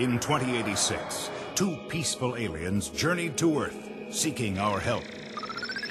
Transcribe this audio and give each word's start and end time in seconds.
In 0.00 0.18
2086, 0.18 1.28
two 1.54 1.76
peaceful 1.88 2.34
aliens 2.34 2.88
journeyed 2.88 3.36
to 3.36 3.58
Earth, 3.58 3.76
seeking 4.10 4.56
our 4.56 4.80
help. 4.80 5.04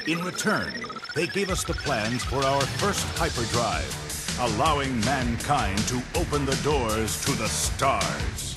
In 0.07 0.17
return, 0.23 0.73
they 1.13 1.27
gave 1.27 1.51
us 1.51 1.63
the 1.63 1.75
plans 1.75 2.23
for 2.23 2.43
our 2.43 2.61
first 2.81 3.05
hyperdrive, 3.19 4.39
allowing 4.39 4.99
mankind 5.01 5.77
to 5.89 6.01
open 6.15 6.43
the 6.47 6.55
doors 6.63 7.23
to 7.25 7.33
the 7.33 7.47
stars. 7.47 8.55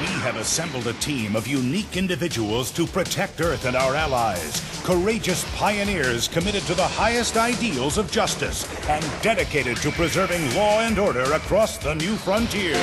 We 0.00 0.08
have 0.22 0.34
assembled 0.34 0.88
a 0.88 0.94
team 0.94 1.36
of 1.36 1.46
unique 1.46 1.96
individuals 1.96 2.72
to 2.72 2.88
protect 2.88 3.40
Earth 3.40 3.66
and 3.66 3.76
our 3.76 3.94
allies. 3.94 4.71
Courageous 4.82 5.44
pioneers 5.56 6.26
committed 6.26 6.64
to 6.64 6.74
the 6.74 6.82
highest 6.82 7.36
ideals 7.36 7.98
of 7.98 8.10
justice 8.10 8.66
and 8.88 9.04
dedicated 9.22 9.76
to 9.76 9.92
preserving 9.92 10.52
law 10.56 10.80
and 10.80 10.98
order 10.98 11.22
across 11.34 11.76
the 11.78 11.94
new 11.94 12.16
frontier. 12.16 12.74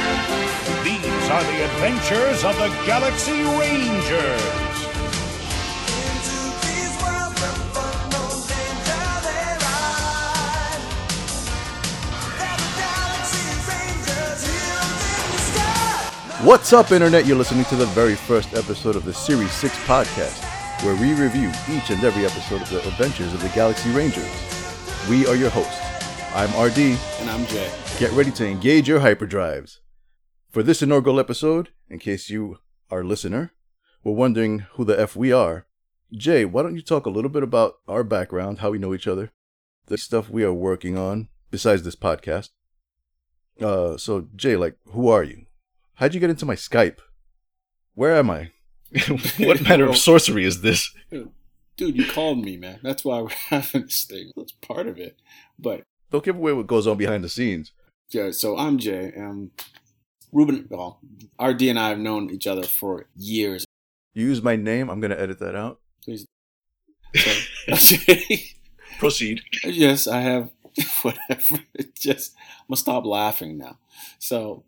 These 0.81 1.29
are 1.29 1.43
the 1.43 1.65
adventures 1.65 2.45
of 2.45 2.55
the 2.55 2.69
Galaxy 2.85 3.43
Rangers. 3.59 4.41
Into 5.99 6.39
these 6.63 6.95
worlds 7.03 7.35
where 7.41 7.59
fun 7.75 8.09
knows 8.11 8.47
danger 8.47 9.03
they 9.27 9.59
ride. 9.59 10.79
They're 12.39 12.59
the 12.63 12.71
Galaxy 12.79 13.43
Rangers, 13.67 14.39
heroes 14.47 15.03
in 15.19 15.35
the 15.35 15.39
sky. 15.51 16.45
What's 16.45 16.71
up, 16.71 16.93
Internet? 16.93 17.25
You're 17.25 17.35
listening 17.35 17.65
to 17.65 17.75
the 17.75 17.87
very 17.87 18.15
first 18.15 18.53
episode 18.53 18.95
of 18.95 19.03
the 19.03 19.13
Series 19.13 19.51
6 19.51 19.75
podcast, 19.79 20.45
where 20.83 20.95
we 20.95 21.13
review 21.13 21.49
each 21.69 21.89
and 21.89 22.01
every 22.05 22.25
episode 22.25 22.61
of 22.61 22.69
the 22.69 22.87
adventures 22.87 23.33
of 23.33 23.41
the 23.41 23.49
Galaxy 23.49 23.89
Rangers. 23.91 24.29
We 25.09 25.27
are 25.27 25.35
your 25.35 25.49
hosts. 25.49 25.77
I'm 26.33 26.49
RD. 26.57 26.77
And 27.19 27.29
I'm 27.29 27.45
Jay. 27.47 27.69
Get 27.97 28.13
ready 28.13 28.31
to 28.31 28.47
engage 28.47 28.87
your 28.87 29.01
hyperdrives. 29.01 29.79
For 30.49 30.63
this 30.63 30.81
inaugural 30.81 31.19
episode, 31.19 31.69
in 31.89 31.99
case 31.99 32.29
you, 32.29 32.59
our 32.89 33.03
listener, 33.03 33.51
were 34.05 34.13
wondering 34.13 34.59
who 34.73 34.85
the 34.85 34.97
F 34.97 35.17
we 35.17 35.33
are, 35.33 35.65
Jay, 36.13 36.45
why 36.45 36.63
don't 36.63 36.75
you 36.75 36.81
talk 36.81 37.05
a 37.05 37.09
little 37.09 37.29
bit 37.29 37.43
about 37.43 37.75
our 37.87 38.05
background, 38.05 38.59
how 38.59 38.71
we 38.71 38.79
know 38.79 38.93
each 38.93 39.07
other, 39.07 39.31
the 39.87 39.97
stuff 39.97 40.29
we 40.29 40.45
are 40.45 40.53
working 40.53 40.97
on, 40.97 41.27
besides 41.51 41.83
this 41.83 41.97
podcast? 41.97 42.51
Uh, 43.61 43.97
so, 43.97 44.29
Jay, 44.33 44.55
like, 44.55 44.77
who 44.93 45.09
are 45.09 45.23
you? 45.23 45.45
How'd 45.95 46.13
you 46.13 46.21
get 46.21 46.29
into 46.29 46.45
my 46.45 46.55
Skype? 46.55 46.99
Where 47.95 48.15
am 48.15 48.29
I? 48.29 48.51
what 49.37 49.61
manner 49.61 49.87
of 49.89 49.97
sorcery 49.97 50.45
is 50.45 50.61
this? 50.61 50.93
Dude, 51.11 51.95
you 51.95 52.05
called 52.05 52.43
me, 52.43 52.57
man. 52.57 52.79
That's 52.83 53.05
why 53.05 53.21
we're 53.21 53.29
having 53.49 53.83
this 53.83 54.03
thing. 54.05 54.31
That's 54.35 54.51
part 54.51 54.87
of 54.87 54.97
it. 54.97 55.17
But 55.57 55.83
Don't 56.11 56.23
give 56.23 56.35
away 56.35 56.53
what 56.53 56.67
goes 56.67 56.87
on 56.87 56.97
behind 56.97 57.23
the 57.23 57.29
scenes. 57.29 57.71
yeah, 58.11 58.31
so 58.31 58.57
I'm 58.57 58.77
Jay. 58.77 59.13
Um, 59.17 59.51
Ruben, 60.31 60.67
well, 60.69 60.99
RD 61.41 61.63
and 61.63 61.79
I 61.79 61.89
have 61.89 61.99
known 61.99 62.29
each 62.29 62.47
other 62.47 62.63
for 62.63 63.07
years. 63.15 63.65
You 64.13 64.25
use 64.25 64.41
my 64.41 64.55
name, 64.55 64.89
I'm 64.89 64.99
gonna 64.99 65.15
edit 65.15 65.39
that 65.39 65.55
out. 65.55 65.79
Please. 66.03 66.25
So, 67.77 67.95
Proceed. 68.99 69.41
yes, 69.63 70.07
I 70.07 70.19
have. 70.21 70.49
Whatever. 71.01 71.63
Just 71.95 72.35
I'm 72.37 72.65
gonna 72.69 72.77
stop 72.77 73.05
laughing 73.05 73.57
now. 73.57 73.77
So, 74.19 74.63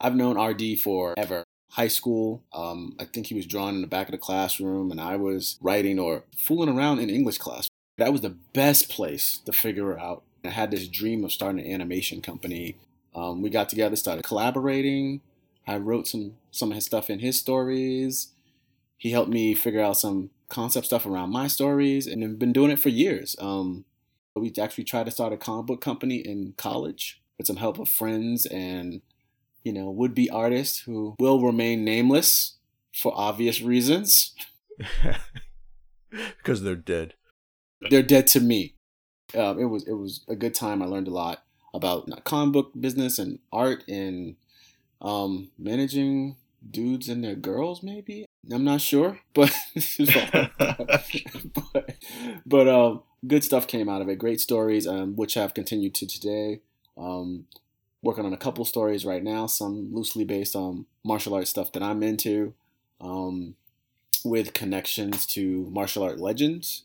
I've 0.00 0.14
known 0.14 0.38
RD 0.40 0.78
forever. 0.80 1.44
High 1.70 1.88
school. 1.88 2.42
Um, 2.52 2.96
I 2.98 3.04
think 3.04 3.26
he 3.26 3.34
was 3.34 3.46
drawing 3.46 3.76
in 3.76 3.80
the 3.80 3.86
back 3.86 4.08
of 4.08 4.12
the 4.12 4.18
classroom, 4.18 4.90
and 4.90 5.00
I 5.00 5.16
was 5.16 5.58
writing 5.60 5.98
or 5.98 6.24
fooling 6.36 6.68
around 6.68 6.98
in 6.98 7.10
English 7.10 7.38
class. 7.38 7.68
That 7.96 8.12
was 8.12 8.22
the 8.22 8.36
best 8.52 8.88
place 8.88 9.38
to 9.38 9.52
figure 9.52 9.98
out. 9.98 10.22
I 10.44 10.48
had 10.48 10.70
this 10.70 10.88
dream 10.88 11.24
of 11.24 11.32
starting 11.32 11.64
an 11.64 11.72
animation 11.72 12.22
company. 12.22 12.76
Um, 13.14 13.42
we 13.42 13.50
got 13.50 13.68
together, 13.68 13.96
started 13.96 14.24
collaborating. 14.24 15.20
I 15.66 15.76
wrote 15.76 16.08
some 16.08 16.36
some 16.50 16.70
of 16.70 16.74
his 16.74 16.86
stuff 16.86 17.10
in 17.10 17.20
his 17.20 17.38
stories. 17.38 18.28
He 18.96 19.12
helped 19.12 19.30
me 19.30 19.54
figure 19.54 19.82
out 19.82 19.98
some 19.98 20.30
concept 20.48 20.86
stuff 20.86 21.06
around 21.06 21.30
my 21.30 21.46
stories, 21.46 22.06
and 22.06 22.22
have 22.22 22.38
been 22.38 22.52
doing 22.52 22.70
it 22.70 22.80
for 22.80 22.88
years. 22.88 23.36
Um, 23.38 23.84
we 24.34 24.52
actually 24.60 24.84
tried 24.84 25.06
to 25.06 25.12
start 25.12 25.32
a 25.32 25.36
comic 25.36 25.66
book 25.66 25.80
company 25.80 26.16
in 26.16 26.54
college 26.56 27.20
with 27.38 27.46
some 27.46 27.56
help 27.56 27.78
of 27.78 27.88
friends 27.88 28.46
and 28.46 29.02
you 29.62 29.72
know 29.72 29.90
would-be 29.90 30.30
artists 30.30 30.80
who 30.80 31.14
will 31.18 31.40
remain 31.40 31.84
nameless 31.84 32.56
for 32.92 33.12
obvious 33.14 33.60
reasons. 33.60 34.34
Because 36.10 36.62
they're 36.62 36.74
dead. 36.74 37.14
They're 37.88 38.02
dead 38.02 38.26
to 38.28 38.40
me. 38.40 38.74
Um, 39.36 39.60
it 39.60 39.66
was 39.66 39.86
it 39.86 39.92
was 39.92 40.24
a 40.28 40.34
good 40.34 40.54
time. 40.54 40.82
I 40.82 40.86
learned 40.86 41.08
a 41.08 41.12
lot 41.12 41.44
about 41.72 42.24
comic 42.24 42.52
book 42.52 42.72
business 42.78 43.18
and 43.18 43.38
art 43.52 43.84
and 43.88 44.36
um, 45.00 45.50
managing 45.56 46.36
dudes 46.68 47.08
and 47.08 47.22
their 47.22 47.36
girls. 47.36 47.82
Maybe 47.82 48.26
I'm 48.52 48.64
not 48.64 48.80
sure, 48.80 49.20
but 49.34 49.54
but, 51.54 51.94
but 52.44 52.68
um, 52.68 53.02
good 53.26 53.44
stuff 53.44 53.66
came 53.66 53.88
out 53.88 54.02
of 54.02 54.08
it. 54.08 54.16
Great 54.16 54.40
stories, 54.40 54.86
um, 54.86 55.14
which 55.16 55.34
have 55.34 55.54
continued 55.54 55.94
to 55.96 56.06
today. 56.06 56.60
Working 58.02 58.24
on 58.24 58.32
a 58.32 58.38
couple 58.38 58.64
stories 58.64 59.04
right 59.04 59.22
now, 59.22 59.46
some 59.46 59.90
loosely 59.92 60.24
based 60.24 60.56
on 60.56 60.86
martial 61.04 61.34
arts 61.34 61.50
stuff 61.50 61.72
that 61.72 61.82
I'm 61.82 62.02
into, 62.02 62.54
um, 63.00 63.56
with 64.24 64.54
connections 64.54 65.26
to 65.26 65.68
martial 65.70 66.02
art 66.02 66.18
legends. 66.18 66.84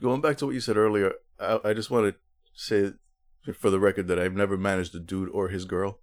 Going 0.00 0.20
back 0.20 0.38
to 0.38 0.46
what 0.46 0.54
you 0.54 0.60
said 0.60 0.76
earlier, 0.76 1.12
I, 1.38 1.60
I 1.64 1.74
just 1.74 1.90
want 1.90 2.14
to 2.14 2.20
say 2.54 2.94
for 3.54 3.70
the 3.70 3.78
record 3.78 4.08
that 4.08 4.18
I've 4.18 4.34
never 4.34 4.56
managed 4.56 4.94
a 4.94 4.98
dude 4.98 5.28
or 5.30 5.48
his 5.48 5.64
girl. 5.64 5.98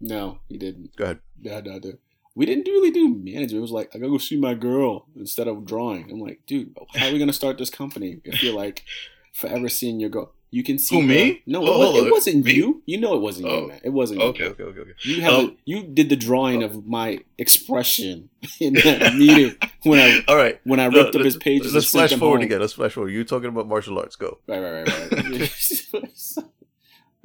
No, 0.00 0.40
he 0.48 0.58
didn't. 0.58 0.96
Go 0.96 1.04
ahead. 1.04 1.20
Yeah, 1.40 1.60
no, 1.60 1.78
no. 1.82 1.92
We 2.34 2.46
didn't 2.46 2.66
really 2.66 2.90
do 2.90 3.08
management. 3.08 3.52
It 3.52 3.60
was 3.60 3.70
like 3.70 3.94
I 3.94 3.98
gotta 3.98 4.10
go 4.10 4.18
see 4.18 4.38
my 4.38 4.54
girl 4.54 5.06
instead 5.16 5.48
of 5.48 5.64
drawing. 5.64 6.10
I'm 6.10 6.20
like, 6.20 6.40
dude, 6.46 6.76
how 6.94 7.06
are 7.06 7.12
we 7.12 7.18
gonna 7.18 7.32
start 7.32 7.58
this 7.58 7.70
company 7.70 8.20
if 8.24 8.42
you're 8.42 8.54
like 8.54 8.84
forever 9.32 9.68
seeing 9.68 10.00
your 10.00 10.10
girl? 10.10 10.33
You 10.54 10.62
can 10.62 10.78
see 10.78 10.94
Who, 10.94 11.02
her- 11.02 11.08
me? 11.08 11.42
No, 11.46 11.62
Oh, 11.66 11.82
it, 11.82 11.94
was, 11.94 12.06
it 12.06 12.12
wasn't 12.12 12.44
Me? 12.44 12.52
you. 12.54 12.82
You 12.86 12.98
know 13.00 13.14
it 13.14 13.20
wasn't 13.20 13.48
Oh, 13.48 13.60
you, 13.62 13.68
man. 13.68 13.80
It 13.82 13.88
wasn't 13.90 14.20
you. 14.20 14.26
Okay. 14.26 14.44
Okay, 14.44 14.62
okay, 14.62 14.80
okay. 14.80 14.92
You 15.02 15.20
have 15.22 15.34
Um, 15.34 15.56
you 15.64 15.82
did 15.82 16.08
the 16.10 16.16
drawing 16.16 16.62
of 16.62 16.86
my 16.86 17.18
expression 17.38 18.30
in 18.60 18.74
that 18.74 19.14
meeting 19.22 19.56
when 19.82 19.98
I 19.98 20.22
All 20.28 20.36
right. 20.36 20.60
when 20.64 20.78
I 20.78 20.86
No, 20.88 21.02
ripped 21.02 21.16
up 21.16 21.22
his 21.22 21.36
pages. 21.36 21.74
Let's 21.74 21.90
flash 21.90 22.12
forward 22.14 22.36
home. 22.38 22.44
again. 22.46 22.60
Let's 22.60 22.74
flash 22.74 22.92
forward. 22.92 23.10
You're 23.10 23.24
talking 23.24 23.48
about 23.48 23.66
martial 23.66 23.98
arts. 23.98 24.14
Go. 24.16 24.38
Right, 24.46 24.60
right, 24.60 24.86
right, 24.88 25.10
right. 25.12 26.44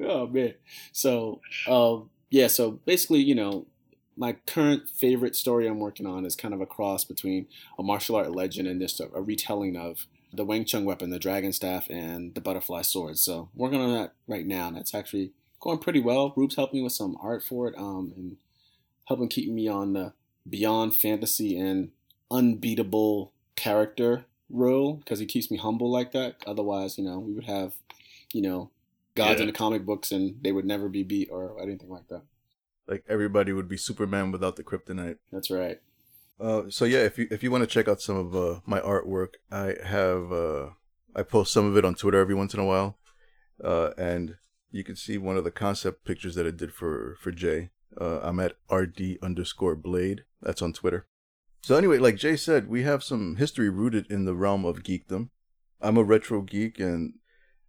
oh 0.00 0.26
man. 0.26 0.54
So, 0.92 1.40
um, 1.68 2.10
yeah. 2.30 2.46
So 2.48 2.72
basically, 2.84 3.20
you 3.20 3.34
know, 3.34 3.66
my 4.16 4.32
current 4.46 4.88
favorite 4.88 5.36
story 5.36 5.66
I'm 5.68 5.78
working 5.78 6.06
on 6.06 6.26
is 6.26 6.36
kind 6.36 6.52
of 6.54 6.60
a 6.60 6.66
cross 6.66 7.04
between 7.04 7.46
a 7.78 7.82
martial 7.82 8.16
art 8.16 8.32
legend 8.32 8.68
and 8.68 8.80
this 8.80 9.00
a 9.00 9.06
retelling 9.22 9.76
of 9.76 10.06
the 10.32 10.44
Wing 10.44 10.64
Chun 10.64 10.84
weapon, 10.84 11.10
the 11.10 11.18
dragon 11.18 11.52
staff, 11.52 11.88
and 11.90 12.34
the 12.34 12.40
butterfly 12.40 12.82
sword. 12.82 13.18
So 13.18 13.48
working 13.54 13.80
on 13.80 13.92
that 13.94 14.12
right 14.26 14.46
now, 14.46 14.68
and 14.68 14.76
that's 14.76 14.94
actually 14.94 15.32
going 15.60 15.78
pretty 15.78 16.00
well. 16.00 16.32
Rube's 16.36 16.56
helped 16.56 16.74
me 16.74 16.82
with 16.82 16.92
some 16.92 17.16
art 17.20 17.42
for 17.42 17.68
it, 17.68 17.74
um, 17.76 18.12
and 18.16 18.36
helping 19.06 19.28
keep 19.28 19.50
me 19.50 19.68
on 19.68 19.92
the 19.92 20.12
beyond 20.48 20.94
fantasy 20.94 21.58
and 21.58 21.90
unbeatable 22.30 23.32
character 23.56 24.24
role 24.48 24.94
because 24.94 25.18
he 25.18 25.26
keeps 25.26 25.50
me 25.50 25.58
humble 25.58 25.90
like 25.90 26.12
that. 26.12 26.36
Otherwise, 26.46 26.96
you 26.98 27.04
know, 27.04 27.18
we 27.18 27.32
would 27.32 27.44
have, 27.44 27.74
you 28.32 28.42
know, 28.42 28.70
gods 29.14 29.36
Yeah. 29.38 29.42
in 29.42 29.46
the 29.48 29.52
comic 29.52 29.84
books 29.84 30.10
and 30.12 30.36
they 30.42 30.52
would 30.52 30.64
never 30.64 30.88
be 30.88 31.02
beat 31.02 31.28
or 31.30 31.60
anything 31.60 31.88
like 31.90 32.08
that. 32.08 32.22
Like 32.86 33.04
everybody 33.08 33.52
would 33.52 33.68
be 33.68 33.76
Superman 33.76 34.32
without 34.32 34.56
the 34.56 34.64
kryptonite. 34.64 35.18
That's 35.30 35.50
right. 35.50 35.80
Uh, 36.40 36.62
so 36.70 36.86
yeah, 36.86 37.00
if 37.00 37.18
you 37.18 37.28
if 37.30 37.42
you 37.42 37.50
want 37.50 37.62
to 37.62 37.66
check 37.66 37.86
out 37.86 38.00
some 38.00 38.16
of 38.16 38.34
uh, 38.34 38.60
my 38.64 38.80
artwork, 38.80 39.34
I 39.52 39.74
have 39.84 40.32
uh, 40.32 40.70
I 41.14 41.22
post 41.22 41.52
some 41.52 41.66
of 41.66 41.76
it 41.76 41.84
on 41.84 41.94
Twitter 41.94 42.18
every 42.18 42.34
once 42.34 42.54
in 42.54 42.60
a 42.60 42.64
while, 42.64 42.98
uh, 43.62 43.90
and 43.98 44.36
you 44.70 44.82
can 44.82 44.96
see 44.96 45.18
one 45.18 45.36
of 45.36 45.44
the 45.44 45.50
concept 45.50 46.04
pictures 46.04 46.34
that 46.36 46.46
I 46.46 46.50
did 46.50 46.72
for 46.72 47.16
for 47.20 47.30
Jay. 47.30 47.70
Uh, 48.00 48.20
I'm 48.22 48.40
at 48.40 48.56
rd 48.72 49.18
underscore 49.22 49.76
blade. 49.76 50.24
That's 50.40 50.62
on 50.62 50.72
Twitter. 50.72 51.06
So 51.62 51.76
anyway, 51.76 51.98
like 51.98 52.16
Jay 52.16 52.36
said, 52.36 52.68
we 52.68 52.84
have 52.84 53.02
some 53.02 53.36
history 53.36 53.68
rooted 53.68 54.10
in 54.10 54.24
the 54.24 54.34
realm 54.34 54.64
of 54.64 54.82
geekdom. 54.82 55.28
I'm 55.82 55.98
a 55.98 56.04
retro 56.04 56.40
geek 56.40 56.78
and 56.78 57.14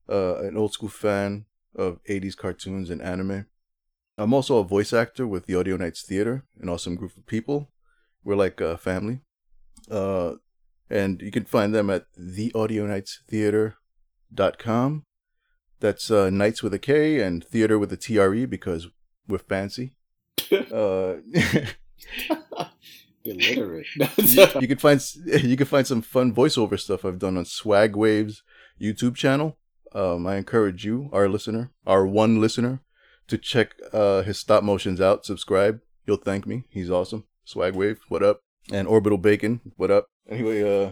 an 0.07 0.55
old 0.55 0.71
school 0.71 0.89
fan 0.89 1.45
of 1.75 1.99
80s 2.05 2.37
cartoons 2.37 2.89
and 2.89 3.01
anime. 3.01 3.47
I'm 4.17 4.33
also 4.33 4.59
a 4.59 4.63
voice 4.63 4.93
actor 4.93 5.27
with 5.27 5.45
the 5.45 5.55
Audio 5.55 5.75
Nights 5.75 6.03
Theater, 6.03 6.45
an 6.59 6.69
awesome 6.69 6.95
group 6.95 7.17
of 7.17 7.25
people. 7.25 7.71
We're 8.23 8.35
like 8.35 8.61
a 8.61 8.77
family. 8.77 9.21
Uh, 9.89 10.33
and 10.89 11.21
you 11.21 11.31
can 11.31 11.45
find 11.45 11.73
them 11.73 11.89
at 11.89 12.05
theaudionightstheater.com. 12.19 15.03
That's 15.79 16.11
uh, 16.11 16.29
Nights 16.29 16.61
with 16.61 16.73
a 16.73 16.79
K 16.79 17.21
and 17.21 17.41
theater 17.43 17.79
with 17.79 17.91
a 17.91 17.97
TRE 17.97 18.45
because 18.45 18.87
we're 19.27 19.39
fancy. 19.39 19.95
uh, 20.51 21.15
Illiterate. 23.23 23.85
you 24.17 24.67
can 24.67 24.77
find 24.77 24.99
you 25.25 25.55
can 25.55 25.67
find 25.67 25.85
some 25.85 26.01
fun 26.01 26.33
voiceover 26.33 26.79
stuff 26.79 27.05
I've 27.05 27.19
done 27.19 27.37
on 27.37 27.45
Swag 27.45 27.95
Waves 27.95 28.41
YouTube 28.81 29.15
channel. 29.15 29.59
Um, 29.93 30.25
I 30.25 30.37
encourage 30.37 30.85
you, 30.85 31.09
our 31.11 31.29
listener, 31.29 31.71
our 31.85 32.07
one 32.07 32.41
listener, 32.41 32.81
to 33.27 33.37
check 33.37 33.75
uh, 33.93 34.23
his 34.23 34.39
stop 34.39 34.63
motions 34.63 34.99
out, 35.01 35.25
subscribe. 35.25 35.81
You'll 36.07 36.17
thank 36.17 36.47
me. 36.47 36.63
He's 36.69 36.89
awesome. 36.89 37.25
Swagwave, 37.47 37.97
what 38.09 38.23
up? 38.23 38.41
And 38.71 38.87
Orbital 38.87 39.17
Bacon, 39.17 39.61
what 39.77 39.91
up? 39.91 40.07
Anyway, 40.29 40.61
uh, 40.61 40.91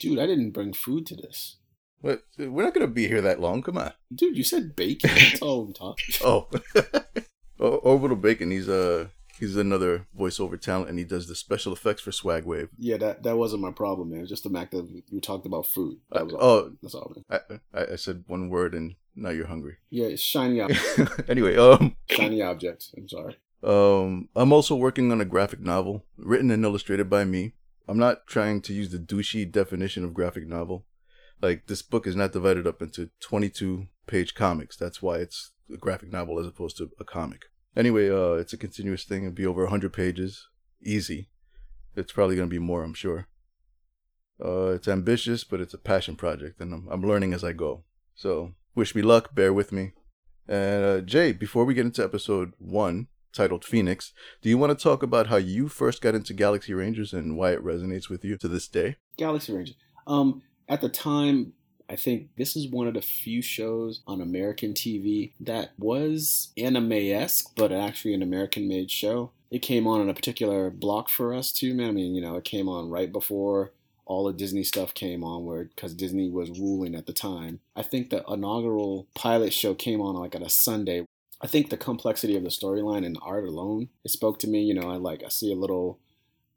Dude, 0.00 0.18
I 0.18 0.26
didn't 0.26 0.50
bring 0.52 0.72
food 0.72 1.04
to 1.06 1.16
this. 1.16 1.58
what? 2.00 2.22
We're 2.38 2.64
not 2.64 2.74
gonna 2.74 2.86
be 2.86 3.08
here 3.08 3.20
that 3.20 3.40
long. 3.40 3.62
Come 3.62 3.76
on. 3.78 3.92
Dude, 4.14 4.36
you 4.36 4.44
said 4.44 4.74
bacon. 4.76 5.10
That's 5.14 5.42
all 5.42 5.62
I'm 5.66 5.72
talking. 5.72 6.14
Oh, 6.24 6.48
Or- 7.58 7.78
Orbital 7.80 8.16
Bacon. 8.16 8.50
He's 8.50 8.68
uh 8.70 9.08
he's 9.38 9.56
another 9.56 10.06
voiceover 10.18 10.58
talent, 10.58 10.88
and 10.88 10.98
he 10.98 11.04
does 11.04 11.26
the 11.28 11.34
special 11.34 11.72
effects 11.74 12.00
for 12.00 12.10
Swagwave. 12.10 12.68
Yeah, 12.78 12.96
that 12.96 13.22
that 13.24 13.36
wasn't 13.36 13.60
my 13.62 13.70
problem, 13.72 14.10
man. 14.10 14.20
It's 14.20 14.30
just 14.30 14.44
the 14.44 14.50
fact 14.50 14.70
that 14.70 14.88
we 15.12 15.20
talked 15.20 15.44
about 15.44 15.66
food. 15.66 15.98
That 16.10 16.24
was 16.24 16.34
all. 16.34 16.42
Oh, 16.42 16.72
That's 16.82 16.94
all, 16.94 17.12
man. 17.28 17.60
I, 17.74 17.92
I 17.92 17.96
said 17.96 18.24
one 18.28 18.48
word, 18.48 18.74
and 18.74 18.94
now 19.14 19.28
you're 19.30 19.46
hungry. 19.48 19.76
Yeah, 19.90 20.06
it's 20.06 20.22
shiny, 20.22 20.60
ob- 20.62 20.70
anyway, 21.28 21.56
um. 21.56 21.96
shiny 22.08 22.40
object. 22.40 22.94
I'm 22.96 23.08
sorry. 23.08 23.36
Um, 23.62 24.28
I'm 24.34 24.52
also 24.52 24.74
working 24.74 25.12
on 25.12 25.20
a 25.20 25.26
graphic 25.26 25.60
novel 25.60 26.04
written 26.16 26.50
and 26.50 26.64
illustrated 26.64 27.10
by 27.10 27.24
me. 27.24 27.52
I'm 27.88 27.98
not 27.98 28.26
trying 28.26 28.62
to 28.62 28.72
use 28.72 28.90
the 28.90 28.98
douchey 28.98 29.50
definition 29.50 30.04
of 30.04 30.14
graphic 30.14 30.46
novel. 30.46 30.86
Like 31.42 31.66
this 31.66 31.82
book 31.82 32.06
is 32.06 32.16
not 32.16 32.32
divided 32.32 32.66
up 32.66 32.80
into 32.80 33.10
22 33.20 33.86
page 34.06 34.34
comics. 34.34 34.76
That's 34.76 35.02
why 35.02 35.16
it's 35.16 35.52
a 35.72 35.76
graphic 35.76 36.12
novel 36.12 36.38
as 36.38 36.46
opposed 36.46 36.76
to 36.78 36.90
a 36.98 37.04
comic. 37.04 37.46
Anyway, 37.76 38.10
uh, 38.10 38.32
it's 38.34 38.52
a 38.52 38.58
continuous 38.58 39.04
thing. 39.04 39.24
It'll 39.24 39.34
be 39.34 39.46
over 39.46 39.62
100 39.62 39.92
pages, 39.92 40.48
easy. 40.82 41.28
It's 41.96 42.12
probably 42.12 42.36
gonna 42.36 42.48
be 42.48 42.58
more, 42.58 42.82
I'm 42.82 42.94
sure. 42.94 43.28
Uh, 44.42 44.68
it's 44.68 44.88
ambitious, 44.88 45.44
but 45.44 45.60
it's 45.60 45.74
a 45.74 45.78
passion 45.78 46.16
project, 46.16 46.60
and 46.60 46.72
I'm, 46.72 46.88
I'm 46.90 47.02
learning 47.02 47.34
as 47.34 47.44
I 47.44 47.52
go. 47.52 47.84
So 48.14 48.54
wish 48.74 48.94
me 48.94 49.02
luck. 49.02 49.34
Bear 49.34 49.52
with 49.52 49.70
me. 49.72 49.92
And 50.48 50.84
uh, 50.84 51.00
Jay, 51.00 51.32
before 51.32 51.64
we 51.64 51.74
get 51.74 51.86
into 51.86 52.02
episode 52.02 52.52
one, 52.58 53.08
titled 53.32 53.64
Phoenix, 53.64 54.12
do 54.42 54.48
you 54.48 54.58
want 54.58 54.76
to 54.76 54.82
talk 54.82 55.02
about 55.02 55.28
how 55.28 55.36
you 55.36 55.68
first 55.68 56.02
got 56.02 56.14
into 56.14 56.34
Galaxy 56.34 56.74
Rangers 56.74 57.12
and 57.12 57.36
why 57.36 57.52
it 57.52 57.64
resonates 57.64 58.08
with 58.08 58.24
you 58.24 58.36
to 58.38 58.48
this 58.48 58.68
day? 58.68 58.96
Galaxy 59.16 59.52
Rangers. 59.52 59.76
Um, 60.06 60.42
at 60.68 60.80
the 60.80 60.88
time, 60.88 61.52
I 61.88 61.96
think 61.96 62.28
this 62.36 62.54
is 62.54 62.68
one 62.68 62.86
of 62.86 62.94
the 62.94 63.02
few 63.02 63.42
shows 63.42 64.02
on 64.06 64.20
American 64.20 64.74
TV 64.74 65.32
that 65.40 65.72
was 65.76 66.52
anime-esque, 66.56 67.52
but 67.56 67.72
actually 67.72 68.14
an 68.14 68.22
American-made 68.22 68.90
show. 68.90 69.32
It 69.50 69.58
came 69.58 69.88
on 69.88 70.00
in 70.00 70.08
a 70.08 70.14
particular 70.14 70.70
block 70.70 71.08
for 71.08 71.34
us 71.34 71.50
too, 71.50 71.74
man. 71.74 71.88
I 71.88 71.92
mean, 71.92 72.14
you 72.14 72.22
know, 72.22 72.36
it 72.36 72.44
came 72.44 72.68
on 72.68 72.90
right 72.90 73.10
before 73.10 73.72
all 74.10 74.24
the 74.24 74.32
Disney 74.32 74.64
stuff 74.64 74.92
came 74.92 75.22
on, 75.22 75.44
where 75.44 75.64
because 75.64 75.94
Disney 75.94 76.28
was 76.30 76.50
ruling 76.50 76.96
at 76.96 77.06
the 77.06 77.12
time. 77.12 77.60
I 77.76 77.82
think 77.82 78.10
the 78.10 78.24
inaugural 78.28 79.06
pilot 79.14 79.52
show 79.52 79.74
came 79.74 80.00
on 80.00 80.16
like 80.16 80.34
on 80.34 80.42
a 80.42 80.50
Sunday. 80.50 81.04
I 81.42 81.46
think 81.46 81.70
the 81.70 81.76
complexity 81.76 82.36
of 82.36 82.42
the 82.42 82.50
storyline 82.50 83.04
and 83.06 83.16
the 83.16 83.20
art 83.20 83.44
alone, 83.44 83.88
it 84.04 84.10
spoke 84.10 84.38
to 84.40 84.48
me. 84.48 84.62
You 84.62 84.74
know, 84.74 84.90
I 84.90 84.96
like 84.96 85.22
I 85.24 85.28
see 85.28 85.52
a 85.52 85.56
little 85.56 85.98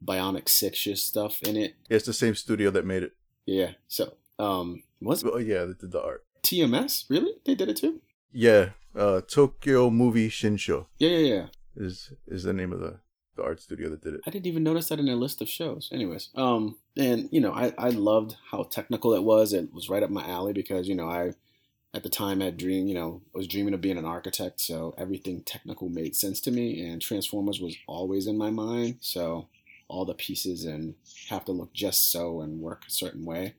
Bionic 0.03 0.49
Six-ish 0.49 1.01
stuff 1.01 1.41
in 1.43 1.55
it. 1.55 1.75
It's 1.89 2.05
the 2.05 2.13
same 2.13 2.35
studio 2.35 2.69
that 2.71 2.85
made 2.85 3.03
it. 3.03 3.13
Yeah. 3.45 3.71
So, 3.87 4.15
um, 4.39 4.83
was 5.01 5.23
it 5.23 5.31
Oh 5.33 5.37
yeah, 5.37 5.65
they 5.65 5.73
did 5.73 5.91
the 5.91 6.01
art. 6.01 6.25
TMS? 6.43 7.05
Really? 7.09 7.33
They 7.45 7.55
did 7.55 7.69
it 7.69 7.77
too? 7.77 8.01
Yeah, 8.33 8.69
uh, 8.95 9.21
Tokyo 9.21 9.89
Movie 9.89 10.29
Shinsha 10.29 10.85
Yeah, 10.99 11.09
yeah, 11.09 11.33
yeah. 11.35 11.45
is 11.75 12.11
is 12.27 12.43
the 12.43 12.51
name 12.53 12.73
of 12.73 12.79
the, 12.79 12.99
the 13.35 13.43
art 13.43 13.61
studio 13.61 13.89
that 13.89 14.01
did 14.01 14.15
it. 14.15 14.21
I 14.27 14.31
didn't 14.31 14.47
even 14.47 14.63
notice 14.63 14.89
that 14.89 14.99
in 14.99 15.05
their 15.05 15.15
list 15.15 15.41
of 15.41 15.47
shows. 15.47 15.89
Anyways, 15.93 16.29
um, 16.35 16.77
and 16.97 17.29
you 17.31 17.39
know, 17.39 17.53
I 17.53 17.73
I 17.77 17.89
loved 17.89 18.35
how 18.51 18.63
technical 18.63 19.13
it 19.13 19.23
was. 19.23 19.53
It 19.53 19.73
was 19.73 19.87
right 19.89 20.03
up 20.03 20.09
my 20.09 20.27
alley 20.27 20.51
because 20.51 20.87
you 20.89 20.95
know 20.95 21.07
I, 21.07 21.33
at 21.93 22.03
the 22.03 22.09
time, 22.09 22.41
I 22.41 22.45
had 22.45 22.57
dreamed, 22.57 22.89
you 22.89 22.95
know, 22.95 23.21
I 23.33 23.37
was 23.37 23.47
dreaming 23.47 23.73
of 23.73 23.81
being 23.81 23.97
an 23.97 24.05
architect. 24.05 24.59
So 24.59 24.95
everything 24.97 25.41
technical 25.41 25.89
made 25.89 26.15
sense 26.15 26.39
to 26.41 26.51
me, 26.51 26.85
and 26.85 27.01
Transformers 27.01 27.61
was 27.61 27.75
always 27.87 28.27
in 28.27 28.37
my 28.37 28.49
mind. 28.49 28.97
So 28.99 29.47
all 29.87 30.05
the 30.05 30.13
pieces 30.13 30.65
and 30.65 30.95
have 31.29 31.45
to 31.45 31.51
look 31.51 31.71
just 31.73 32.11
so 32.11 32.41
and 32.41 32.61
work 32.61 32.83
a 32.87 32.91
certain 32.91 33.25
way. 33.25 33.53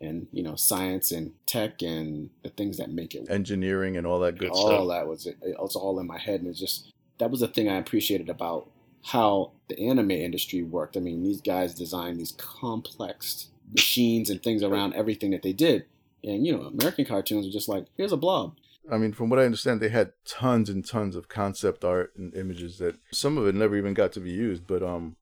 And 0.00 0.28
you 0.32 0.42
know, 0.42 0.54
science 0.54 1.10
and 1.10 1.32
tech 1.46 1.82
and 1.82 2.30
the 2.44 2.50
things 2.50 2.76
that 2.76 2.90
make 2.90 3.14
it 3.14 3.28
Engineering 3.28 3.96
and 3.96 4.06
all 4.06 4.20
that 4.20 4.38
good 4.38 4.50
all 4.50 4.68
stuff. 4.68 4.88
that 4.88 5.08
was 5.08 5.26
it. 5.26 5.38
It 5.42 5.58
was 5.58 5.74
all 5.74 5.98
in 5.98 6.06
my 6.06 6.18
head, 6.18 6.40
and 6.40 6.48
it's 6.48 6.60
just 6.60 6.92
that 7.18 7.30
was 7.30 7.40
the 7.40 7.48
thing 7.48 7.68
I 7.68 7.78
appreciated 7.78 8.28
about 8.28 8.70
how 9.06 9.52
the 9.68 9.78
anime 9.80 10.12
industry 10.12 10.62
worked. 10.62 10.96
I 10.96 11.00
mean, 11.00 11.24
these 11.24 11.40
guys 11.40 11.74
designed 11.74 12.20
these 12.20 12.32
complex 12.32 13.48
machines 13.72 14.30
and 14.30 14.42
things 14.42 14.62
around 14.62 14.94
everything 14.94 15.30
that 15.32 15.42
they 15.42 15.52
did, 15.52 15.86
and 16.22 16.46
you 16.46 16.56
know, 16.56 16.64
American 16.64 17.04
cartoons 17.04 17.46
are 17.46 17.50
just 17.50 17.68
like, 17.68 17.86
here's 17.96 18.12
a 18.12 18.16
blob. 18.16 18.56
I 18.90 18.96
mean, 18.96 19.12
from 19.12 19.28
what 19.28 19.38
I 19.38 19.44
understand, 19.44 19.80
they 19.80 19.90
had 19.90 20.12
tons 20.24 20.70
and 20.70 20.86
tons 20.86 21.14
of 21.14 21.28
concept 21.28 21.84
art 21.84 22.12
and 22.16 22.34
images 22.34 22.78
that 22.78 22.96
some 23.12 23.36
of 23.36 23.46
it 23.46 23.54
never 23.54 23.76
even 23.76 23.92
got 23.92 24.12
to 24.12 24.20
be 24.20 24.30
used, 24.30 24.66
but 24.66 24.82
um, 24.82 25.16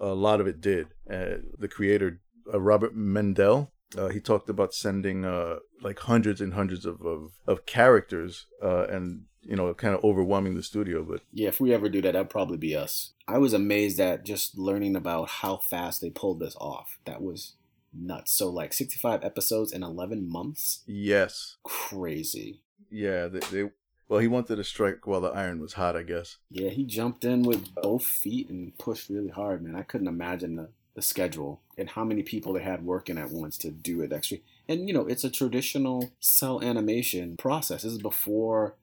a 0.00 0.14
lot 0.14 0.40
of 0.40 0.46
it 0.46 0.60
did. 0.60 0.88
Uh, 1.10 1.36
the 1.56 1.68
creator, 1.68 2.20
uh, 2.52 2.60
Robert 2.60 2.96
Mandell, 2.96 3.68
uh, 3.96 4.08
he 4.08 4.20
talked 4.20 4.48
about 4.48 4.74
sending 4.74 5.24
uh, 5.24 5.56
like 5.80 6.00
hundreds 6.00 6.40
and 6.40 6.54
hundreds 6.54 6.84
of 6.84 7.00
of, 7.02 7.32
of 7.46 7.66
characters, 7.66 8.46
uh, 8.62 8.86
and 8.88 9.22
you 9.42 9.56
know, 9.56 9.72
kind 9.74 9.94
of 9.94 10.04
overwhelming 10.04 10.54
the 10.54 10.62
studio. 10.62 11.02
But 11.02 11.22
Yeah, 11.32 11.48
if 11.48 11.60
we 11.60 11.72
ever 11.72 11.88
do 11.88 12.02
that, 12.02 12.12
that'd 12.12 12.30
probably 12.30 12.58
be 12.58 12.76
us. 12.76 13.12
I 13.26 13.38
was 13.38 13.52
amazed 13.52 14.00
at 14.00 14.24
just 14.24 14.58
learning 14.58 14.96
about 14.96 15.28
how 15.28 15.56
fast 15.56 16.00
they 16.00 16.10
pulled 16.10 16.40
this 16.40 16.56
off. 16.56 16.98
That 17.06 17.22
was 17.22 17.54
nuts. 17.92 18.32
So 18.32 18.48
like 18.48 18.72
65 18.72 19.24
episodes 19.24 19.72
in 19.72 19.82
11 19.82 20.28
months, 20.28 20.82
yes, 20.86 21.56
crazy. 21.62 22.62
yeah, 22.90 23.26
they, 23.28 23.40
they 23.50 23.70
well, 24.08 24.20
he 24.20 24.28
wanted 24.28 24.56
to 24.56 24.64
strike 24.64 25.06
while 25.06 25.20
the 25.20 25.28
iron 25.28 25.60
was 25.60 25.74
hot, 25.74 25.94
I 25.96 26.02
guess. 26.02 26.38
Yeah, 26.50 26.70
he 26.70 26.84
jumped 26.84 27.24
in 27.24 27.42
with 27.42 27.74
both 27.74 28.04
feet 28.06 28.48
and 28.48 28.76
pushed 28.78 29.10
really 29.10 29.28
hard, 29.28 29.62
man. 29.62 29.76
I 29.76 29.82
couldn't 29.82 30.08
imagine 30.08 30.56
the, 30.56 30.70
the 30.94 31.02
schedule 31.02 31.60
and 31.76 31.90
how 31.90 32.04
many 32.04 32.22
people 32.22 32.54
they 32.54 32.62
had 32.62 32.84
working 32.84 33.18
at 33.18 33.30
once 33.30 33.58
to 33.58 33.70
do 33.70 34.00
it 34.00 34.12
actually. 34.12 34.42
And 34.66 34.88
you 34.88 34.94
know, 34.94 35.06
it's 35.06 35.24
a 35.24 35.30
traditional 35.30 36.12
cell 36.20 36.62
animation 36.62 37.36
process. 37.36 37.82
This 37.82 37.92
is 37.92 38.02
before 38.02 38.76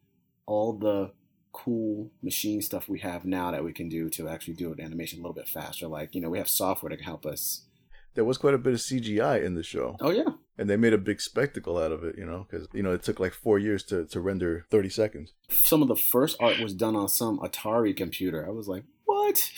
all 0.46 0.74
the 0.74 1.12
cool 1.52 2.12
machine 2.22 2.62
stuff 2.62 2.90
we 2.90 3.00
have 3.00 3.24
now 3.26 3.50
that 3.50 3.64
we 3.64 3.72
can 3.72 3.88
do 3.88 4.10
to 4.10 4.28
actually 4.28 4.54
do 4.54 4.74
an 4.74 4.82
animation 4.82 5.20
a 5.20 5.22
little 5.22 5.34
bit 5.34 5.48
faster. 5.48 5.88
Like, 5.88 6.14
you 6.14 6.22
know, 6.22 6.30
we 6.30 6.38
have 6.38 6.50
software 6.50 6.90
that 6.90 6.98
can 6.98 7.06
help 7.06 7.26
us. 7.26 7.62
There 8.16 8.26
was 8.26 8.38
quite 8.38 8.54
a 8.54 8.58
bit 8.58 8.74
of 8.74 8.80
CGI 8.80 9.44
in 9.44 9.56
the 9.56 9.64
show. 9.64 9.98
Oh 10.02 10.10
yeah. 10.10 10.30
and 10.58 10.70
they 10.70 10.78
made 10.78 10.94
a 10.94 10.98
big 10.98 11.22
spectacle 11.22 11.78
out 11.78 11.92
of 11.92 12.04
it, 12.04 12.18
you 12.18 12.26
know, 12.26 12.48
because 12.50 12.68
you 12.74 12.82
know 12.82 12.94
it 12.94 13.04
took 13.04 13.20
like 13.20 13.34
four 13.34 13.60
years 13.60 13.84
to, 13.86 14.06
to 14.06 14.20
render 14.20 14.66
thirty 14.72 14.90
seconds. 14.90 15.34
Some 15.50 15.82
of 15.82 15.88
the 15.88 15.96
first 15.96 16.38
art 16.40 16.60
was 16.60 16.74
done 16.74 16.96
on 16.96 17.10
some 17.10 17.40
Atari 17.40 17.96
computer. 17.96 18.46
I 18.48 18.52
was 18.52 18.68
like, 18.68 18.84
what? 19.06 19.52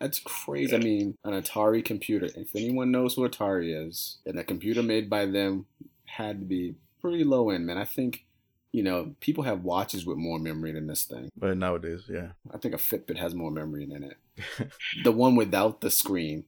That's 0.00 0.20
crazy. 0.20 0.76
I 0.76 0.78
mean, 0.78 1.16
an 1.24 1.32
Atari 1.32 1.84
computer. 1.84 2.26
If 2.36 2.54
anyone 2.54 2.90
knows 2.90 3.14
who 3.14 3.28
Atari 3.28 3.86
is, 3.86 4.18
and 4.26 4.38
a 4.38 4.44
computer 4.44 4.82
made 4.82 5.08
by 5.08 5.26
them 5.26 5.66
had 6.04 6.40
to 6.40 6.44
be 6.46 6.74
pretty 7.00 7.24
low 7.24 7.50
end, 7.50 7.66
man. 7.66 7.78
I 7.78 7.84
think, 7.84 8.26
you 8.72 8.82
know, 8.82 9.14
people 9.20 9.44
have 9.44 9.62
watches 9.64 10.04
with 10.04 10.18
more 10.18 10.38
memory 10.38 10.72
than 10.72 10.86
this 10.86 11.04
thing. 11.04 11.30
But 11.36 11.56
nowadays, 11.56 12.04
yeah, 12.10 12.32
I 12.52 12.58
think 12.58 12.74
a 12.74 12.78
Fitbit 12.78 13.16
has 13.18 13.34
more 13.34 13.50
memory 13.50 13.86
than 13.86 14.04
it. 14.04 14.70
the 15.04 15.12
one 15.12 15.34
without 15.34 15.80
the 15.80 15.90
screen. 15.90 16.44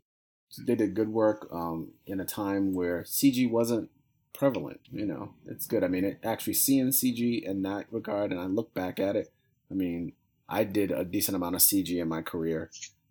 They 0.56 0.74
did 0.74 0.94
good 0.94 1.10
work 1.10 1.48
um, 1.52 1.88
in 2.06 2.20
a 2.20 2.24
time 2.24 2.74
where 2.74 3.02
CG 3.02 3.50
wasn't 3.50 3.90
prevalent. 4.32 4.80
You 4.90 5.06
know, 5.06 5.34
it's 5.46 5.66
good. 5.66 5.84
I 5.84 5.88
mean, 5.88 6.04
it, 6.04 6.20
actually 6.24 6.54
seeing 6.54 6.88
CG 6.88 7.42
in 7.42 7.62
that 7.62 7.86
regard, 7.90 8.32
and 8.32 8.40
I 8.40 8.46
look 8.46 8.72
back 8.72 8.98
at 8.98 9.16
it. 9.16 9.30
I 9.70 9.74
mean, 9.74 10.12
I 10.48 10.64
did 10.64 10.90
a 10.90 11.04
decent 11.04 11.36
amount 11.36 11.56
of 11.56 11.60
CG 11.60 11.90
in 12.00 12.08
my 12.08 12.22
career 12.22 12.70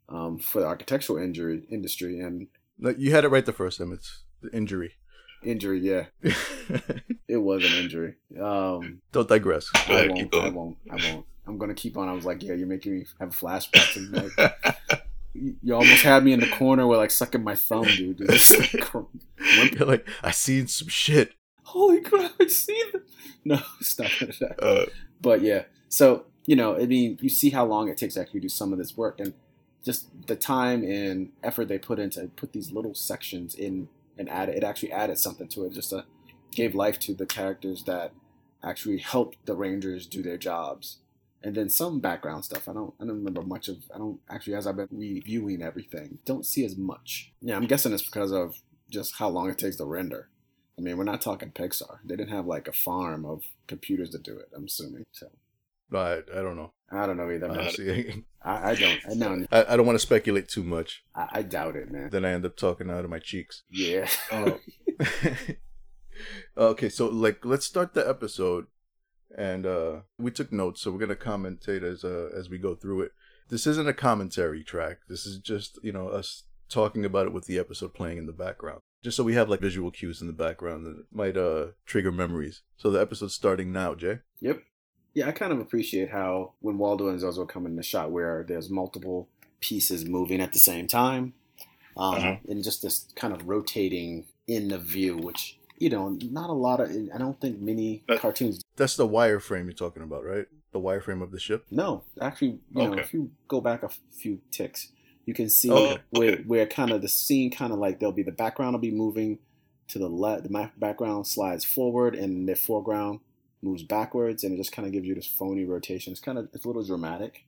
um, 0.10 0.40
for 0.40 0.62
the 0.62 0.68
architectural 0.68 1.20
injury 1.20 1.64
industry 1.70 2.20
and 2.20 2.48
like 2.80 2.98
you 3.00 3.12
had 3.12 3.26
it 3.26 3.30
right 3.30 3.46
the 3.46 3.54
first 3.54 3.78
time. 3.78 3.92
It's 3.92 4.24
the 4.42 4.56
injury. 4.56 4.94
injury. 5.44 5.80
Yeah, 5.80 6.06
it 7.28 7.38
was 7.38 7.64
an 7.64 7.74
injury. 7.74 8.16
Um, 8.40 9.02
Don't 9.12 9.28
digress. 9.28 9.70
Go 9.70 9.96
I 9.96 10.08
won't. 10.08 10.36
I 10.36 10.50
won't. 10.50 10.78
I 10.90 10.96
won't. 10.96 11.26
I'm 11.48 11.58
gonna 11.58 11.74
keep 11.74 11.98
on. 11.98 12.10
I 12.10 12.14
was 12.14 12.26
like, 12.26 12.44
yeah, 12.44 12.54
you're 12.54 12.68
making 12.68 12.94
me 12.94 13.06
have 13.20 13.30
flashbacks. 13.30 13.96
And 13.96 14.12
like, 14.12 14.56
you 15.62 15.76
almost 15.76 16.04
had 16.04 16.24
me 16.24 16.34
in 16.34 16.40
the 16.40 16.50
corner 16.50 16.86
where 16.88 16.98
like 16.98 17.12
sucking 17.12 17.44
my 17.44 17.56
thumb, 17.56 17.86
dude. 17.86 18.22
It's 18.22 18.58
like, 18.58 18.92
You're 19.74 19.88
like, 19.88 20.08
I 20.24 20.32
seen 20.32 20.68
some 20.68 20.88
shit. 20.88 21.34
Holy 21.64 22.02
crap! 22.02 22.32
I 22.40 22.48
seen 22.48 22.92
them. 22.92 23.02
No, 23.46 23.60
stop 23.80 24.12
it. 24.22 24.36
Uh, 24.62 24.86
But 25.22 25.42
yeah, 25.42 25.64
so 25.88 26.26
you 26.46 26.56
know, 26.56 26.76
I 26.78 26.86
mean, 26.86 27.18
you 27.22 27.30
see 27.30 27.50
how 27.50 27.66
long 27.66 27.88
it 27.88 27.98
takes 27.98 28.16
to 28.16 28.22
actually 28.22 28.42
do 28.42 28.50
some 28.50 28.72
of 28.74 28.78
this 28.78 28.98
work, 28.98 29.20
and 29.20 29.34
just 29.86 30.08
the 30.28 30.36
time 30.36 30.84
and 30.84 31.30
effort 31.44 31.68
they 31.70 31.78
put 31.78 31.98
into 32.00 32.28
put 32.36 32.52
these 32.52 32.72
little 32.74 32.94
sections 32.94 33.56
in 33.56 33.88
and 34.18 34.30
add 34.30 34.50
it 34.50 34.64
actually 34.64 34.92
added 34.92 35.18
something 35.18 35.48
to 35.50 35.66
it. 35.66 35.74
Just 35.74 35.94
uh, 35.94 36.02
gave 36.52 36.76
life 36.76 37.00
to 37.02 37.14
the 37.14 37.26
characters 37.26 37.84
that 37.84 38.12
actually 38.64 38.98
helped 38.98 39.38
the 39.46 39.56
Rangers 39.56 40.06
do 40.08 40.22
their 40.22 40.38
jobs, 40.38 40.98
and 41.44 41.56
then 41.56 41.70
some 41.70 42.00
background 42.00 42.46
stuff. 42.46 42.68
I 42.68 42.74
don't 42.74 42.94
I 43.00 43.06
don't 43.06 43.18
remember 43.18 43.42
much 43.42 43.68
of. 43.68 43.78
I 43.94 43.98
don't 43.98 44.20
actually 44.30 44.56
as 44.56 44.68
I've 44.68 44.78
been 44.78 44.88
reviewing 44.92 45.62
everything, 45.62 46.20
don't 46.26 46.46
see 46.46 46.66
as 46.66 46.78
much. 46.78 47.34
Yeah, 47.42 47.56
I'm 47.56 47.68
guessing 47.68 47.94
it's 47.94 48.06
because 48.06 48.32
of 48.32 48.62
just 48.90 49.16
how 49.16 49.30
long 49.30 49.50
it 49.50 49.58
takes 49.58 49.78
to 49.78 49.86
render. 49.86 50.30
I 50.78 50.82
mean, 50.82 50.98
we're 50.98 51.04
not 51.04 51.22
talking 51.22 51.52
Pixar. 51.52 52.00
They 52.06 52.16
didn't 52.16 52.32
have 52.32 52.46
like 52.46 52.68
a 52.68 52.74
farm 52.74 53.26
of 53.26 53.44
computers 53.68 54.12
to 54.12 54.20
do 54.20 54.38
it. 54.38 54.50
I'm 54.56 54.66
assuming. 54.66 55.06
So 55.12 55.28
I, 55.94 56.22
I 56.34 56.42
don't 56.42 56.56
know. 56.56 56.74
I 56.92 57.06
don't 57.06 57.18
know 57.18 57.32
either. 57.32 57.50
Honestly, 57.50 58.26
I, 58.42 58.72
I 58.72 58.76
don't. 58.76 59.00
I 59.10 59.14
know. 59.14 59.46
I, 59.52 59.74
I 59.74 59.78
don't 59.78 59.86
want 59.86 59.96
to 59.96 60.06
speculate 60.06 60.48
too 60.48 60.64
much. 60.64 61.04
I, 61.16 61.28
I 61.34 61.42
doubt 61.42 61.76
it, 61.76 61.92
man. 61.92 62.10
Then 62.12 62.26
I 62.26 62.32
end 62.32 62.46
up 62.46 62.56
talking 62.56 62.90
out 62.90 63.04
of 63.04 63.10
my 63.10 63.20
cheeks. 63.20 63.64
Yeah. 63.70 64.08
Oh. 64.32 64.60
okay, 66.58 66.90
so 66.90 67.08
like 67.08 67.46
let's 67.46 67.66
start 67.66 67.94
the 67.94 68.08
episode, 68.08 68.68
and 69.36 69.66
uh 69.66 70.02
we 70.18 70.32
took 70.32 70.52
notes, 70.52 70.82
so 70.82 70.92
we're 70.92 71.00
gonna 71.00 71.16
commentate 71.16 71.84
as 71.84 72.04
uh 72.04 72.30
as 72.38 72.50
we 72.50 72.58
go 72.58 72.76
through 72.76 73.02
it. 73.02 73.12
This 73.50 73.66
isn't 73.68 73.88
a 73.88 73.94
commentary 73.94 74.64
track. 74.64 74.98
This 75.10 75.26
is 75.26 75.38
just 75.40 75.80
you 75.84 75.92
know 75.92 76.10
us 76.10 76.44
talking 76.70 77.06
about 77.06 77.28
it 77.28 77.34
with 77.34 77.46
the 77.46 77.58
episode 77.60 77.94
playing 77.94 78.18
in 78.18 78.26
the 78.26 78.34
background, 78.34 78.82
just 79.04 79.16
so 79.18 79.24
we 79.24 79.36
have 79.36 79.50
like 79.50 79.62
visual 79.62 79.90
cues 79.92 80.20
in 80.22 80.28
the 80.28 80.34
background 80.34 80.86
that 80.86 81.06
might 81.12 81.38
uh 81.38 81.68
trigger 81.86 82.12
memories. 82.12 82.62
So 82.78 82.90
the 82.92 83.00
episode's 83.02 83.34
starting 83.36 83.72
now, 83.72 83.96
Jay. 83.96 84.20
Yep. 84.42 84.62
Yeah, 85.14 85.28
I 85.30 85.32
kind 85.32 85.52
of 85.52 85.60
appreciate 85.60 86.12
how 86.12 86.54
when 86.60 86.78
Waldo 86.78 87.08
and 87.08 87.20
Zozo 87.20 87.46
come 87.46 87.66
in 87.66 87.76
the 87.76 87.82
shot 87.84 88.12
where 88.12 88.46
there's 88.48 88.70
multiple 88.70 89.30
pieces 89.62 90.06
moving 90.06 90.40
at 90.42 90.54
the 90.54 90.60
same 90.60 90.88
time, 90.88 91.34
um, 91.96 92.16
Uh-huh. 92.16 92.36
and 92.48 92.64
just 92.64 92.84
this 92.84 93.08
kind 93.16 93.34
of 93.34 93.48
rotating 93.48 94.26
in 94.46 94.68
the 94.68 94.78
view, 94.78 95.18
which 95.18 95.57
you 95.78 95.90
know, 95.90 96.18
not 96.32 96.50
a 96.50 96.54
lot 96.54 96.80
of. 96.80 96.90
I 97.14 97.18
don't 97.18 97.40
think 97.40 97.60
many 97.60 98.04
That- 98.08 98.20
cartoons. 98.20 98.64
That's 98.76 98.96
the 98.96 99.08
wireframe 99.08 99.64
you're 99.66 99.74
talking 99.74 100.04
about, 100.04 100.24
right? 100.24 100.46
The 100.72 100.80
wireframe 100.80 101.22
of 101.24 101.32
the 101.32 101.40
ship. 101.40 101.66
No, 101.72 102.04
actually, 102.22 102.60
you 102.76 102.84
know, 102.84 102.94
if 102.94 103.14
you 103.14 103.32
go 103.48 103.62
back 103.62 103.84
a 103.84 103.90
few 104.12 104.40
ticks, 104.52 104.92
you 105.26 105.34
can 105.34 105.50
see 105.50 105.72
Okay, 105.72 106.02
where 106.12 106.32
okay. 106.34 106.44
where 106.44 106.66
kind 106.66 106.92
of 106.92 107.02
the 107.02 107.08
scene 107.10 107.50
kind 107.52 107.72
of 107.74 107.80
like 107.80 108.00
there'll 108.00 108.14
be 108.14 108.24
the 108.24 108.32
background 108.32 108.74
will 108.74 108.80
be 108.80 108.92
moving 108.92 109.40
to 109.90 110.00
the 110.00 110.10
left, 110.10 110.44
the 110.44 110.70
background 110.78 111.26
slides 111.28 111.64
forward, 111.66 112.14
and 112.16 112.48
the 112.48 112.56
foreground 112.56 113.20
moves 113.62 113.84
backwards, 113.84 114.44
and 114.44 114.54
it 114.54 114.58
just 114.58 114.72
kind 114.72 114.86
of 114.86 114.92
gives 114.92 115.08
you 115.08 115.16
this 115.16 115.26
phony 115.26 115.64
rotation. 115.66 116.12
It's 116.12 116.20
kind 116.22 116.38
of 116.38 116.50
it's 116.54 116.66
a 116.66 116.68
little 116.68 116.84
dramatic. 116.84 117.46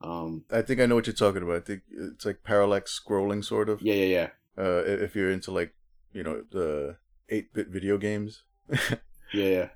Um, 0.00 0.44
I 0.50 0.62
think 0.62 0.80
I 0.80 0.86
know 0.86 0.94
what 0.96 1.06
you're 1.06 1.14
talking 1.14 1.42
about. 1.42 1.56
I 1.56 1.60
think 1.60 1.82
it's 1.90 2.24
like 2.26 2.42
parallax 2.44 3.00
scrolling, 3.00 3.44
sort 3.44 3.68
of. 3.68 3.80
yeah, 3.82 3.94
yeah, 3.94 4.04
yeah, 4.04 4.62
Uh, 4.62 4.82
if 4.86 5.16
you're 5.16 5.30
into 5.30 5.50
like, 5.50 5.74
you 6.12 6.22
know, 6.22 6.44
the 6.50 6.96
eight-bit 7.30 7.68
video 7.68 7.98
games. 7.98 8.42
yeah, 8.70 8.88
yeah. 9.32 9.68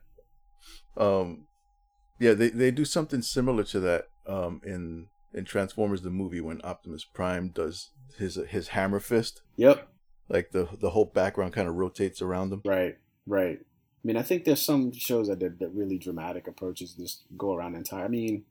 um, 0.97 1.47
yeah, 2.21 2.35
they 2.35 2.51
they 2.51 2.71
do 2.71 2.85
something 2.85 3.23
similar 3.23 3.65
to 3.65 3.81
that. 3.81 4.07
Um, 4.27 4.61
in 4.65 5.09
in 5.35 5.45
Transformers 5.45 6.03
the 6.03 6.11
movie 6.11 6.41
when 6.41 6.61
Optimus 6.63 7.05
Prime 7.05 7.49
does 7.49 7.91
his 8.19 8.37
his 8.49 8.69
hammer 8.69 9.01
fist, 9.01 9.43
Yep, 9.57 9.89
like 10.29 10.53
the 10.53 10.69
the 10.81 10.91
whole 10.91 11.07
background 11.07 11.53
kind 11.53 11.69
of 11.69 11.75
rotates 11.75 12.23
around 12.23 12.53
him. 12.53 12.63
right, 12.65 12.99
right. 13.27 13.59
I 13.61 14.07
mean, 14.07 14.17
I 14.17 14.23
think 14.23 14.45
there's 14.45 14.63
some 14.65 14.93
shows 14.93 15.29
that 15.29 15.39
did 15.39 15.59
that 15.61 15.71
really 15.71 15.99
dramatic 15.99 16.47
approaches 16.49 16.95
just 16.95 17.23
go 17.37 17.55
around 17.55 17.73
the 17.73 17.79
entire. 17.79 18.05
I 18.05 18.09
mean, 18.09 18.45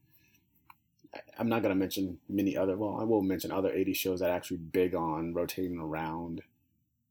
I'm 1.37 1.49
not 1.49 1.61
gonna 1.61 1.75
mention 1.75 2.19
many 2.29 2.55
other. 2.57 2.77
Well, 2.77 2.97
I 2.99 3.03
will 3.03 3.21
mention 3.21 3.51
other 3.51 3.71
80 3.71 3.93
shows 3.93 4.19
that 4.21 4.29
are 4.29 4.35
actually 4.35 4.57
big 4.57 4.95
on 4.95 5.33
rotating 5.33 5.77
around 5.77 6.41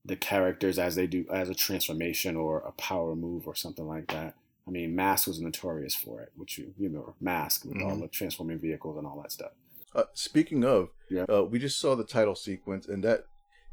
the 0.05 0.17
characters 0.17 0.79
as 0.79 0.95
they 0.95 1.07
do 1.07 1.25
as 1.31 1.49
a 1.51 1.55
transformation 1.55 2.37
or 2.37 2.61
a 2.61 2.73
power 2.73 3.15
move 3.15 3.47
or 3.47 3.55
something 3.55 3.87
like 3.87 4.09
that. 4.13 4.35
I 4.67 4.71
mean, 4.71 4.95
Mask 4.95 5.27
was 5.27 5.41
notorious 5.41 5.95
for 5.95 6.21
it, 6.21 6.33
which 6.37 6.59
you 6.59 6.73
you 6.79 6.89
remember 6.89 7.13
Mask 7.21 7.65
with 7.65 7.81
all 7.83 7.97
Mhm. 7.97 8.01
the 8.03 8.09
transforming 8.09 8.59
vehicles 8.59 8.97
and 8.97 9.07
all 9.07 9.21
that 9.23 9.33
stuff. 9.33 9.53
Uh, 9.95 10.05
speaking 10.15 10.65
of, 10.65 10.91
Yeah. 11.09 11.25
uh, 11.29 11.43
we 11.43 11.59
just 11.59 11.79
saw 11.81 11.95
the 11.97 12.05
title 12.05 12.35
sequence, 12.37 12.87
and 12.87 13.03
that 13.05 13.25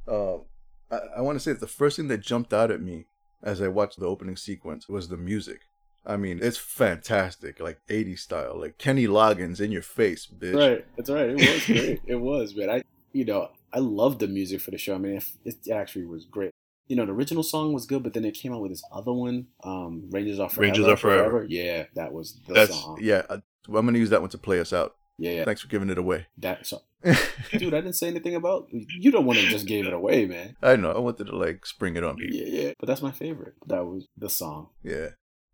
uh, 0.08 0.38
I, 0.90 0.98
I 1.18 1.22
want 1.22 1.36
to 1.36 1.40
say 1.42 1.52
that 1.52 1.60
the 1.60 1.68
first 1.68 1.98
thing 1.98 2.08
that 2.08 2.20
jumped 2.22 2.54
out 2.54 2.72
at 2.72 2.82
me 2.82 3.06
as 3.44 3.62
I 3.62 3.68
watched 3.68 4.00
the 4.00 4.06
opening 4.08 4.36
sequence 4.38 4.88
was 4.90 5.10
the 5.10 5.18
music. 5.18 5.62
I 6.06 6.16
mean, 6.18 6.40
it's 6.42 6.58
fantastic, 6.58 7.60
like 7.60 7.80
80s 7.90 8.20
style, 8.22 8.58
like 8.60 8.78
Kenny 8.78 9.06
Loggins 9.08 9.60
in 9.60 9.72
your 9.72 9.82
face, 9.82 10.26
bitch. 10.26 10.56
Right, 10.56 10.86
that's 10.96 11.10
right. 11.10 11.30
It 11.30 11.36
was 11.36 11.66
great. 11.66 12.02
it 12.08 12.16
was, 12.16 12.56
man. 12.56 12.70
I, 12.70 12.84
you 13.12 13.26
know, 13.26 13.50
I 13.78 13.80
loved 13.80 14.22
the 14.22 14.28
music 14.28 14.62
for 14.62 14.72
the 14.72 14.78
show. 14.80 14.96
I 14.96 14.98
mean, 14.98 15.22
it, 15.46 15.56
it 15.68 15.72
actually 15.72 16.06
was 16.06 16.26
great. 16.26 16.50
You 16.88 16.96
know, 16.96 17.06
the 17.06 17.12
original 17.12 17.44
song 17.44 17.74
was 17.74 17.86
good, 17.86 18.02
but 18.02 18.16
then 18.16 18.26
it 18.26 18.32
came 18.32 18.52
out 18.52 18.62
with 18.62 18.72
this 18.72 18.84
other 18.92 19.14
one, 19.14 19.48
um, 19.64 20.10
"Rangers 20.10 20.40
Are 20.40 20.50
Forever." 20.50 20.62
Rangers 20.72 20.88
Are 20.88 20.98
Forever. 20.98 21.46
Yeah, 21.48 21.84
that 21.94 22.12
was 22.12 22.40
the 22.48 22.54
That's 22.56 22.74
song. 22.74 22.98
yeah. 23.00 23.22
I, 23.30 23.36
I'm 23.68 23.86
gonna 23.86 24.00
use 24.00 24.10
that 24.10 24.22
one 24.22 24.32
to 24.32 24.38
play 24.40 24.60
us 24.60 24.74
out. 24.74 24.96
yeah, 25.20 25.32
yeah. 25.32 25.46
Thanks 25.46 25.62
for 25.62 25.68
giving 25.68 25.92
it 25.92 26.00
away. 26.00 26.26
That 26.40 26.66
so, 26.66 26.82
dude, 27.04 27.76
I 27.76 27.82
didn't 27.82 27.94
say 27.94 28.08
anything 28.08 28.34
about. 28.34 28.68
You 28.72 29.12
don't 29.12 29.26
want 29.26 29.38
to 29.38 29.46
just 29.48 29.68
give 29.68 29.86
it 29.86 29.94
away, 29.94 30.26
man. 30.26 30.56
I 30.64 30.76
know. 30.76 30.92
I 30.92 30.98
wanted 30.98 31.28
to 31.28 31.36
like 31.36 31.68
spring 31.68 31.98
it 31.98 32.04
on 32.04 32.16
people. 32.16 32.36
Yeah, 32.36 32.62
yeah. 32.62 32.72
But 32.80 32.88
that's 32.88 33.04
my 33.04 33.12
favorite. 33.12 33.54
That 33.68 33.86
was 33.86 34.08
the 34.18 34.30
song. 34.30 34.70
Yeah. 34.82 35.10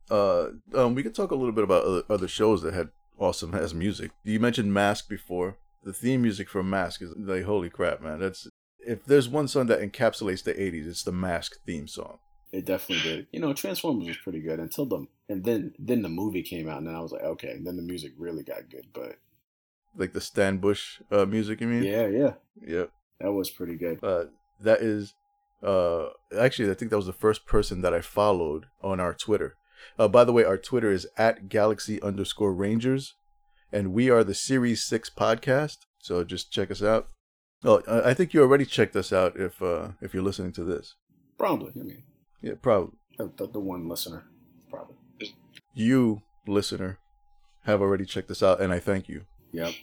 Uh, 0.10 0.52
um, 0.76 0.96
we 0.96 1.04
could 1.04 1.16
talk 1.16 1.32
a 1.32 1.36
little 1.36 1.52
bit 1.52 1.66
about 1.66 1.84
other, 1.84 2.04
other 2.10 2.28
shows 2.30 2.62
that 2.62 2.74
had 2.74 2.90
awesome 3.20 3.54
as 3.54 3.74
music. 3.74 4.12
You 4.24 4.40
mentioned 4.40 4.74
Mask 4.74 5.10
before. 5.10 5.58
The 5.84 5.94
theme 5.94 6.22
music 6.22 6.50
for 6.50 6.64
Mask 6.64 7.02
is 7.02 7.14
like 7.18 7.44
holy 7.44 7.70
crap, 7.70 8.02
man. 8.02 8.20
That's 8.20 8.48
if 8.80 9.06
there's 9.06 9.30
one 9.30 9.48
song 9.48 9.68
that 9.68 9.80
encapsulates 9.82 10.44
the 10.44 10.54
'80s, 10.54 10.88
it's 10.88 11.04
the 11.04 11.12
Mask 11.12 11.54
theme 11.66 11.88
song. 11.88 12.20
It 12.52 12.66
definitely 12.66 13.10
did. 13.10 13.28
You 13.32 13.40
know, 13.40 13.54
Transformers 13.54 14.08
was 14.08 14.18
pretty 14.18 14.40
good 14.40 14.60
until 14.60 14.86
the 14.86 15.06
and 15.28 15.44
then 15.44 15.74
then 15.80 16.02
the 16.02 16.10
movie 16.10 16.44
came 16.44 16.70
out, 16.70 16.78
and 16.80 16.88
then 16.88 16.96
I 16.96 17.00
was 17.02 17.12
like, 17.12 17.24
okay. 17.24 17.52
And 17.52 17.66
then 17.66 17.76
the 17.78 17.82
music 17.84 18.14
really 18.18 18.44
got 18.44 18.70
good. 18.70 18.88
But 18.94 19.18
Like 19.98 20.14
the 20.14 20.22
Stan 20.22 20.58
Bush 20.58 21.02
uh, 21.12 21.26
music, 21.26 21.62
you 21.62 21.68
mean? 21.68 21.84
yeah, 21.84 22.08
yeah, 22.08 22.34
Yep. 22.66 22.92
that 23.20 23.32
was 23.32 23.50
pretty 23.50 23.76
good. 23.76 24.04
Uh, 24.04 24.26
that 24.62 24.82
is, 24.82 25.14
uh, 25.64 26.10
actually, 26.38 26.70
I 26.72 26.76
think 26.76 26.92
that 26.92 26.98
was 26.98 27.06
the 27.08 27.14
first 27.14 27.46
person 27.46 27.82
that 27.82 27.94
I 27.94 28.02
followed 28.02 28.68
on 28.82 29.00
our 29.00 29.14
Twitter. 29.14 29.56
Uh, 30.00 30.08
by 30.08 30.24
the 30.24 30.32
way, 30.34 30.44
our 30.46 30.58
Twitter 30.58 30.92
is 30.92 31.08
at 31.18 31.50
Galaxy 31.50 32.02
underscore 32.02 32.54
Rangers, 32.54 33.16
and 33.74 33.92
we 33.92 34.10
are 34.10 34.24
the 34.24 34.36
Series 34.36 34.84
Six 34.84 35.10
podcast. 35.10 35.80
So 35.98 36.24
just 36.24 36.52
check 36.52 36.70
us 36.72 36.84
out. 36.84 37.08
Oh, 37.66 37.82
I 37.88 38.14
think 38.14 38.34
you 38.34 38.42
already 38.42 38.66
checked 38.66 38.96
us 38.96 39.12
out 39.12 39.38
if 39.38 39.62
uh, 39.62 39.90
if 40.02 40.14
you're 40.14 40.24
listening 40.24 40.52
to 40.54 40.64
this. 40.64 40.96
Probably. 41.38 41.72
I 41.80 41.84
mean, 41.84 42.04
Yeah, 42.42 42.54
probably. 42.62 42.98
the, 43.18 43.32
the, 43.36 43.48
the 43.48 43.60
one 43.60 43.90
listener, 43.90 44.26
probably. 44.70 44.96
You 45.74 46.22
listener 46.48 47.00
have 47.66 47.82
already 47.82 48.06
checked 48.06 48.30
us 48.30 48.44
out, 48.44 48.62
and 48.62 48.72
I 48.72 48.80
thank 48.80 49.10
you. 49.10 49.24
Yep. 49.54 49.74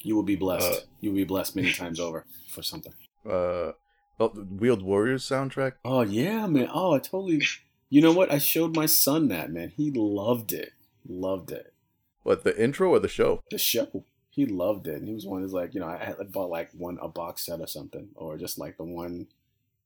You 0.00 0.14
will 0.14 0.22
be 0.22 0.36
blessed. 0.36 0.70
Uh, 0.70 0.84
you 1.00 1.10
will 1.10 1.16
be 1.16 1.24
blessed 1.24 1.56
many 1.56 1.72
times 1.72 1.98
over 1.98 2.26
for 2.48 2.62
something. 2.62 2.92
Uh, 3.24 3.72
oh, 4.20 4.28
the 4.34 4.42
Wheeled 4.42 4.82
Warriors 4.82 5.24
soundtrack. 5.24 5.72
Oh 5.84 6.02
yeah, 6.02 6.46
man. 6.46 6.68
Oh, 6.72 6.94
I 6.94 6.98
totally. 6.98 7.42
You 7.88 8.00
know 8.02 8.12
what? 8.12 8.30
I 8.30 8.38
showed 8.38 8.76
my 8.76 8.86
son 8.86 9.28
that 9.28 9.50
man. 9.50 9.72
He 9.76 9.90
loved 9.94 10.52
it. 10.52 10.72
Loved 11.08 11.50
it. 11.52 11.71
What 12.22 12.44
the 12.44 12.60
intro 12.62 12.90
or 12.90 12.98
the 13.00 13.08
show? 13.08 13.42
The 13.50 13.58
show. 13.58 14.04
He 14.30 14.46
loved 14.46 14.86
it. 14.86 14.96
And 14.96 15.08
he 15.08 15.14
was 15.14 15.26
one 15.26 15.42
who's 15.42 15.52
like, 15.52 15.74
you 15.74 15.80
know, 15.80 15.86
I 15.88 15.96
had 15.98 16.32
bought 16.32 16.50
like 16.50 16.70
one 16.72 16.98
a 17.02 17.08
box 17.08 17.44
set 17.46 17.60
or 17.60 17.66
something, 17.66 18.08
or 18.14 18.36
just 18.38 18.58
like 18.58 18.76
the 18.76 18.84
one 18.84 19.26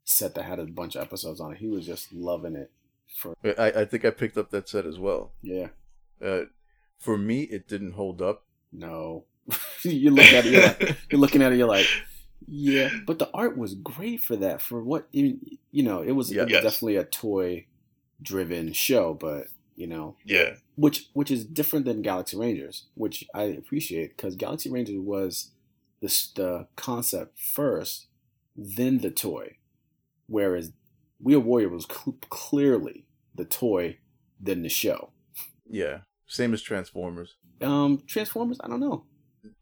set 0.04 0.34
that 0.34 0.44
had 0.44 0.58
a 0.60 0.66
bunch 0.66 0.94
of 0.96 1.02
episodes 1.02 1.40
on 1.40 1.52
it. 1.52 1.58
He 1.58 1.66
was 1.68 1.84
just 1.86 2.12
loving 2.12 2.54
it. 2.54 2.70
For 3.16 3.34
I, 3.58 3.80
I 3.80 3.84
think 3.84 4.04
I 4.04 4.10
picked 4.10 4.36
up 4.38 4.50
that 4.50 4.68
set 4.68 4.84
as 4.86 4.98
well. 4.98 5.32
yeah, 5.42 5.68
Uh, 6.22 6.42
for 6.98 7.16
me, 7.18 7.42
it 7.44 7.66
didn't 7.68 7.92
hold 7.92 8.20
up. 8.22 8.44
no. 8.72 9.24
you 9.84 10.10
look 10.10 10.24
at 10.26 10.44
it, 10.44 10.52
you're, 10.52 10.62
like, 10.62 10.96
you're 11.12 11.20
looking 11.20 11.40
at 11.40 11.52
it, 11.52 11.56
you're 11.58 11.68
like, 11.68 11.86
yeah. 12.48 12.90
But 13.06 13.20
the 13.20 13.30
art 13.32 13.56
was 13.56 13.74
great 13.74 14.20
for 14.20 14.34
that. 14.36 14.60
For 14.60 14.82
what 14.82 15.06
you, 15.12 15.38
you 15.70 15.84
know, 15.84 16.02
it 16.02 16.12
was, 16.12 16.32
Yeah. 16.32 16.42
it 16.42 16.44
was 16.46 16.52
Yes. 16.52 16.62
definitely 16.64 16.96
a 16.96 17.04
toy 17.04 17.66
driven 18.20 18.72
show, 18.72 19.14
but 19.14 19.46
you 19.76 19.86
know, 19.86 20.16
Yeah. 20.24 20.54
Which 20.76 21.08
which 21.12 21.30
is 21.30 21.44
different 21.44 21.84
than 21.84 22.02
Galaxy 22.02 22.36
Rangers, 22.36 22.86
which 22.94 23.24
I 23.34 23.42
appreciate 23.44 24.16
because 24.16 24.36
Galaxy 24.36 24.70
Rangers 24.70 24.98
was 24.98 25.50
the 26.00 26.08
the 26.34 26.66
concept 26.76 27.38
first, 27.40 28.06
then 28.54 28.98
the 28.98 29.10
toy, 29.10 29.56
whereas 30.26 30.72
Wheel 31.18 31.40
Warrior 31.40 31.70
was 31.70 31.86
cl- 31.90 32.16
clearly 32.30 33.06
the 33.34 33.44
toy, 33.44 33.98
then 34.40 34.62
the 34.62 34.68
show. 34.68 35.10
Yeah. 35.68 36.00
Same 36.28 36.52
as 36.54 36.62
Transformers. 36.62 37.36
Um, 37.60 38.02
Transformers, 38.06 38.58
I 38.62 38.68
don't 38.68 38.80
know, 38.80 39.04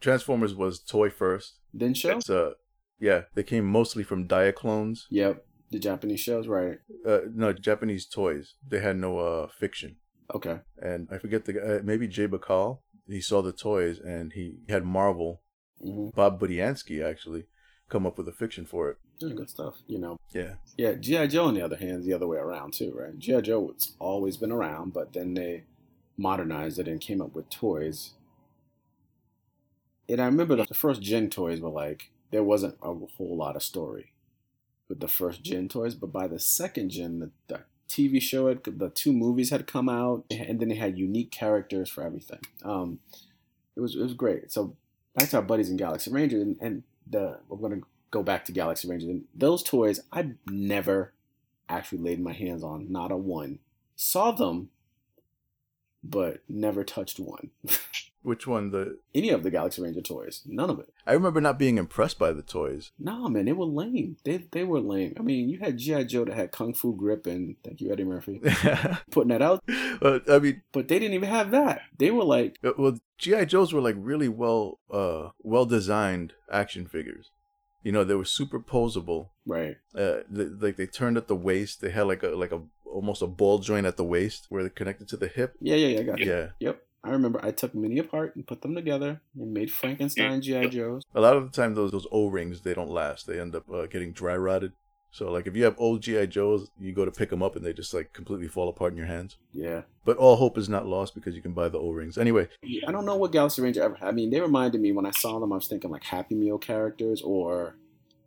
Transformers 0.00 0.54
was 0.54 0.80
toy 0.80 1.10
first. 1.10 1.54
then 1.72 1.94
show. 1.94 2.16
It's 2.18 2.30
uh 2.30 2.52
yeah, 3.00 3.22
they 3.34 3.42
came 3.42 3.66
mostly 3.66 4.02
from 4.02 4.26
Diaclones. 4.26 5.02
Yep, 5.10 5.44
the 5.70 5.78
Japanese 5.78 6.20
shows, 6.20 6.48
right? 6.48 6.78
Uh 7.06 7.20
no, 7.32 7.52
Japanese 7.52 8.06
toys. 8.06 8.54
They 8.66 8.80
had 8.80 8.96
no 8.96 9.18
uh 9.18 9.48
fiction. 9.48 9.96
Okay, 10.34 10.60
And 10.78 11.08
I 11.10 11.18
forget 11.18 11.44
the 11.44 11.52
guy, 11.52 11.60
uh, 11.60 11.80
maybe 11.82 12.06
Jay 12.08 12.26
Bacall. 12.28 12.78
He 13.06 13.20
saw 13.20 13.42
the 13.42 13.52
toys 13.52 13.98
and 13.98 14.32
he 14.32 14.54
had 14.68 14.84
Marvel, 14.84 15.42
hmm 15.82 16.08
Bob 16.14 16.40
Budiansky 16.40 17.04
actually, 17.04 17.44
come 17.88 18.06
up 18.06 18.16
with 18.16 18.28
a 18.28 18.32
fiction 18.32 18.64
for 18.64 18.90
it. 18.90 18.96
yeah, 19.18 19.34
good 19.34 19.50
stuff. 19.50 19.74
You 19.86 19.98
know, 19.98 20.16
Yeah. 20.32 20.54
yeah. 20.78 20.94
GI 20.94 21.28
Joe, 21.28 21.46
on 21.46 21.54
the 21.54 21.62
other 21.62 21.76
hand, 21.76 22.00
is 22.00 22.06
the 22.06 22.14
other 22.14 22.26
way 22.26 22.38
around 22.38 22.72
too, 22.72 22.92
right? 22.98 23.18
GI 23.18 23.42
Joe 23.42 23.72
has 23.74 23.92
always 23.98 24.36
been 24.38 24.50
around, 24.52 24.92
but 24.94 25.12
then 25.12 25.34
they 25.34 25.64
modernized 26.16 26.78
it 26.78 26.88
and 26.88 27.00
came 27.00 27.20
up 27.20 27.34
with 27.34 27.50
toys. 27.50 28.14
And 30.08 30.20
I 30.20 30.26
remember 30.26 30.56
the 30.56 30.64
first 30.74 31.02
Gen 31.02 31.28
toys 31.30 31.60
were 31.60 31.68
like 31.70 32.10
there 32.30 32.42
wasn't 32.44 32.76
a 32.82 32.92
whole 32.94 33.36
lot 33.36 33.56
of 33.56 33.62
story 33.62 34.12
with 34.88 35.00
the 35.00 35.08
first 35.08 35.42
Gen 35.42 35.68
toys, 35.68 35.94
but 35.94 36.12
by 36.12 36.26
the 36.26 36.38
second 36.40 36.90
Gen, 36.90 37.18
the, 37.20 37.30
the 37.48 37.60
TV 37.88 38.20
show, 38.20 38.48
had, 38.48 38.64
the 38.64 38.90
two 38.90 39.12
movies 39.12 39.50
had 39.50 39.66
come 39.66 39.88
out, 39.88 40.24
and 40.30 40.60
then 40.60 40.68
they 40.68 40.74
had 40.74 40.98
unique 40.98 41.30
characters 41.30 41.88
for 41.88 42.02
everything. 42.02 42.40
Um, 42.64 43.00
it 43.76 43.80
was 43.80 43.96
it 43.96 44.02
was 44.02 44.14
great. 44.14 44.52
So 44.52 44.76
back 45.14 45.30
to 45.30 45.36
our 45.36 45.42
buddies 45.42 45.70
in 45.70 45.76
Galaxy 45.76 46.10
Ranger, 46.10 46.40
and, 46.40 46.56
and 46.60 46.82
the 47.06 47.38
we're 47.48 47.58
gonna 47.58 47.82
go 48.10 48.22
back 48.22 48.44
to 48.46 48.52
Galaxy 48.52 48.88
Ranger. 48.88 49.10
And 49.10 49.24
those 49.34 49.62
toys, 49.62 50.00
I 50.12 50.30
never 50.46 51.12
actually 51.68 51.98
laid 51.98 52.20
my 52.20 52.32
hands 52.32 52.62
on, 52.62 52.90
not 52.90 53.10
a 53.12 53.16
one. 53.16 53.58
Saw 53.96 54.32
them, 54.32 54.70
but 56.02 56.42
never 56.48 56.84
touched 56.84 57.18
one. 57.18 57.50
Which 58.24 58.46
one? 58.46 58.70
The 58.70 58.98
Any 59.14 59.28
of 59.28 59.42
the 59.42 59.50
Galaxy 59.50 59.82
Ranger 59.82 60.00
toys, 60.00 60.42
none 60.46 60.70
of 60.70 60.78
it. 60.80 60.88
I 61.06 61.12
remember 61.12 61.40
not 61.40 61.58
being 61.58 61.76
impressed 61.78 62.18
by 62.18 62.32
the 62.32 62.40
toys. 62.42 62.90
No, 62.98 63.28
man, 63.28 63.44
they 63.44 63.52
were 63.52 63.66
lame. 63.66 64.16
They 64.24 64.38
they 64.50 64.64
were 64.64 64.80
lame. 64.80 65.14
I 65.18 65.22
mean, 65.22 65.48
you 65.50 65.58
had 65.58 65.76
GI 65.78 66.04
Joe 66.06 66.24
that 66.24 66.34
had 66.34 66.50
Kung 66.50 66.72
Fu 66.74 66.96
grip, 66.96 67.26
and 67.26 67.56
thank 67.62 67.80
you, 67.82 67.92
Eddie 67.92 68.04
Murphy, 68.04 68.40
putting 69.10 69.28
that 69.28 69.42
out. 69.42 69.62
but 70.00 70.28
I 70.30 70.38
mean, 70.38 70.62
But 70.72 70.88
they 70.88 70.98
didn't 70.98 71.14
even 71.14 71.28
have 71.28 71.50
that. 71.50 71.82
They 71.98 72.10
were 72.10 72.24
like, 72.24 72.56
uh, 72.64 72.72
well, 72.78 72.98
GI 73.18 73.44
Joes 73.46 73.72
were 73.74 73.82
like 73.82 73.96
really 73.98 74.28
well, 74.28 74.78
uh, 74.90 75.28
well 75.42 75.66
designed 75.66 76.32
action 76.50 76.86
figures. 76.86 77.30
You 77.82 77.92
know, 77.92 78.04
they 78.04 78.14
were 78.14 78.24
superposable. 78.24 79.28
right, 79.46 79.76
Uh, 79.94 80.20
they, 80.30 80.44
like 80.44 80.76
they 80.76 80.86
turned 80.86 81.18
at 81.18 81.28
the 81.28 81.36
waist. 81.36 81.82
They 81.82 81.90
had 81.90 82.06
like 82.06 82.22
a 82.22 82.28
like 82.28 82.52
a 82.52 82.62
almost 82.86 83.20
a 83.22 83.26
ball 83.26 83.58
joint 83.58 83.84
at 83.86 83.96
the 83.98 84.04
waist 84.04 84.46
where 84.48 84.62
they 84.62 84.70
connected 84.70 85.08
to 85.08 85.16
the 85.18 85.28
hip. 85.28 85.56
yeah, 85.60 85.74
yeah, 85.76 85.88
yeah, 85.88 86.00
I 86.00 86.02
got 86.04 86.18
you. 86.20 86.26
Yeah. 86.30 86.46
Yep. 86.60 86.82
I 87.04 87.10
remember 87.10 87.38
I 87.44 87.50
took 87.50 87.74
many 87.74 87.98
apart 87.98 88.34
and 88.34 88.46
put 88.46 88.62
them 88.62 88.74
together 88.74 89.20
and 89.38 89.52
made 89.52 89.70
Frankenstein 89.70 90.40
GI 90.40 90.70
Joes. 90.70 91.02
A 91.14 91.20
lot 91.20 91.36
of 91.36 91.44
the 91.44 91.54
time, 91.54 91.74
those 91.74 91.92
those 91.92 92.06
O 92.10 92.28
rings 92.28 92.62
they 92.62 92.72
don't 92.72 92.90
last. 92.90 93.26
They 93.26 93.38
end 93.38 93.54
up 93.54 93.70
uh, 93.70 93.86
getting 93.86 94.12
dry 94.12 94.36
rotted. 94.36 94.72
So 95.10 95.30
like 95.30 95.46
if 95.46 95.54
you 95.54 95.64
have 95.64 95.76
old 95.78 96.00
GI 96.00 96.28
Joes, 96.28 96.70
you 96.80 96.92
go 96.92 97.04
to 97.04 97.10
pick 97.10 97.28
them 97.28 97.42
up 97.42 97.56
and 97.56 97.64
they 97.64 97.74
just 97.74 97.92
like 97.92 98.14
completely 98.14 98.48
fall 98.48 98.70
apart 98.70 98.92
in 98.92 98.96
your 98.96 99.06
hands. 99.06 99.36
Yeah. 99.52 99.82
But 100.04 100.16
all 100.16 100.36
hope 100.36 100.56
is 100.56 100.68
not 100.68 100.86
lost 100.86 101.14
because 101.14 101.36
you 101.36 101.42
can 101.42 101.52
buy 101.52 101.68
the 101.68 101.78
O 101.78 101.90
rings 101.90 102.16
anyway. 102.16 102.48
I 102.88 102.90
don't 102.90 103.04
know 103.04 103.16
what 103.16 103.32
Galaxy 103.32 103.60
Ranger 103.60 103.82
ever. 103.82 103.98
I 104.00 104.10
mean, 104.10 104.30
they 104.30 104.40
reminded 104.40 104.80
me 104.80 104.92
when 104.92 105.06
I 105.06 105.10
saw 105.12 105.38
them, 105.38 105.52
I 105.52 105.56
was 105.56 105.68
thinking 105.68 105.90
like 105.90 106.04
Happy 106.04 106.34
Meal 106.34 106.58
characters 106.58 107.20
or 107.22 107.76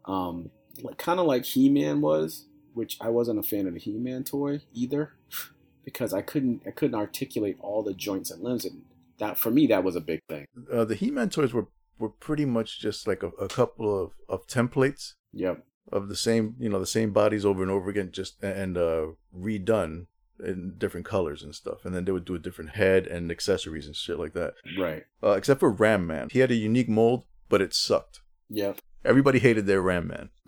um 0.05 0.51
like 0.83 0.99
kind 0.99 1.19
of 1.19 1.25
like 1.25 1.45
He-Man 1.45 1.99
was, 1.99 2.45
which 2.75 2.97
I 3.01 3.09
wasn't 3.09 3.39
a 3.39 3.43
fan 3.43 3.65
of 3.65 3.73
the 3.73 3.79
He-Man 3.79 4.23
toy 4.23 4.61
either 4.73 5.13
because 5.87 6.13
I 6.13 6.21
couldn't 6.21 6.57
I 6.67 6.71
couldn't 6.71 6.95
articulate 7.05 7.55
all 7.61 7.81
the 7.81 7.93
joints 7.93 8.29
and 8.29 8.43
limbs 8.43 8.65
and 8.65 8.81
that 9.19 9.37
for 9.37 9.49
me 9.51 9.67
that 9.67 9.85
was 9.85 9.95
a 9.95 10.01
big 10.01 10.19
thing. 10.27 10.45
Uh, 10.71 10.83
the 10.83 10.95
He-Man 10.95 11.29
toys 11.29 11.53
were 11.53 11.67
were 11.97 12.09
pretty 12.09 12.43
much 12.43 12.79
just 12.81 13.07
like 13.07 13.23
a, 13.23 13.27
a 13.39 13.47
couple 13.47 13.87
of, 14.03 14.11
of 14.27 14.45
templates 14.47 15.13
Yep. 15.33 15.63
of 15.93 16.09
the 16.09 16.15
same 16.17 16.55
you 16.59 16.67
know 16.69 16.79
the 16.79 16.85
same 16.99 17.11
bodies 17.11 17.45
over 17.45 17.61
and 17.63 17.71
over 17.71 17.89
again 17.89 18.09
just 18.11 18.43
and 18.43 18.77
uh 18.77 19.05
redone 19.35 20.07
in 20.43 20.75
different 20.77 21.05
colors 21.05 21.41
and 21.41 21.55
stuff 21.55 21.85
and 21.85 21.95
then 21.95 22.03
they 22.05 22.11
would 22.11 22.25
do 22.25 22.35
a 22.35 22.39
different 22.47 22.71
head 22.71 23.07
and 23.07 23.31
accessories 23.31 23.87
and 23.87 23.95
shit 23.95 24.19
like 24.19 24.33
that 24.33 24.53
Right. 24.77 25.03
uh, 25.23 25.31
except 25.39 25.59
for 25.61 25.71
ram 25.71 26.05
man 26.05 26.27
he 26.31 26.39
had 26.39 26.51
a 26.51 26.55
unique 26.55 26.89
mold 26.89 27.23
but 27.49 27.61
it 27.61 27.73
sucked 27.73 28.19
Yep. 28.49 28.79
everybody 29.05 29.39
hated 29.39 29.65
their 29.67 29.81
ram 29.81 30.05
man 30.07 30.29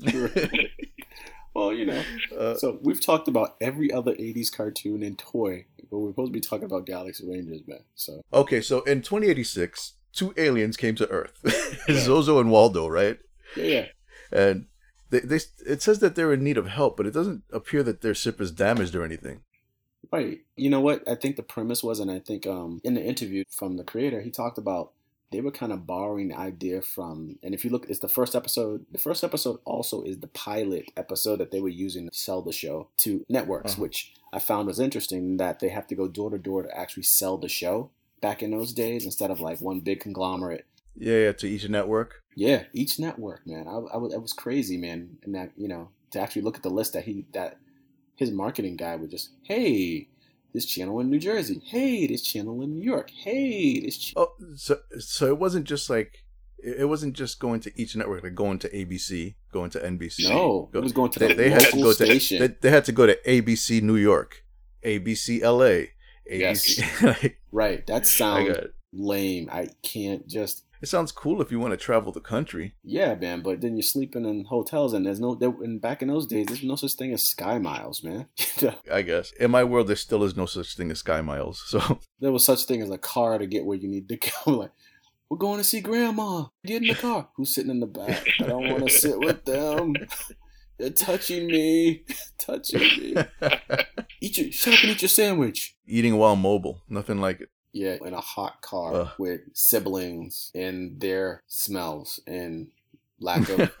well, 1.54 1.72
you 1.72 1.86
know. 1.86 2.02
uh, 2.38 2.54
So 2.56 2.78
we've 2.82 3.00
talked 3.00 3.28
about 3.28 3.56
every 3.60 3.92
other 3.92 4.14
'80s 4.14 4.50
cartoon 4.54 5.02
and 5.02 5.18
toy, 5.18 5.66
but 5.90 5.98
we're 5.98 6.10
supposed 6.10 6.30
to 6.30 6.32
be 6.32 6.40
talking 6.40 6.64
about 6.64 6.86
Galaxy 6.86 7.28
Rangers, 7.28 7.62
man. 7.66 7.84
So 7.94 8.22
okay 8.32 8.60
so 8.60 8.80
in 8.82 9.02
2086 9.02 9.94
two 10.12 10.34
aliens 10.36 10.76
came 10.76 10.94
to 10.94 11.08
earth 11.08 11.38
zozo 11.90 12.38
and 12.38 12.50
waldo 12.50 12.86
right 12.86 13.18
yeah, 13.56 13.64
yeah. 13.64 13.86
and 14.30 14.66
they, 15.08 15.20
they 15.20 15.40
it 15.66 15.80
says 15.80 16.00
that 16.00 16.14
they're 16.14 16.34
in 16.34 16.44
need 16.44 16.58
of 16.58 16.66
help 16.66 16.98
but 16.98 17.06
it 17.06 17.14
doesn't 17.14 17.42
appear 17.50 17.82
that 17.82 18.02
their 18.02 18.14
ship 18.14 18.38
is 18.40 18.50
damaged 18.50 18.94
or 18.94 19.04
anything 19.04 19.42
Right. 20.10 20.40
You 20.56 20.68
know 20.68 20.80
what? 20.80 21.08
I 21.08 21.14
think 21.14 21.36
the 21.36 21.42
premise 21.42 21.82
was, 21.82 21.98
and 22.00 22.10
I 22.10 22.18
think 22.18 22.46
um, 22.46 22.80
in 22.84 22.94
the 22.94 23.02
interview 23.02 23.44
from 23.50 23.76
the 23.76 23.84
creator, 23.84 24.20
he 24.20 24.30
talked 24.30 24.58
about 24.58 24.92
they 25.32 25.40
were 25.40 25.50
kind 25.50 25.72
of 25.72 25.86
borrowing 25.86 26.28
the 26.28 26.38
idea 26.38 26.80
from, 26.82 27.38
and 27.42 27.54
if 27.54 27.64
you 27.64 27.70
look, 27.70 27.88
it's 27.90 27.98
the 28.00 28.08
first 28.08 28.34
episode. 28.36 28.86
The 28.92 28.98
first 28.98 29.24
episode 29.24 29.58
also 29.64 30.02
is 30.02 30.18
the 30.20 30.28
pilot 30.28 30.90
episode 30.96 31.36
that 31.40 31.50
they 31.50 31.60
were 31.60 31.68
using 31.68 32.08
to 32.08 32.14
sell 32.16 32.42
the 32.42 32.52
show 32.52 32.88
to 32.98 33.24
networks, 33.28 33.72
Uh-huh. 33.72 33.82
which 33.82 34.12
I 34.32 34.38
found 34.38 34.66
was 34.68 34.78
interesting 34.78 35.38
that 35.38 35.58
they 35.60 35.68
have 35.70 35.86
to 35.88 35.94
go 35.94 36.06
door 36.08 36.30
to 36.30 36.38
door 36.38 36.62
to 36.62 36.78
actually 36.78 37.02
sell 37.04 37.36
the 37.38 37.48
show 37.48 37.90
back 38.20 38.42
in 38.42 38.50
those 38.52 38.72
days 38.72 39.04
instead 39.04 39.30
of 39.30 39.40
like 39.40 39.60
one 39.60 39.80
big 39.80 40.00
conglomerate. 40.00 40.64
yeah 40.94 41.18
yeah 41.24 41.32
to 41.32 41.46
each 41.48 41.68
network 41.68 42.22
Yeah, 42.36 42.64
each 42.72 42.98
network, 42.98 43.46
man. 43.46 43.66
I, 43.68 43.76
I 43.94 43.96
was, 43.96 44.12
it 44.14 44.22
was 44.22 44.32
crazy, 44.32 44.76
man. 44.76 45.16
And 45.24 45.34
that, 45.34 45.50
you 45.56 45.68
know, 45.68 45.88
to 46.12 46.20
actually 46.20 46.42
look 46.42 46.56
at 46.56 46.62
the 46.62 46.70
list 46.70 46.92
that 46.94 47.04
he, 47.04 47.24
that 47.32 47.56
his 48.16 48.30
marketing 48.30 48.76
guy 48.76 48.94
would 48.96 49.10
just, 49.10 49.30
hey, 49.42 50.08
this 50.52 50.64
channel 50.66 51.00
in 51.00 51.10
New 51.10 51.18
Jersey. 51.18 51.60
Hey, 51.64 52.06
this 52.06 52.22
channel 52.22 52.62
in 52.62 52.74
New 52.74 52.82
York. 52.84 53.10
Hey, 53.10 53.80
this. 53.80 53.98
Ch-. 53.98 54.14
Oh, 54.16 54.32
so 54.54 54.78
so 54.98 55.26
it 55.26 55.38
wasn't 55.38 55.64
just 55.66 55.88
like 55.90 56.24
it 56.62 56.88
wasn't 56.88 57.14
just 57.14 57.40
going 57.40 57.60
to 57.60 57.72
each 57.80 57.96
network, 57.96 58.22
like 58.22 58.34
going 58.34 58.58
to 58.60 58.68
ABC, 58.68 59.34
going 59.52 59.70
to 59.70 59.80
NBC. 59.80 60.28
No, 60.28 60.70
it 60.72 60.78
was 60.78 60.92
going 60.92 61.10
to 61.12 61.18
They, 61.18 61.28
the 61.28 61.34
they 61.34 61.50
had 61.50 61.62
to 61.62 61.76
go 61.82 61.92
station. 61.92 62.38
to 62.40 62.48
they, 62.48 62.54
they 62.60 62.70
had 62.70 62.84
to 62.84 62.92
go 62.92 63.06
to 63.06 63.16
ABC 63.26 63.82
New 63.82 63.96
York, 63.96 64.44
ABC 64.84 65.42
LA, 65.42 65.88
Yes. 66.30 66.64
ABC. 66.78 67.02
like, 67.22 67.40
right. 67.50 67.86
That 67.88 68.06
sounds 68.06 68.56
lame. 68.92 69.48
I 69.50 69.68
can't 69.82 70.26
just. 70.28 70.64
It 70.82 70.88
sounds 70.88 71.12
cool 71.12 71.40
if 71.40 71.52
you 71.52 71.60
want 71.60 71.70
to 71.72 71.76
travel 71.76 72.10
the 72.10 72.20
country. 72.20 72.74
Yeah, 72.82 73.14
man. 73.14 73.40
But 73.40 73.60
then 73.60 73.76
you're 73.76 73.84
sleeping 73.84 74.24
in 74.24 74.46
hotels, 74.46 74.92
and 74.92 75.06
there's 75.06 75.20
no. 75.20 75.36
There, 75.36 75.54
and 75.62 75.80
back 75.80 76.02
in 76.02 76.08
those 76.08 76.26
days, 76.26 76.46
there's 76.46 76.64
no 76.64 76.74
such 76.74 76.94
thing 76.94 77.12
as 77.12 77.22
Sky 77.22 77.58
Miles, 77.58 78.02
man. 78.02 78.26
I 78.92 79.02
guess 79.02 79.32
in 79.38 79.52
my 79.52 79.62
world 79.62 79.86
there 79.86 79.96
still 79.96 80.24
is 80.24 80.36
no 80.36 80.46
such 80.46 80.76
thing 80.76 80.90
as 80.90 80.98
sky 80.98 81.20
miles. 81.20 81.62
So 81.66 82.00
there 82.20 82.32
was 82.32 82.44
such 82.44 82.64
thing 82.64 82.82
as 82.82 82.90
a 82.90 82.98
car 82.98 83.38
to 83.38 83.46
get 83.46 83.64
where 83.64 83.78
you 83.78 83.88
need 83.88 84.08
to 84.08 84.16
go. 84.16 84.30
Like, 84.62 84.72
we're 85.30 85.38
going 85.38 85.58
to 85.58 85.64
see 85.64 85.80
Grandma. 85.80 86.44
Get 86.66 86.82
in 86.82 86.88
the 86.88 86.94
car. 86.94 87.28
Who's 87.36 87.54
sitting 87.54 87.70
in 87.70 87.80
the 87.80 87.86
back? 87.86 88.26
I 88.40 88.48
don't 88.48 88.68
want 88.68 88.86
to 88.86 88.92
sit 88.92 89.18
with 89.18 89.44
them. 89.46 89.94
They're 90.78 90.90
touching 90.90 91.46
me, 91.46 92.04
touching 92.38 92.80
me. 92.80 93.16
Eat 94.20 94.38
your 94.38 94.52
shut 94.52 94.74
up 94.74 94.82
and 94.82 94.90
eat 94.92 95.02
your 95.02 95.08
sandwich. 95.08 95.74
eating 95.86 96.16
while 96.16 96.36
mobile, 96.36 96.82
nothing 96.88 97.18
like 97.18 97.40
it. 97.40 97.48
Yeah, 97.72 97.96
in 98.04 98.12
a 98.12 98.20
hot 98.20 98.60
car 98.60 98.94
Ugh. 98.94 99.08
with 99.18 99.40
siblings 99.54 100.50
and 100.54 101.00
their 101.00 101.42
smells 101.46 102.20
and 102.26 102.68
lack 103.18 103.48
of. 103.48 103.72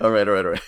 all 0.00 0.10
right, 0.10 0.28
all 0.28 0.34
right, 0.34 0.44
all 0.44 0.52
right. 0.52 0.62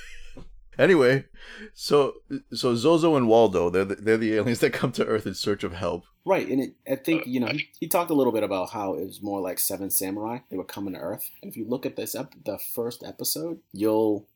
Anyway, 0.79 1.27
so 1.75 2.15
so 2.53 2.75
Zozo 2.75 3.15
and 3.17 3.29
Waldo, 3.29 3.69
they're 3.69 3.85
the, 3.85 3.95
they're 3.97 4.17
the 4.17 4.35
aliens 4.35 4.61
that 4.61 4.73
come 4.73 4.91
to 4.93 5.05
Earth 5.05 5.27
in 5.27 5.35
search 5.35 5.65
of 5.65 5.75
help. 5.75 6.05
right, 6.25 6.49
and 6.49 6.61
it, 6.63 6.75
I 6.91 6.97
think 6.97 7.23
uh, 7.23 7.25
you 7.27 7.41
know 7.41 7.49
he, 7.49 7.69
he 7.79 7.89
talked 7.89 8.11
a 8.11 8.15
little 8.15 8.33
bit 8.33 8.43
about 8.43 8.71
how 8.71 8.95
it 8.95 9.05
was 9.05 9.23
more 9.23 9.41
like 9.41 9.59
Seven 9.59 9.91
Samurai. 9.91 10.39
They 10.51 10.57
were 10.57 10.65
coming 10.65 10.95
to 10.95 11.01
Earth, 11.01 11.31
and 11.43 11.51
if 11.51 11.59
you 11.59 11.67
look 11.69 11.85
at 11.85 11.97
this 11.97 12.15
ep- 12.15 12.35
the 12.45 12.59
first 12.59 13.05
episode, 13.05 13.61
you'll 13.73 14.27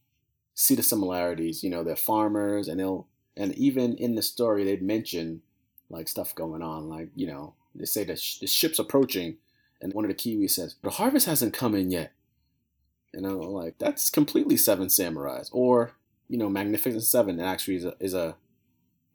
see 0.54 0.74
the 0.74 0.82
similarities. 0.82 1.64
You 1.64 1.70
know, 1.70 1.82
they're 1.82 1.96
farmers, 1.96 2.68
and 2.68 2.78
they'll 2.78 3.06
and 3.34 3.54
even 3.54 3.96
in 3.96 4.14
the 4.14 4.22
story 4.22 4.64
they'd 4.64 4.82
mention 4.82 5.40
like 5.88 6.06
stuff 6.06 6.34
going 6.34 6.60
on, 6.60 6.90
like 6.90 7.08
you 7.14 7.28
know 7.28 7.54
they 7.78 7.84
say 7.84 8.04
that 8.04 8.18
sh- 8.20 8.38
the 8.38 8.46
ship's 8.46 8.78
approaching, 8.78 9.36
and 9.80 9.92
one 9.92 10.04
of 10.04 10.08
the 10.10 10.14
Kiwis 10.14 10.50
says 10.52 10.76
the 10.82 10.90
harvest 10.90 11.26
hasn't 11.26 11.54
come 11.54 11.74
in 11.74 11.90
yet. 11.90 12.12
And 13.14 13.26
I'm 13.26 13.38
like, 13.38 13.78
that's 13.78 14.10
completely 14.10 14.56
Seven 14.56 14.88
Samurais, 14.88 15.48
or 15.52 15.92
you 16.28 16.38
know, 16.38 16.48
Magnificent 16.48 17.04
Seven 17.04 17.40
actually 17.40 17.76
is 17.76 17.84
a, 17.84 17.94
is 18.00 18.14
a 18.14 18.36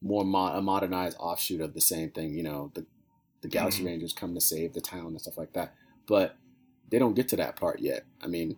more 0.02 0.24
mo- 0.24 0.54
a 0.58 0.62
modernized 0.62 1.18
offshoot 1.20 1.62
of 1.62 1.74
the 1.74 1.82
same 1.82 2.10
thing. 2.10 2.34
You 2.34 2.44
know, 2.44 2.72
the 2.74 2.86
the 3.42 3.48
Galaxy 3.48 3.84
Mhm. 3.84 3.88
Rangers 3.88 4.14
come 4.14 4.34
to 4.36 4.42
save 4.42 4.74
the 4.74 4.82
town 4.82 5.08
and 5.08 5.22
stuff 5.22 5.38
like 5.38 5.54
that, 5.54 5.74
but 6.08 6.38
they 6.90 7.00
don't 7.00 7.16
get 7.16 7.28
to 7.30 7.36
that 7.38 7.56
part 7.56 7.80
yet. 7.80 8.06
I 8.22 8.28
mean, 8.28 8.58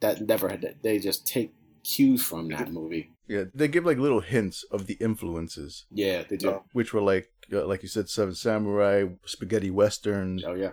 that 0.00 0.20
never 0.26 0.48
had. 0.48 0.76
They 0.82 0.98
just 0.98 1.26
take 1.26 1.52
cues 1.84 2.22
from 2.22 2.48
that 2.48 2.72
movie. 2.72 3.10
Yeah, 3.28 3.44
they 3.54 3.68
give 3.68 3.84
like 3.84 3.98
little 3.98 4.20
hints 4.20 4.64
of 4.70 4.86
the 4.86 4.94
influences, 4.94 5.84
Yeah, 5.90 6.22
they 6.28 6.36
do. 6.36 6.50
uh, 6.50 6.60
which 6.72 6.92
were 6.94 7.02
like 7.02 7.30
uh, 7.52 7.66
like 7.66 7.82
you 7.82 7.88
said, 7.88 8.08
Seven 8.08 8.34
Samurai, 8.34 9.04
spaghetti 9.24 9.70
westerns, 9.70 10.44
Oh 10.46 10.54
yeah, 10.54 10.72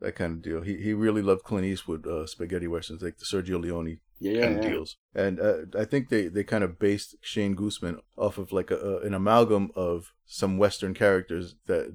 that 0.00 0.16
kind 0.16 0.32
of 0.34 0.42
deal. 0.42 0.62
He 0.62 0.76
he 0.76 0.92
really 0.94 1.22
loved 1.22 1.44
Clint 1.44 1.64
Eastwood 1.66 2.06
uh, 2.06 2.26
spaghetti 2.26 2.66
westerns, 2.66 3.02
like 3.02 3.18
the 3.18 3.24
Sergio 3.24 3.60
Leone 3.60 4.00
yeah, 4.18 4.40
kind 4.42 4.58
of 4.58 4.64
yeah. 4.64 4.70
deals. 4.70 4.96
And 5.14 5.38
uh, 5.40 5.56
I 5.78 5.84
think 5.84 6.08
they, 6.08 6.26
they 6.28 6.42
kind 6.44 6.64
of 6.64 6.78
based 6.78 7.16
Shane 7.20 7.54
Gooseman 7.56 8.00
off 8.16 8.38
of 8.38 8.50
like 8.52 8.70
a, 8.70 8.76
a, 8.78 9.00
an 9.00 9.14
amalgam 9.14 9.70
of 9.76 10.12
some 10.24 10.58
Western 10.58 10.94
characters 10.94 11.54
that 11.66 11.94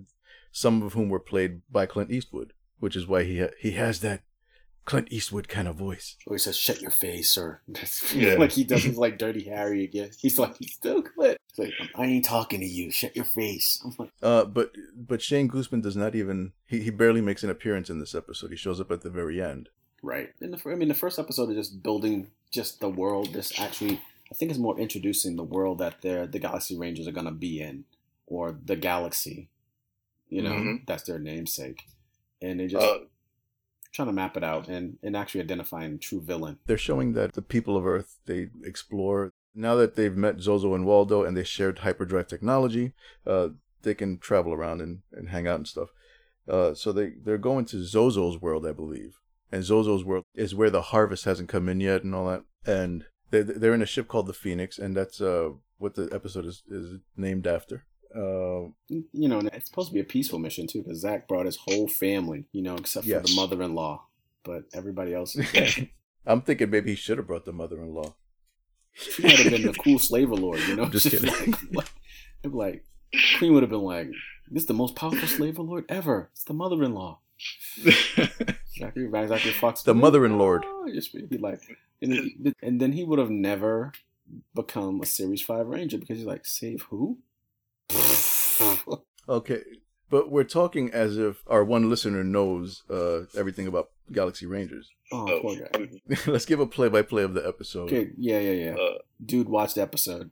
some 0.51 0.81
of 0.83 0.93
whom 0.93 1.09
were 1.09 1.19
played 1.19 1.61
by 1.71 1.85
Clint 1.85 2.11
Eastwood, 2.11 2.53
which 2.79 2.95
is 2.95 3.07
why 3.07 3.23
he 3.23 3.39
ha- 3.39 3.55
he 3.59 3.71
has 3.71 3.99
that 4.01 4.21
Clint 4.85 5.07
Eastwood 5.11 5.47
kind 5.47 5.67
of 5.67 5.75
voice. 5.75 6.15
Or 6.25 6.35
he 6.35 6.39
says, 6.39 6.57
"Shut 6.57 6.81
your 6.81 6.91
face," 6.91 7.37
or 7.37 7.61
Yeah. 8.15 8.33
like 8.35 8.51
he 8.51 8.63
does 8.63 8.83
his 8.83 8.97
like 8.97 9.17
Dirty 9.17 9.43
Harry 9.43 9.83
again. 9.83 10.09
He's 10.19 10.37
like, 10.39 10.55
he's 10.57 10.73
still 10.73 11.01
Clint. 11.03 11.37
It's 11.49 11.59
like, 11.59 11.73
I 11.95 12.05
ain't 12.05 12.25
talking 12.25 12.59
to 12.61 12.65
you. 12.65 12.91
Shut 12.91 13.15
your 13.15 13.25
face. 13.25 13.79
I'm 13.85 13.93
like, 13.97 14.09
Uh, 14.21 14.45
but 14.45 14.71
but 14.95 15.21
Shane 15.21 15.49
Gooseman 15.49 15.81
does 15.83 15.95
not 15.95 16.15
even 16.15 16.53
he, 16.65 16.79
he 16.81 16.89
barely 16.89 17.21
makes 17.21 17.43
an 17.43 17.49
appearance 17.49 17.89
in 17.89 17.99
this 17.99 18.15
episode. 18.15 18.49
He 18.51 18.57
shows 18.57 18.79
up 18.81 18.91
at 18.91 19.01
the 19.01 19.09
very 19.09 19.41
end. 19.41 19.69
right. 20.01 20.29
In 20.41 20.51
the, 20.51 20.57
fir- 20.57 20.71
I 20.71 20.75
mean, 20.75 20.87
the 20.87 20.93
first 20.95 21.19
episode 21.19 21.49
is 21.51 21.55
just 21.57 21.83
building 21.83 22.27
just 22.51 22.79
the 22.79 22.89
world. 22.89 23.33
This 23.33 23.57
actually, 23.59 24.01
I 24.31 24.35
think, 24.35 24.49
is 24.51 24.57
more 24.59 24.79
introducing 24.79 25.35
the 25.35 25.43
world 25.43 25.77
that 25.77 26.01
they're 26.01 26.25
the 26.25 26.39
Galaxy 26.39 26.75
Rangers 26.77 27.07
are 27.07 27.11
gonna 27.11 27.31
be 27.31 27.61
in, 27.61 27.83
or 28.27 28.57
the 28.65 28.75
galaxy. 28.75 29.47
You 30.29 30.41
know, 30.41 30.51
Mhm. 30.53 30.85
that's 30.87 31.03
their 31.03 31.19
namesake, 31.19 31.83
and 32.41 32.59
they 32.61 32.67
just 32.67 32.85
Uh, 32.85 32.99
trying 33.91 34.07
to 34.07 34.13
map 34.13 34.37
it 34.37 34.43
out 34.43 34.67
and 34.67 34.97
and 35.03 35.15
actually 35.15 35.41
identifying 35.41 35.99
true 35.99 36.21
villain. 36.21 36.59
They're 36.65 36.77
showing 36.77 37.13
that 37.13 37.33
the 37.33 37.41
people 37.41 37.77
of 37.77 37.85
Earth 37.85 38.19
they 38.25 38.49
explore 38.63 39.33
now 39.53 39.75
that 39.75 39.95
they've 39.95 40.15
met 40.15 40.39
Zozo 40.39 40.73
and 40.73 40.85
Waldo 40.85 41.23
and 41.23 41.35
they 41.35 41.43
shared 41.43 41.79
hyperdrive 41.79 42.27
technology. 42.27 42.93
Uh, 43.25 43.49
they 43.83 43.93
can 43.93 44.17
travel 44.17 44.53
around 44.53 44.81
and, 44.81 44.99
and 45.11 45.29
hang 45.29 45.47
out 45.47 45.57
and 45.57 45.67
stuff. 45.67 45.89
Uh, 46.47 46.73
so 46.73 46.91
they 46.91 47.13
they're 47.23 47.37
going 47.37 47.65
to 47.65 47.83
Zozo's 47.83 48.41
world, 48.41 48.65
I 48.65 48.71
believe, 48.71 49.19
and 49.51 49.63
Zozo's 49.63 50.03
world 50.03 50.25
is 50.33 50.55
where 50.55 50.69
the 50.69 50.81
harvest 50.81 51.25
hasn't 51.25 51.49
come 51.49 51.69
in 51.69 51.79
yet 51.79 52.03
and 52.03 52.15
all 52.15 52.27
that. 52.27 52.43
And 52.65 53.05
they 53.29 53.41
they're 53.41 53.73
in 53.73 53.81
a 53.81 53.87
ship 53.87 54.07
called 54.07 54.27
the 54.27 54.33
Phoenix, 54.33 54.79
and 54.79 54.95
that's 54.95 55.21
uh 55.21 55.49
what 55.77 55.95
the 55.95 56.09
episode 56.11 56.45
is 56.45 56.63
is 56.69 56.99
named 57.15 57.47
after. 57.47 57.85
Uh, 58.15 58.69
You 58.89 59.27
know, 59.29 59.39
and 59.39 59.47
it's 59.53 59.67
supposed 59.67 59.89
to 59.89 59.93
be 59.93 59.99
a 59.99 60.03
peaceful 60.05 60.39
mission 60.39 60.67
too, 60.67 60.81
because 60.83 60.99
Zach 60.99 61.27
brought 61.27 61.45
his 61.45 61.57
whole 61.57 61.87
family. 61.87 62.45
You 62.51 62.61
know, 62.61 62.75
except 62.75 63.07
for 63.07 63.19
the 63.19 63.33
mother-in-law, 63.35 64.05
but 64.43 64.63
everybody 64.73 65.13
else. 65.13 65.37
I'm 66.25 66.41
thinking 66.41 66.69
maybe 66.69 66.91
he 66.91 66.95
should 66.95 67.17
have 67.17 67.27
brought 67.27 67.45
the 67.45 67.53
mother-in-law. 67.53 68.13
she 68.93 69.23
might 69.23 69.39
have 69.39 69.51
been 69.51 69.65
the 69.65 69.73
cool 69.73 69.97
slave 69.99 70.29
lord. 70.29 70.59
You 70.67 70.75
know, 70.75 70.85
Just 70.89 71.09
kidding. 71.09 71.55
like? 71.71 71.91
It'd 72.43 72.55
like 72.55 72.83
Queen 73.37 73.53
would 73.53 73.63
have 73.63 73.69
been 73.69 73.81
like, 73.81 74.09
"This 74.49 74.63
is 74.63 74.67
the 74.67 74.73
most 74.73 74.95
powerful 74.95 75.27
slave 75.27 75.57
lord 75.59 75.85
ever. 75.89 76.29
It's 76.33 76.43
the 76.43 76.53
mother-in-law." 76.53 77.19
Zachary, 78.77 79.09
Zachary 79.27 79.51
Fox, 79.51 79.83
The 79.83 79.95
mother-in-law. 79.95 80.59
Oh, 80.63 80.87
just 80.93 81.13
be 81.13 81.37
like, 81.37 81.61
and, 82.01 82.53
and 82.61 82.79
then 82.79 82.91
he 82.91 83.03
would 83.03 83.19
have 83.19 83.29
never 83.29 83.91
become 84.55 85.01
a 85.01 85.05
Series 85.05 85.41
Five 85.41 85.67
Ranger 85.67 85.97
because 85.97 86.17
he's 86.17 86.25
like, 86.25 86.45
save 86.45 86.83
who? 86.83 87.17
Okay, 89.29 89.61
but 90.09 90.31
we're 90.31 90.43
talking 90.43 90.91
as 90.91 91.17
if 91.17 91.43
our 91.47 91.63
one 91.63 91.89
listener 91.89 92.23
knows 92.23 92.83
uh, 92.89 93.21
everything 93.37 93.67
about 93.67 93.89
Galaxy 94.11 94.45
Rangers. 94.45 94.89
oh, 95.11 95.27
Oh, 95.29 95.39
poor 95.41 95.55
guy. 95.55 95.89
Let's 96.31 96.45
give 96.45 96.59
a 96.59 96.65
play-by-play 96.65 97.23
of 97.23 97.33
the 97.33 97.47
episode. 97.47 97.83
Okay, 97.91 98.09
yeah, 98.17 98.39
yeah, 98.39 98.51
yeah. 98.71 98.75
uh, 98.75 98.97
Dude, 99.23 99.47
watch 99.47 99.75
the 99.75 99.81
episode. 99.81 100.31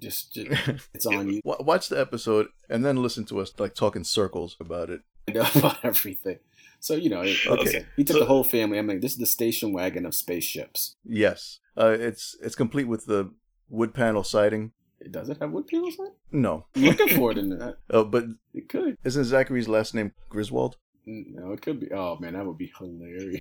Just, 0.00 0.34
just 0.34 0.50
it's 0.94 1.06
on 1.06 1.32
you 1.32 1.40
Watch 1.44 1.88
the 1.88 1.98
episode 2.00 2.48
and 2.68 2.84
then 2.84 3.00
listen 3.02 3.24
to 3.26 3.40
us 3.40 3.52
like 3.58 3.74
talking 3.74 4.02
circles 4.04 4.56
about 4.60 4.90
it. 4.90 5.00
know 5.32 5.46
about 5.54 5.78
everything. 5.84 6.38
So 6.80 6.94
you 6.94 7.08
know, 7.08 7.22
it, 7.22 7.36
Okay. 7.46 7.86
he 7.96 8.04
took 8.04 8.14
So- 8.14 8.20
the 8.20 8.26
whole 8.26 8.44
family. 8.44 8.78
I 8.78 8.82
mean, 8.82 9.00
this 9.00 9.12
is 9.12 9.18
the 9.18 9.26
station 9.26 9.72
wagon 9.72 10.04
of 10.04 10.14
spaceships. 10.14 10.96
Yes, 11.04 11.60
uh, 11.78 11.96
it's 11.98 12.36
it's 12.42 12.56
complete 12.56 12.88
with 12.88 13.06
the 13.06 13.30
wood 13.70 13.94
panel 13.94 14.24
siding. 14.24 14.72
It 15.04 15.12
does 15.12 15.28
it 15.28 15.38
have 15.40 15.50
wood 15.52 15.66
panels 15.66 15.98
on? 15.98 16.06
it? 16.06 16.12
No, 16.32 16.66
I'm 16.74 16.82
looking 16.84 17.08
for 17.16 17.30
it 17.32 17.38
in 17.38 17.48
that. 17.58 17.76
Oh, 17.90 18.04
but 18.04 18.24
It 18.54 18.68
could. 18.68 18.96
isn't 19.04 19.24
Zachary's 19.24 19.68
last 19.68 19.94
name 19.94 20.12
Griswold? 20.28 20.76
No, 21.06 21.52
it 21.52 21.60
could 21.60 21.80
be. 21.80 21.92
Oh 21.92 22.16
man, 22.18 22.32
that 22.32 22.46
would 22.46 22.56
be 22.58 22.72
hilarious. 22.78 23.40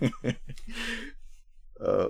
uh, 1.84 2.08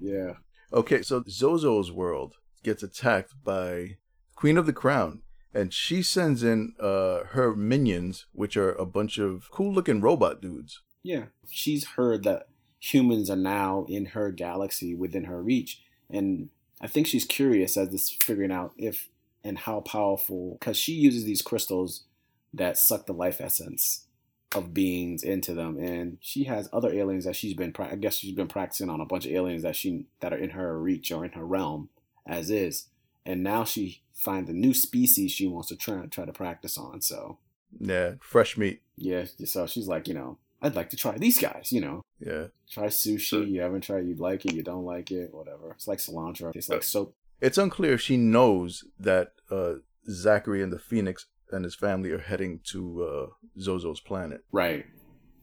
Yeah. 0.00 0.34
okay, 0.72 1.02
so 1.02 1.22
Zozo's 1.22 1.90
world 1.90 2.34
gets 2.62 2.82
attacked 2.82 3.32
by 3.42 3.96
Queen 4.36 4.58
of 4.58 4.66
the 4.66 4.72
Crown, 4.72 5.22
and 5.54 5.72
she 5.72 6.02
sends 6.02 6.42
in 6.42 6.74
uh, 6.78 7.20
her 7.30 7.54
minions, 7.56 8.26
which 8.32 8.56
are 8.56 8.72
a 8.74 8.84
bunch 8.86 9.18
of 9.18 9.50
cool-looking 9.50 10.00
robot 10.00 10.42
dudes. 10.42 10.82
Yeah. 11.02 11.26
She's 11.48 11.86
heard 11.96 12.22
that 12.24 12.48
humans 12.80 13.30
are 13.30 13.36
now 13.36 13.86
in 13.88 14.06
her 14.06 14.30
galaxy 14.30 14.94
within 14.94 15.24
her 15.24 15.42
reach. 15.42 15.80
And 16.10 16.50
I 16.80 16.86
think 16.86 17.06
she's 17.06 17.24
curious 17.24 17.76
as 17.76 17.90
this 17.90 18.10
figuring 18.22 18.52
out 18.52 18.72
if 18.76 19.08
and 19.44 19.58
how 19.58 19.80
powerful, 19.80 20.56
because 20.58 20.76
she 20.76 20.92
uses 20.92 21.24
these 21.24 21.42
crystals 21.42 22.04
that 22.52 22.76
suck 22.78 23.06
the 23.06 23.12
life 23.12 23.40
essence 23.40 24.06
of 24.54 24.72
beings 24.74 25.22
into 25.22 25.54
them. 25.54 25.78
And 25.78 26.18
she 26.20 26.44
has 26.44 26.68
other 26.72 26.92
aliens 26.92 27.24
that 27.24 27.36
she's 27.36 27.54
been. 27.54 27.74
I 27.78 27.96
guess 27.96 28.16
she's 28.16 28.34
been 28.34 28.48
practicing 28.48 28.90
on 28.90 29.00
a 29.00 29.06
bunch 29.06 29.26
of 29.26 29.32
aliens 29.32 29.62
that 29.62 29.76
she, 29.76 30.06
that 30.20 30.32
are 30.32 30.38
in 30.38 30.50
her 30.50 30.78
reach 30.78 31.12
or 31.12 31.24
in 31.24 31.32
her 31.32 31.44
realm 31.44 31.88
as 32.26 32.50
is. 32.50 32.86
And 33.26 33.42
now 33.42 33.64
she 33.64 34.02
finds 34.14 34.48
a 34.48 34.54
new 34.54 34.72
species 34.74 35.30
she 35.32 35.46
wants 35.46 35.68
to 35.68 35.76
try, 35.76 36.04
try 36.06 36.24
to 36.24 36.32
practice 36.32 36.78
on. 36.78 37.00
So, 37.02 37.38
Yeah, 37.78 38.14
fresh 38.20 38.56
meat. 38.56 38.80
yeah, 38.96 39.24
so 39.44 39.66
she's 39.66 39.86
like, 39.86 40.08
you 40.08 40.14
know, 40.14 40.38
I'd 40.60 40.74
like 40.74 40.90
to 40.90 40.96
try 40.96 41.16
these 41.18 41.38
guys, 41.38 41.70
you 41.72 41.80
know. 41.80 42.02
Yeah, 42.20 42.46
Try 42.70 42.86
sushi. 42.86 43.48
You 43.50 43.60
haven't 43.60 43.82
tried. 43.82 44.06
You 44.06 44.16
like 44.16 44.44
it. 44.44 44.54
You 44.54 44.62
don't 44.62 44.84
like 44.84 45.10
it. 45.10 45.32
Whatever. 45.32 45.70
It's 45.72 45.86
like 45.86 45.98
cilantro. 45.98 46.50
It's 46.54 46.68
like 46.68 46.82
soap. 46.82 47.14
it's 47.40 47.58
unclear 47.58 47.94
if 47.94 48.00
she 48.00 48.16
knows 48.16 48.84
that 48.98 49.32
uh, 49.50 49.74
Zachary 50.10 50.62
and 50.62 50.72
the 50.72 50.78
Phoenix 50.80 51.26
and 51.52 51.64
his 51.64 51.74
family 51.76 52.10
are 52.10 52.18
heading 52.18 52.60
to 52.72 53.02
uh, 53.04 53.26
Zozo's 53.60 54.00
planet. 54.00 54.40
Right. 54.52 54.84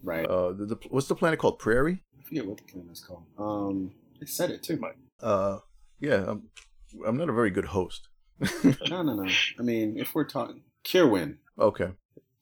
Right. 0.03 0.25
Uh, 0.25 0.51
the, 0.51 0.65
the, 0.65 0.75
what's 0.89 1.07
the 1.07 1.15
planet 1.15 1.39
called? 1.39 1.59
Prairie. 1.59 2.03
I 2.19 2.23
forget 2.23 2.45
what 2.45 2.57
the 2.57 2.63
planet 2.63 2.91
is 2.91 2.99
called. 2.99 3.23
Um, 3.39 3.91
it 4.19 4.27
said 4.29 4.51
it 4.51 4.61
too. 4.63 4.79
Uh, 5.21 5.59
yeah, 5.99 6.25
I'm, 6.27 6.49
I'm 7.07 7.17
not 7.17 7.29
a 7.29 7.33
very 7.33 7.49
good 7.51 7.65
host. 7.65 8.09
No, 8.89 9.01
no, 9.01 9.15
no. 9.15 9.31
I 9.59 9.63
mean, 9.63 9.97
if 9.97 10.13
we're 10.13 10.25
talking 10.27 10.61
Kirwin, 10.83 11.37
okay, 11.57 11.91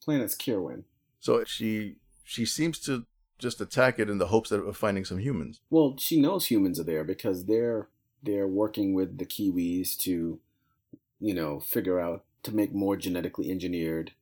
planet's 0.02 0.34
Kirwin. 0.36 0.82
so 1.20 1.44
she 1.44 1.96
she 2.24 2.44
seems 2.44 2.78
to 2.80 3.04
just 3.38 3.60
attack 3.60 3.98
it 3.98 4.08
in 4.10 4.18
the 4.18 4.28
hopes 4.28 4.50
of 4.50 4.76
finding 4.76 5.04
some 5.04 5.18
humans. 5.18 5.60
Well, 5.70 5.96
she 5.98 6.20
knows 6.20 6.46
humans 6.46 6.80
are 6.80 6.84
there 6.84 7.04
because 7.04 7.44
they're 7.44 7.88
they're 8.22 8.48
working 8.48 8.94
with 8.94 9.18
the 9.18 9.26
Kiwis 9.26 9.96
to, 9.98 10.38
you 11.20 11.34
know, 11.34 11.60
figure 11.60 12.00
out 12.00 12.24
to 12.42 12.54
make 12.54 12.72
more 12.74 12.96
genetically 12.96 13.50
engineered 13.50 14.12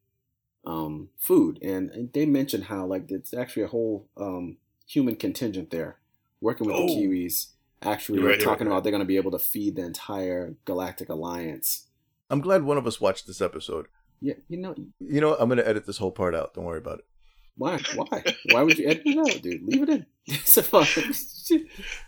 um, 0.64 1.08
food, 1.18 1.58
and, 1.62 1.90
and 1.90 2.12
they 2.12 2.24
mentioned 2.26 2.64
how 2.64 2.84
like 2.86 3.10
it's 3.10 3.32
actually 3.34 3.62
a 3.64 3.68
whole 3.68 4.06
um, 4.16 4.56
human 4.86 5.16
contingent 5.16 5.70
there 5.70 5.98
working 6.40 6.66
with 6.66 6.76
Oh. 6.76 6.86
the 6.86 6.94
Kiwis. 6.94 7.48
Actually, 7.84 8.20
right, 8.20 8.40
talking 8.40 8.68
right, 8.68 8.74
about 8.74 8.84
they're 8.84 8.92
going 8.92 9.00
to 9.02 9.04
be 9.06 9.16
able 9.16 9.32
to 9.32 9.40
feed 9.40 9.74
the 9.74 9.84
entire 9.84 10.54
Galactic 10.64 11.08
Alliance. 11.08 11.88
I'm 12.30 12.40
glad 12.40 12.62
one 12.62 12.78
of 12.78 12.86
us 12.86 13.00
watched 13.00 13.26
this 13.26 13.40
episode. 13.40 13.88
Yeah, 14.20 14.34
you 14.48 14.56
know 14.56 14.72
You 15.00 15.20
know, 15.20 15.30
what? 15.30 15.40
I'm 15.40 15.48
gonna 15.48 15.64
edit 15.64 15.84
this 15.84 15.98
whole 15.98 16.12
part 16.12 16.32
out. 16.32 16.54
Don't 16.54 16.64
worry 16.64 16.78
about 16.78 17.00
it. 17.00 17.04
Why? 17.56 17.78
Why? 17.94 18.24
Why 18.50 18.62
would 18.62 18.78
you 18.78 18.88
edit 18.88 19.02
it 19.06 19.18
out, 19.18 19.42
dude? 19.42 19.62
Leave 19.62 19.82
it 19.82 19.88
in. 19.88 20.06
It's 20.26 20.56
a 20.56 20.62
fun 20.62 20.86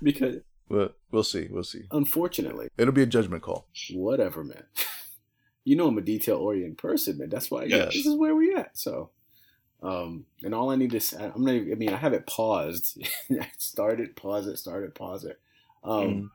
because 0.03 0.37
But 0.69 0.97
we'll 1.11 1.25
see. 1.25 1.49
We'll 1.51 1.65
see. 1.65 1.83
unfortunately, 1.91 2.69
It'll 2.79 2.95
be 2.95 3.03
a 3.03 3.07
judgment 3.07 3.43
call. 3.43 3.67
whatever, 3.93 4.45
man. 4.45 4.65
You 5.67 5.77
know 5.77 5.89
I'm 5.89 5.97
a 5.97 6.03
detail 6.03 6.37
oriented 6.37 6.77
person, 6.77 7.17
man. 7.17 7.31
That's 7.31 7.51
why 7.51 7.65
Yes. 7.65 7.95
this 7.95 8.05
is 8.05 8.15
where 8.17 8.35
we 8.37 8.55
at. 8.55 8.77
So, 8.77 9.09
um, 9.83 10.27
and 10.43 10.55
all 10.55 10.71
I 10.71 10.77
need 10.77 10.91
to 10.91 11.01
say, 11.01 11.17
I'm 11.35 11.43
not. 11.43 11.55
Even, 11.55 11.73
I 11.73 11.75
mean, 11.77 11.89
I 11.89 11.97
have 11.97 12.13
it 12.13 12.27
paused. 12.27 13.03
I 13.31 13.51
started, 13.57 14.15
pause 14.15 14.47
it, 14.47 14.59
started, 14.59 14.95
pause 14.95 15.25
it. 15.25 15.41
Um, 15.83 16.05
Mm. 16.05 16.31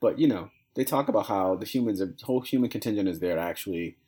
but 0.00 0.18
you 0.18 0.26
know, 0.26 0.50
they 0.74 0.82
talk 0.82 1.08
about 1.08 1.26
how 1.26 1.54
the 1.54 1.64
humans, 1.64 2.00
the 2.00 2.12
whole 2.24 2.40
human 2.40 2.70
contingent 2.70 3.08
is 3.08 3.20
there 3.20 3.36
to 3.36 3.40
actually 3.40 3.98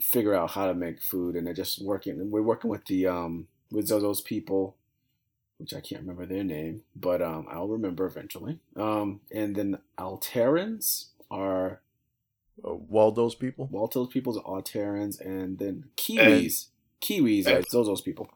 figure 0.00 0.34
out 0.34 0.50
how 0.52 0.66
to 0.66 0.74
make 0.74 1.02
food, 1.02 1.36
and 1.36 1.46
they're 1.46 1.54
just 1.54 1.82
working. 1.84 2.20
And 2.20 2.30
we're 2.30 2.42
working 2.42 2.70
with 2.70 2.86
the 2.86 3.06
um 3.06 3.46
with 3.70 3.88
Zozo's 3.88 4.20
people, 4.20 4.76
which 5.58 5.72
I 5.74 5.80
can't 5.80 6.00
remember 6.02 6.26
their 6.26 6.44
name, 6.44 6.82
but 6.96 7.20
um 7.22 7.46
I'll 7.50 7.68
remember 7.68 8.06
eventually. 8.06 8.58
Um, 8.76 9.20
and 9.30 9.54
then 9.56 9.78
Alterans 9.98 11.06
are 11.30 11.80
Uh, 12.62 12.74
Waldo's 12.74 13.34
people. 13.34 13.68
Waldo's 13.70 14.08
people's 14.08 14.38
Alterans, 14.38 15.18
and 15.20 15.58
then 15.58 15.84
Kiwis. 15.96 16.66
Kiwis 17.00 17.46
are 17.46 17.56
and- 17.56 17.66
Zozo's 17.68 18.02
people. 18.02 18.28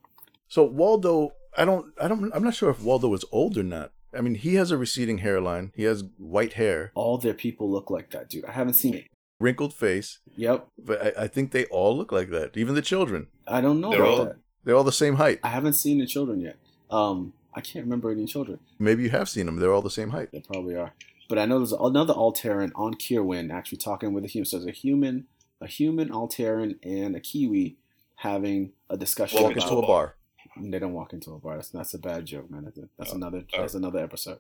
So 0.49 0.65
Waldo, 0.65 1.33
I 1.59 1.65
don't, 1.65 1.93
I 2.01 2.09
don't, 2.09 2.33
I'm 2.35 2.43
not 2.45 2.55
sure 2.55 2.71
if 2.71 2.81
Waldo 2.83 3.13
is 3.15 3.25
old 3.33 3.59
or 3.59 3.63
not. 3.63 3.93
I 4.17 4.21
mean, 4.21 4.37
he 4.37 4.55
has 4.55 4.71
a 4.71 4.79
receding 4.79 5.19
hairline. 5.19 5.73
He 5.75 5.83
has 5.83 6.05
white 6.17 6.53
hair, 6.55 6.93
All 6.95 7.19
their 7.19 7.35
people 7.35 7.69
look 7.71 7.91
like 7.91 8.11
that, 8.13 8.31
dude. 8.31 8.45
I 8.45 8.53
haven't 8.53 8.75
seen 8.75 8.95
it. 8.95 9.07
Wrinkled 9.45 9.75
face, 9.75 10.19
Yep, 10.37 10.67
but 10.79 10.97
I, 11.19 11.25
I 11.25 11.29
think 11.29 11.51
they 11.53 11.65
all 11.67 11.97
look 11.97 12.11
like 12.19 12.31
that. 12.31 12.57
Even 12.57 12.75
the 12.75 12.83
children, 12.83 13.29
I 13.47 13.61
don't 13.61 13.81
know 13.81 13.91
They're 13.91 14.03
about 14.03 14.19
all- 14.19 14.25
that. 14.25 14.37
they're 14.65 14.77
all 14.77 14.85
the 14.93 15.01
same 15.05 15.17
height. 15.17 15.39
I 15.43 15.49
haven't 15.59 15.75
seen 15.75 15.99
the 15.99 16.07
children 16.07 16.41
yet. 16.41 16.57
Um, 16.91 17.33
I 17.55 17.61
can't 17.61 17.85
remember 17.85 18.11
any 18.11 18.27
children. 18.27 18.59
Maybe 18.79 19.03
you 19.05 19.11
have 19.11 19.29
seen 19.29 19.47
them. 19.47 19.57
They're 19.57 19.73
all 19.73 19.83
the 19.91 19.99
same 20.01 20.11
height. 20.11 20.31
They 20.33 20.41
probably 20.41 20.75
are. 20.77 20.93
But 21.29 21.39
I 21.39 21.45
know 21.47 21.59
there's 21.59 21.73
another 21.73 22.15
Alteran 22.15 22.71
on 22.75 22.95
Kirwin 22.95 23.51
actually 23.53 23.79
talking 23.79 24.13
with 24.13 24.25
a 24.25 24.29
human. 24.29 24.45
So 24.47 24.59
there's 24.59 24.69
a 24.69 24.73
human, 24.87 25.27
a 25.61 25.67
human 25.67 26.09
Alteran, 26.11 26.77
and 26.83 27.15
a 27.17 27.21
Kiwi 27.21 27.77
having 28.17 28.73
a 28.91 28.97
discussion. 28.97 29.43
Walk 29.43 29.53
into 29.57 29.77
a 29.77 29.87
bar. 29.87 30.17
They 30.61 30.79
don't 30.79 30.93
walk 30.93 31.13
into 31.13 31.33
a 31.33 31.39
bar. 31.39 31.57
That's 31.57 31.71
that's 31.71 31.95
a 31.95 31.99
bad 31.99 32.27
joke, 32.27 32.51
man. 32.51 32.65
That's, 32.65 32.79
that's 32.99 33.13
Oh, 33.13 33.17
another 33.17 33.45
oh. 33.55 33.61
that's 33.61 33.75
another 33.75 34.01
episode. 34.01 34.39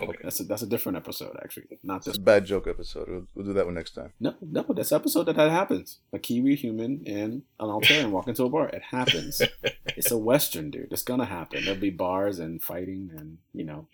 Okay. 0.00 0.18
That's 0.22 0.40
a, 0.40 0.44
that's 0.44 0.62
a 0.62 0.66
different 0.66 0.96
episode 0.98 1.36
actually, 1.42 1.78
not 1.82 1.98
It's 1.98 2.06
this. 2.06 2.16
a 2.16 2.20
bad 2.20 2.44
joke 2.46 2.66
episode. 2.66 3.08
We'll, 3.08 3.26
we'll 3.34 3.46
do 3.46 3.52
that 3.54 3.64
one 3.66 3.74
next 3.74 3.92
time. 3.94 4.12
No, 4.20 4.34
no, 4.40 4.64
this 4.70 4.92
episode 4.92 5.24
that, 5.24 5.36
that 5.36 5.50
happens. 5.50 5.98
A 6.12 6.18
Kiwi 6.18 6.54
human 6.56 7.02
and 7.06 7.42
an 7.60 7.68
Alteran 7.68 8.10
walk 8.10 8.28
into 8.28 8.44
a 8.44 8.48
bar. 8.48 8.68
It 8.68 8.82
happens. 8.82 9.42
it's 9.86 10.10
a 10.10 10.18
Western, 10.18 10.70
dude. 10.70 10.88
It's 10.92 11.02
gonna 11.02 11.24
happen. 11.26 11.64
There'll 11.64 11.80
be 11.80 11.90
bars 11.90 12.38
and 12.38 12.62
fighting 12.62 13.10
and 13.16 13.38
you 13.52 13.64
know, 13.64 13.86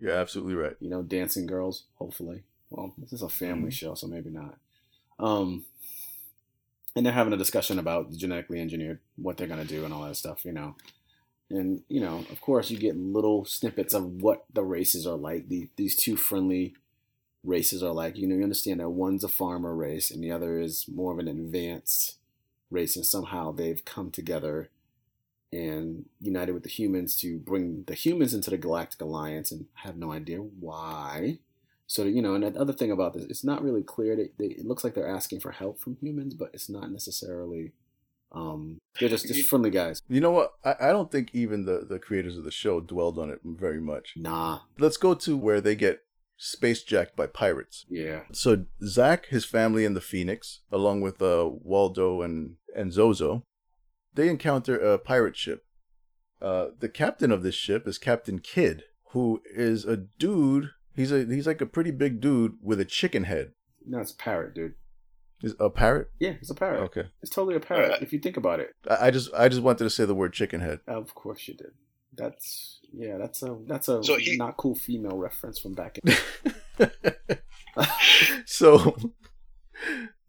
You're 0.00 0.12
absolutely 0.12 0.54
right. 0.54 0.76
you 0.80 0.88
know, 0.90 1.02
dancing 1.02 1.46
girls. 1.46 1.84
Hopefully. 1.96 2.42
Well, 2.70 2.92
this 2.98 3.12
is 3.12 3.22
a 3.22 3.28
family 3.28 3.68
Mm-hmm. 3.70 3.86
show, 3.86 3.94
so 3.94 4.06
maybe 4.06 4.30
not. 4.30 4.56
Um. 5.18 5.64
and 6.94 7.04
they're 7.06 7.12
having 7.12 7.32
a 7.32 7.36
discussion 7.36 7.78
about 7.78 8.12
genetically 8.12 8.60
engineered, 8.60 8.98
what 9.16 9.36
they're 9.36 9.46
gonna 9.46 9.64
do, 9.64 9.84
and 9.84 9.92
all 9.94 10.02
that 10.02 10.16
stuff. 10.16 10.44
You 10.44 10.52
know, 10.52 10.74
and 11.50 11.82
you 11.88 12.00
know, 12.00 12.24
of 12.30 12.40
course, 12.40 12.70
you 12.70 12.78
get 12.78 12.96
little 12.96 13.44
snippets 13.44 13.94
of 13.94 14.22
what 14.22 14.44
the 14.52 14.64
races 14.64 15.06
are 15.06 15.16
like. 15.16 15.48
The, 15.48 15.68
these 15.76 15.96
two 15.96 16.16
friendly 16.16 16.74
races 17.42 17.82
are 17.82 17.92
like. 17.92 18.16
You 18.16 18.26
know, 18.26 18.36
you 18.36 18.42
understand 18.42 18.80
that 18.80 18.90
one's 18.90 19.24
a 19.24 19.28
farmer 19.28 19.74
race, 19.74 20.10
and 20.10 20.22
the 20.22 20.30
other 20.30 20.60
is 20.60 20.86
more 20.88 21.12
of 21.12 21.18
an 21.18 21.28
advanced 21.28 22.18
race, 22.70 22.96
and 22.96 23.06
somehow 23.06 23.52
they've 23.52 23.84
come 23.84 24.10
together 24.10 24.68
and 25.50 26.04
united 26.20 26.52
with 26.52 26.62
the 26.62 26.68
humans 26.68 27.16
to 27.16 27.38
bring 27.38 27.84
the 27.86 27.94
humans 27.94 28.34
into 28.34 28.50
the 28.50 28.58
Galactic 28.58 29.00
Alliance, 29.00 29.50
and 29.50 29.66
have 29.74 29.96
no 29.96 30.12
idea 30.12 30.38
why. 30.38 31.38
So 31.86 32.04
you 32.04 32.20
know, 32.20 32.34
and 32.34 32.44
the 32.44 32.60
other 32.60 32.74
thing 32.74 32.90
about 32.90 33.14
this, 33.14 33.24
it's 33.24 33.44
not 33.44 33.62
really 33.62 33.82
clear. 33.82 34.14
They 34.14 34.28
it 34.38 34.66
looks 34.66 34.84
like 34.84 34.92
they're 34.94 35.08
asking 35.08 35.40
for 35.40 35.52
help 35.52 35.80
from 35.80 35.96
humans, 35.96 36.34
but 36.34 36.50
it's 36.52 36.68
not 36.68 36.90
necessarily. 36.90 37.72
Um, 38.32 38.78
they're 39.00 39.08
just 39.08 39.26
just 39.26 39.48
friendly 39.48 39.70
guys. 39.70 40.02
You 40.08 40.20
know 40.20 40.30
what? 40.32 40.52
I, 40.64 40.74
I 40.80 40.88
don't 40.88 41.10
think 41.10 41.30
even 41.32 41.64
the, 41.64 41.86
the 41.88 41.98
creators 41.98 42.36
of 42.36 42.44
the 42.44 42.50
show 42.50 42.80
dwelled 42.80 43.18
on 43.18 43.30
it 43.30 43.40
very 43.44 43.80
much. 43.80 44.14
Nah, 44.16 44.60
Let's 44.78 44.96
go 44.98 45.14
to 45.14 45.36
where 45.36 45.60
they 45.60 45.74
get 45.74 46.00
space 46.36 46.82
jacked 46.82 47.16
by 47.16 47.26
pirates. 47.26 47.84
yeah, 47.88 48.20
So 48.32 48.66
Zach, 48.84 49.26
his 49.26 49.44
family, 49.44 49.84
and 49.84 49.96
the 49.96 50.00
Phoenix, 50.00 50.60
along 50.70 51.00
with 51.00 51.20
uh, 51.22 51.48
Waldo 51.50 52.22
and 52.22 52.56
and 52.76 52.92
Zozo, 52.92 53.44
they 54.14 54.28
encounter 54.28 54.78
a 54.78 54.98
pirate 54.98 55.36
ship. 55.36 55.64
Uh, 56.40 56.66
the 56.78 56.88
captain 56.88 57.32
of 57.32 57.42
this 57.42 57.54
ship 57.56 57.88
is 57.88 57.98
Captain 57.98 58.38
Kidd, 58.38 58.84
who 59.12 59.42
is 59.52 59.84
a 59.84 59.96
dude. 59.96 60.70
He's 60.94 61.10
a 61.10 61.24
he's 61.24 61.46
like 61.46 61.60
a 61.60 61.66
pretty 61.66 61.90
big 61.92 62.20
dude 62.20 62.56
with 62.62 62.78
a 62.78 62.84
chicken 62.84 63.24
head. 63.24 63.52
no, 63.86 63.98
it's 64.00 64.12
parrot, 64.12 64.54
dude. 64.54 64.74
Is 65.42 65.54
a 65.60 65.70
parrot? 65.70 66.08
Yeah, 66.18 66.34
it's 66.40 66.50
a 66.50 66.54
parrot. 66.54 66.80
Okay. 66.86 67.04
It's 67.22 67.30
totally 67.30 67.54
a 67.56 67.60
parrot 67.60 67.92
Uh, 67.92 67.98
if 68.00 68.12
you 68.12 68.18
think 68.18 68.36
about 68.36 68.58
it. 68.60 68.70
I, 68.90 69.06
I 69.06 69.10
just 69.10 69.32
I 69.34 69.48
just 69.48 69.62
wanted 69.62 69.84
to 69.84 69.90
say 69.90 70.04
the 70.04 70.14
word 70.14 70.32
chicken 70.32 70.60
head. 70.60 70.80
Of 70.88 71.14
course 71.14 71.46
you 71.46 71.54
did. 71.54 71.72
That's 72.16 72.80
yeah, 72.92 73.18
that's 73.18 73.42
a 73.42 73.56
that's 73.66 73.88
a 73.88 74.02
So 74.02 74.16
he- 74.16 74.36
not 74.36 74.56
cool 74.56 74.74
female 74.74 75.16
reference 75.16 75.58
from 75.60 75.74
back 75.74 75.98
in. 76.04 76.88
so 78.46 78.96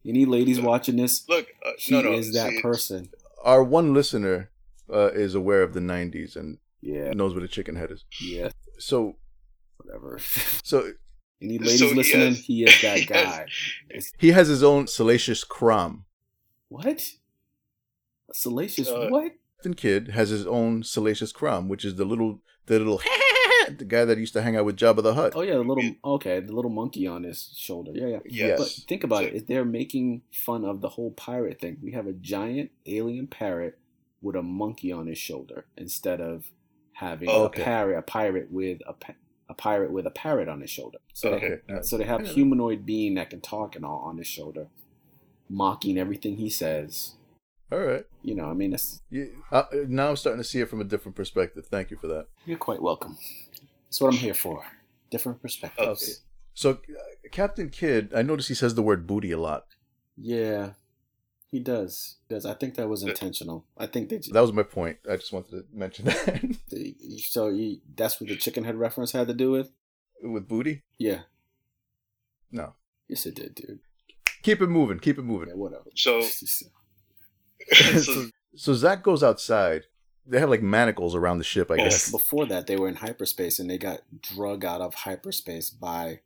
Any 0.06 0.26
ladies 0.26 0.62
watching 0.62 0.96
this? 0.98 1.28
Look, 1.28 1.48
uh, 1.66 1.72
He 1.78 1.94
no, 1.96 2.02
no, 2.02 2.14
is 2.14 2.34
that 2.34 2.52
see, 2.52 2.62
person. 2.62 3.10
our 3.44 3.64
one 3.64 3.94
listener 3.94 4.50
uh, 4.94 5.12
is 5.14 5.36
aware 5.36 5.62
of 5.64 5.74
the 5.74 5.80
'90s 5.80 6.36
and 6.36 6.60
Yeah, 6.82 7.12
knows 7.14 7.34
what 7.34 7.44
a 7.44 7.48
chicken 7.48 7.76
head 7.76 7.92
is. 7.92 8.06
yeah, 8.22 8.50
So 8.78 9.16
whatever. 9.78 10.20
so 10.64 10.94
Any 11.42 11.58
So 11.58 11.64
ladies 11.64 11.80
he 11.82 11.94
listening? 11.96 12.28
has- 12.28 12.40
he 12.46 12.64
is 12.64 12.82
that 12.82 12.98
he 12.98 13.00
has- 13.02 13.06
guy. 13.08 13.46
It's, 13.90 14.12
he 14.18 14.30
has 14.30 14.48
his 14.48 14.64
own 14.64 14.88
salacious 14.88 15.44
crumb. 15.44 16.06
what? 16.68 17.02
A 18.30 18.34
salacious 18.34 18.88
Uh, 18.90 19.08
what? 19.10 19.32
Captain 19.58 19.74
Kidd 19.74 20.10
has 20.10 20.30
his 20.30 20.46
own 20.48 20.84
salacious 20.84 21.32
crumb, 21.32 21.68
which 21.68 21.84
is 21.84 21.96
the 21.96 22.06
little 22.06 22.42
the 22.68 22.78
little 22.78 23.02
the 23.78 23.86
guy 23.86 24.06
that 24.06 24.18
used 24.18 24.34
to 24.34 24.42
hang 24.42 24.56
out 24.56 24.64
with 24.66 24.78
Jabba 24.78 25.02
the 25.04 25.14
Hutt. 25.16 25.34
Oh 25.36 25.42
yeah, 25.42 25.56
the 25.56 25.62
little 25.64 25.92
okay, 26.06 26.40
the 26.40 26.54
little 26.54 26.72
monkey 26.72 27.08
on 27.08 27.24
his 27.24 27.54
shoulder. 27.58 27.92
Yeah, 27.94 28.08
yeah. 28.08 28.20
Yes. 28.26 28.60
But 28.60 28.88
think 28.88 29.04
about 29.04 29.24
it. 29.26 29.48
They're 29.48 29.66
making 29.66 30.22
fun 30.32 30.64
of 30.64 30.80
the 30.82 30.90
whole 30.90 31.12
pirate 31.12 31.60
thing. 31.60 31.78
We 31.82 31.92
have 31.94 32.08
a 32.08 32.14
giant 32.14 32.72
alien 32.86 33.28
parrot 33.28 33.78
with 34.22 34.36
a 34.36 34.44
monkey 34.44 34.92
on 34.92 35.08
his 35.08 35.18
shoulder 35.18 35.66
instead 35.78 36.22
of 36.22 36.52
having 36.94 37.30
Oh, 37.30 37.46
a 37.46 37.50
parrot, 37.50 37.98
a 37.98 38.02
pirate 38.02 38.52
with 38.52 38.80
a 38.88 38.94
pa- 38.94 39.14
a 39.50 39.54
pirate 39.54 39.92
with 39.92 40.06
a 40.06 40.12
parrot 40.12 40.48
on 40.48 40.62
his 40.62 40.70
shoulder. 40.70 41.00
So 41.14 41.32
Okay. 41.34 41.58
they, 41.68 41.82
so 41.82 41.98
they 41.98 42.06
have 42.06 42.22
Yeah. 42.26 42.32
humanoid 42.34 42.86
being 42.86 43.16
that 43.16 43.30
can 43.32 43.42
talk 43.42 43.76
and 43.76 43.84
all 43.84 44.00
on 44.00 44.18
his 44.18 44.28
shoulder, 44.28 44.68
mocking 45.50 45.98
everything 45.98 46.38
he 46.38 46.50
says. 46.50 47.16
All 47.72 47.80
right. 47.80 48.06
You 48.24 48.36
know, 48.36 48.46
I 48.46 48.54
mean, 48.54 48.72
that's 48.72 49.02
You, 49.10 49.44
uh, 49.52 49.64
now 49.88 50.10
I'm 50.10 50.16
starting 50.16 50.42
to 50.42 50.48
see 50.48 50.60
it 50.60 50.70
from 50.70 50.82
a 50.82 50.84
different 50.84 51.16
perspective. 51.16 51.66
Thank 51.68 51.92
you 51.92 51.98
for 51.98 52.08
that. 52.08 52.28
you're 52.46 52.58
quite 52.58 52.82
welcome. 52.82 53.18
That's 53.88 54.00
what 54.02 54.14
I'm 54.14 54.20
here 54.20 54.34
for. 54.34 54.64
Different 55.10 55.42
perspectives. 55.42 56.04
Okay. 56.04 56.12
So, 56.54 56.72
uh, 56.72 57.30
Captain 57.32 57.70
Kidd, 57.70 58.12
I 58.16 58.22
notice 58.22 58.48
he 58.48 58.54
says 58.56 58.76
the 58.76 58.82
word 58.84 59.08
booty 59.08 59.32
a 59.32 59.38
lot. 59.40 59.66
Yeah, 60.18 60.72
he 61.52 61.60
does. 61.60 62.18
Does 62.30 62.46
I 62.46 62.54
think 62.54 62.76
that 62.76 62.88
was 62.90 63.04
intentional? 63.04 63.66
I 63.78 63.88
think 63.88 64.10
they 64.10 64.18
just 64.18 64.34
That 64.34 64.42
was 64.42 64.54
my 64.54 64.64
point. 64.64 64.98
I 65.10 65.16
just 65.16 65.34
wanted 65.34 65.52
to 65.52 65.64
mention 65.74 66.06
that. 66.06 66.42
the- 66.70 66.96
so 67.20 67.50
you, 67.50 67.80
that's 67.96 68.20
what 68.22 68.30
the 68.30 68.36
chicken 68.36 68.64
head 68.64 68.76
reference 68.76 69.12
had 69.12 69.28
to 69.28 69.34
do 69.34 69.52
with. 69.52 69.72
With 70.22 70.48
booty? 70.48 70.84
Yeah, 70.98 71.22
No. 72.52 72.74
yes 73.08 73.26
it 73.26 73.36
did, 73.36 73.56
dude. 73.56 73.80
Keep 74.44 74.62
it 74.62 74.68
moving. 74.68 75.00
Keep 75.00 75.18
it 75.18 75.22
Yeah, 75.22 75.28
moving. 75.28 75.58
whatever. 75.58 75.86
So, 75.96 76.22
so, 76.22 76.66
so 78.56 78.74
Zach 78.74 79.04
goes 79.04 79.24
outside. 79.24 79.84
They 80.26 80.40
have 80.40 80.50
like 80.50 80.62
manacles 80.62 81.16
around 81.16 81.38
the 81.40 81.44
ship, 81.44 81.72
I 81.72 81.78
guess. 81.78 82.12
Before 82.12 82.46
that, 82.48 82.68
they 82.68 82.76
were 82.76 82.88
in 82.88 82.96
hyperspace 82.96 83.60
and 83.60 83.70
they 83.70 83.78
got 83.78 84.02
drug 84.22 84.64
out 84.66 84.82
of 84.82 84.94
hyperspace 84.94 85.70
by 85.70 86.20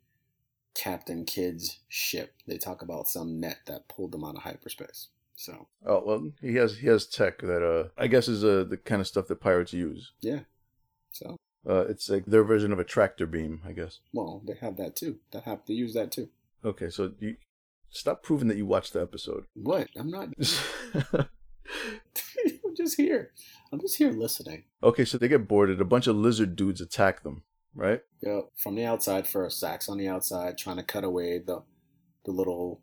Captain 0.75 1.25
Kidd's 1.25 1.79
ship. 1.87 2.33
They 2.47 2.57
talk 2.57 2.81
about 2.81 3.07
some 3.07 3.39
net 3.39 3.59
that 3.67 3.87
pulled 3.87 4.11
them 4.11 4.23
out 4.23 4.35
of 4.35 4.41
hyperspace. 4.43 5.09
So 5.35 5.67
Oh 5.85 6.03
well, 6.05 6.31
he 6.41 6.55
has 6.55 6.77
he 6.77 6.87
has 6.87 7.05
tech 7.07 7.39
that 7.41 7.63
uh 7.63 7.89
I 7.97 8.07
guess 8.07 8.27
is 8.27 8.43
uh 8.43 8.65
the 8.69 8.77
kind 8.77 9.01
of 9.01 9.07
stuff 9.07 9.27
that 9.27 9.41
pirates 9.41 9.73
use. 9.73 10.11
yeah, 10.21 10.41
so 11.11 11.35
Uh, 11.67 11.85
it's 11.89 12.09
like 12.09 12.25
their 12.25 12.43
version 12.43 12.71
of 12.73 12.79
a 12.79 12.83
tractor 12.83 13.25
beam, 13.25 13.61
I 13.65 13.71
guess. 13.71 13.99
well 14.13 14.41
they 14.45 14.55
have 14.61 14.77
that 14.77 14.95
too. 14.95 15.17
They 15.31 15.39
have 15.39 15.65
to 15.65 15.73
use 15.73 15.93
that 15.95 16.11
too. 16.11 16.29
Okay, 16.65 16.89
so 16.89 17.11
you 17.19 17.35
stop 17.89 18.21
proving 18.23 18.47
that 18.47 18.57
you 18.57 18.65
watched 18.65 18.93
the 18.93 19.01
episode. 19.01 19.45
What? 19.55 19.87
I'm 19.97 20.09
not. 20.11 20.29
I'm 22.65 22.75
just 22.75 22.97
here. 22.97 23.31
I'm 23.71 23.79
just 23.79 23.97
here 23.97 24.11
listening. 24.11 24.63
okay, 24.81 25.05
so 25.05 25.17
they 25.17 25.27
get 25.27 25.47
boarded. 25.47 25.81
A 25.81 25.85
bunch 25.85 26.07
of 26.07 26.15
lizard 26.15 26.55
dudes 26.55 26.81
attack 26.81 27.23
them, 27.23 27.43
right? 27.75 28.01
Yeah, 28.21 28.41
from 28.55 28.75
the 28.75 28.85
outside 28.85 29.27
first. 29.27 29.59
Zach's 29.59 29.89
on 29.89 29.97
the 29.97 30.07
outside 30.07 30.57
trying 30.57 30.77
to 30.77 30.83
cut 30.83 31.03
away 31.03 31.39
the 31.39 31.61
the 32.25 32.31
little 32.31 32.79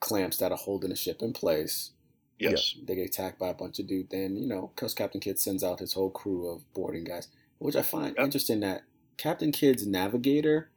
clamps 0.00 0.38
that 0.38 0.52
are 0.52 0.56
holding 0.58 0.90
the 0.90 0.96
ship 0.96 1.20
in 1.20 1.32
place. 1.34 1.90
yes, 2.38 2.74
They 2.86 2.94
get 2.94 3.06
attacked 3.08 3.38
by 3.38 3.48
a 3.48 3.54
bunch 3.54 3.78
of 3.78 3.86
dudes. 3.86 4.08
Then 4.10 4.36
you 4.36 4.46
know, 4.48 4.72
because 4.74 4.94
Captain 4.94 5.20
Kidd 5.20 5.38
sends 5.38 5.62
out 5.62 5.80
his 5.80 5.92
whole 5.92 6.10
crew 6.10 6.48
of 6.48 6.62
boarding 6.72 7.04
guys, 7.04 7.28
which 7.58 7.76
I 7.76 7.82
find 7.82 8.14
Yep. 8.16 8.24
interesting. 8.24 8.60
That 8.60 8.82
Captain 9.18 9.52
Kidd's 9.52 9.86
navigator 9.86 10.70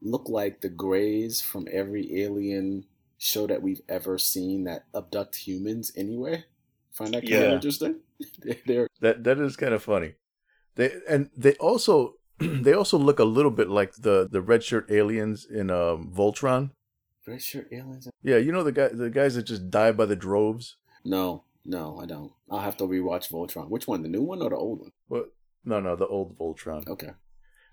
look 0.00 0.28
like 0.28 0.62
the 0.62 0.70
Greys 0.70 1.40
from 1.42 1.68
every 1.70 2.22
alien 2.22 2.86
show 3.18 3.46
that 3.46 3.62
we've 3.62 3.82
ever 3.88 4.16
seen 4.18 4.64
that 4.64 4.86
abduct 4.94 5.36
humans. 5.36 5.92
Anyway, 5.94 6.44
find 6.90 7.12
that 7.14 7.20
kind 7.22 7.32
Yeah. 7.34 7.38
of 7.48 7.52
interesting. 7.54 8.00
They're 8.66 8.88
That 9.00 9.24
that 9.24 9.38
is 9.38 9.56
kind 9.56 9.74
of 9.74 9.82
funny. 9.82 10.14
They 10.76 10.90
and 11.06 11.28
they 11.36 11.52
also 11.56 12.14
they 12.62 12.72
also 12.72 12.98
look 12.98 13.18
a 13.18 13.24
little 13.24 13.50
bit 13.50 13.68
like 13.68 13.92
the 13.94 14.28
the 14.30 14.40
red 14.42 14.62
shirt 14.64 14.90
aliens 14.90 15.46
in 15.48 15.70
um 15.70 16.12
Voltron. 16.14 16.70
red 17.26 17.42
shirt 17.42 17.68
aliens. 17.72 18.08
Yeah, 18.22 18.38
you 18.38 18.52
know 18.52 18.62
the 18.64 18.72
guy 18.72 18.88
the 18.88 19.10
guys 19.10 19.34
that 19.34 19.44
just 19.44 19.70
die 19.70 19.92
by 19.92 20.06
the 20.06 20.16
droves. 20.16 20.76
No, 21.04 21.44
no, 21.64 21.98
I 22.02 22.06
don't. 22.06 22.32
I'll 22.50 22.60
have 22.60 22.76
to 22.78 22.84
rewatch 22.84 23.30
Voltron. 23.30 23.68
Which 23.68 23.86
one, 23.88 24.02
the 24.02 24.08
new 24.08 24.22
one 24.22 24.40
or 24.42 24.50
the 24.50 24.56
old 24.56 24.80
one? 24.80 24.90
Well, 25.08 25.26
no, 25.64 25.80
no, 25.80 25.96
the 25.96 26.06
old 26.06 26.36
Voltron. 26.38 26.86
Okay, 26.88 27.10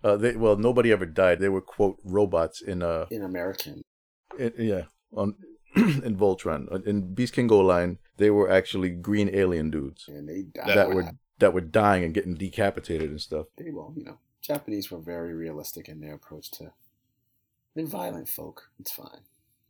Uh, 0.03 0.17
they 0.17 0.35
well, 0.35 0.55
nobody 0.57 0.91
ever 0.91 1.05
died. 1.05 1.39
They 1.39 1.49
were 1.49 1.61
quote 1.61 1.97
robots 2.03 2.61
in 2.61 2.81
uh, 2.83 3.05
in 3.11 3.23
American. 3.23 3.81
in, 4.37 4.53
yeah, 4.57 4.83
on 5.13 5.35
in 5.75 6.15
Voltron. 6.17 6.71
Uh, 6.71 6.79
In 6.85 7.13
Beast 7.13 7.33
King 7.33 7.47
GoLion, 7.49 7.97
they 8.17 8.29
were 8.31 8.49
actually 8.49 8.89
green 8.89 9.29
alien 9.33 9.69
dudes 9.71 10.07
and 10.07 10.27
they 10.27 10.41
died. 10.43 10.75
that 10.77 10.89
were 10.93 11.11
that 11.39 11.53
were 11.53 11.61
dying 11.61 12.03
and 12.03 12.13
getting 12.13 12.35
decapitated 12.35 13.09
and 13.11 13.21
stuff. 13.21 13.45
they 13.57 13.69
well, 13.71 13.93
you 13.95 14.03
know, 14.03 14.17
Japanese 14.49 14.89
were 14.91 14.99
very 14.99 15.33
realistic 15.33 15.87
in 15.87 16.01
their 16.01 16.15
approach 16.15 16.49
to. 16.57 16.71
They're 17.75 17.85
violent 17.85 18.27
folk. 18.27 18.69
It's 18.79 18.91
fine. 18.91 19.21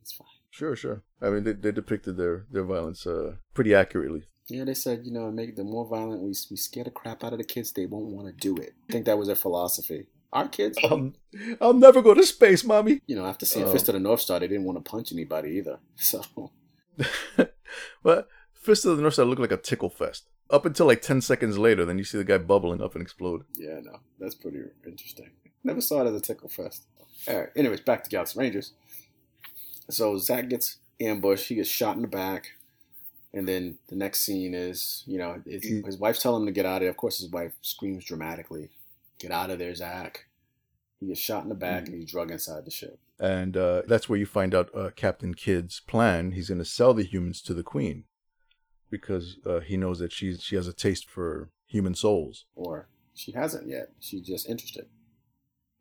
It's 0.02 0.12
fine. 0.12 0.26
Sure, 0.50 0.74
sure. 0.74 1.02
I 1.20 1.28
mean, 1.30 1.44
they, 1.44 1.52
they 1.52 1.70
depicted 1.72 2.16
their 2.16 2.46
their 2.50 2.64
violence 2.64 3.06
uh, 3.06 3.34
pretty 3.54 3.74
accurately. 3.74 4.22
Yeah, 4.48 4.64
they 4.64 4.74
said 4.74 5.02
you 5.04 5.12
know 5.12 5.30
make 5.30 5.54
them 5.56 5.68
more 5.70 5.86
violent. 5.86 6.22
We 6.22 6.32
we 6.50 6.56
scare 6.56 6.84
the 6.84 6.90
crap 6.90 7.22
out 7.24 7.32
of 7.34 7.38
the 7.38 7.44
kids. 7.54 7.72
They 7.72 7.86
won't 7.86 8.06
want 8.16 8.26
to 8.28 8.32
do 8.48 8.56
it. 8.60 8.72
I 8.88 8.92
think 8.92 9.04
that 9.06 9.18
was 9.18 9.26
their 9.28 9.36
philosophy. 9.46 10.06
Our 10.32 10.48
kids, 10.48 10.78
Um, 10.90 11.14
I'll 11.60 11.74
never 11.74 12.00
go 12.02 12.14
to 12.14 12.24
space, 12.24 12.62
mommy. 12.64 13.00
you 13.08 13.16
know, 13.16 13.26
after 13.26 13.44
seeing 13.46 13.66
Oh. 13.66 13.72
Fist 13.72 13.88
of 13.88 13.94
the 13.94 14.00
North 14.00 14.20
Star, 14.20 14.38
they 14.40 14.46
didn't 14.48 14.64
want 14.64 14.78
to 14.82 14.90
punch 14.90 15.12
anybody 15.12 15.50
either. 15.58 15.78
So 15.96 16.22
but 18.02 18.28
Fist 18.52 18.84
of 18.84 18.96
the 18.96 19.02
North 19.02 19.14
Star 19.14 19.26
looked 19.26 19.40
like 19.40 19.52
a 19.52 19.56
tickle 19.56 19.90
fest. 19.90 20.28
Up 20.50 20.66
until 20.66 20.86
like 20.86 21.02
ten 21.02 21.20
seconds 21.20 21.58
later, 21.58 21.84
then 21.84 21.98
you 21.98 22.04
see 22.04 22.18
the 22.18 22.24
guy 22.24 22.38
bubbling 22.38 22.82
up 22.82 22.94
and 22.94 23.02
explode. 23.02 23.44
Yeah, 23.56 23.80
no, 23.82 24.00
that's 24.18 24.34
pretty 24.34 24.58
interesting. 24.86 25.30
Never 25.62 25.80
saw 25.80 26.02
it 26.02 26.08
as 26.08 26.14
a 26.14 26.20
tickle 26.20 26.48
fest. 26.48 26.86
All 27.28 27.38
right. 27.38 27.48
Anyways, 27.54 27.80
back 27.80 28.02
to 28.04 28.10
Galaxy 28.10 28.38
Rangers. 28.38 28.72
So 29.90 30.16
Zach 30.18 30.48
gets 30.48 30.78
ambushed. 31.00 31.48
He 31.48 31.54
gets 31.56 31.68
shot 31.68 31.96
in 31.96 32.02
the 32.02 32.08
back, 32.08 32.52
and 33.32 33.46
then 33.46 33.78
the 33.88 33.96
next 33.96 34.20
scene 34.20 34.54
is, 34.54 35.04
you 35.06 35.18
know, 35.18 35.42
his, 35.46 35.62
Mm. 35.64 35.86
his 35.86 35.98
wife's 35.98 36.22
telling 36.22 36.42
him 36.42 36.46
to 36.46 36.52
get 36.52 36.66
out 36.66 36.76
of 36.76 36.80
there. 36.82 36.90
Of 36.90 36.96
course, 36.96 37.18
his 37.18 37.28
wife 37.30 37.52
screams 37.62 38.04
dramatically, 38.04 38.70
"Get 39.18 39.30
out 39.32 39.50
of 39.50 39.58
there, 39.58 39.74
Zach!" 39.74 40.26
He 40.98 41.06
gets 41.06 41.20
shot 41.20 41.42
in 41.44 41.48
the 41.48 41.54
back, 41.54 41.86
and 41.86 41.94
he's 41.96 42.10
drug 42.10 42.30
inside 42.30 42.64
the 42.64 42.70
ship. 42.70 42.98
And 43.18 43.56
uh, 43.56 43.82
that's 43.86 44.08
where 44.08 44.18
you 44.18 44.26
find 44.26 44.54
out 44.54 44.74
uh, 44.74 44.90
Captain 44.96 45.34
Kidd's 45.34 45.80
plan. 45.80 46.32
He's 46.32 46.48
going 46.48 46.58
to 46.58 46.64
sell 46.64 46.94
the 46.94 47.04
humans 47.04 47.40
to 47.42 47.54
the 47.54 47.62
Queen. 47.62 48.04
Because 48.90 49.38
uh, 49.46 49.60
he 49.60 49.76
knows 49.76 49.98
that 49.98 50.12
she's 50.12 50.42
she 50.42 50.56
has 50.56 50.66
a 50.66 50.72
taste 50.72 51.08
for 51.08 51.50
human 51.66 51.94
souls. 51.94 52.46
Or 52.54 52.88
she 53.14 53.32
hasn't 53.32 53.68
yet. 53.68 53.90
She's 54.00 54.26
just 54.26 54.48
interested. 54.48 54.86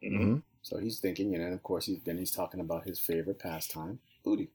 Mm-hmm. 0.03 0.37
So 0.61 0.77
he's 0.77 0.99
thinking, 0.99 1.33
and 1.33 1.43
then 1.43 1.53
of 1.53 1.63
course 1.63 1.85
he's 1.85 2.01
then 2.03 2.17
he's 2.17 2.31
talking 2.31 2.59
about 2.59 2.85
his 2.85 2.99
favorite 2.99 3.39
pastime, 3.39 3.99
booty. 4.23 4.49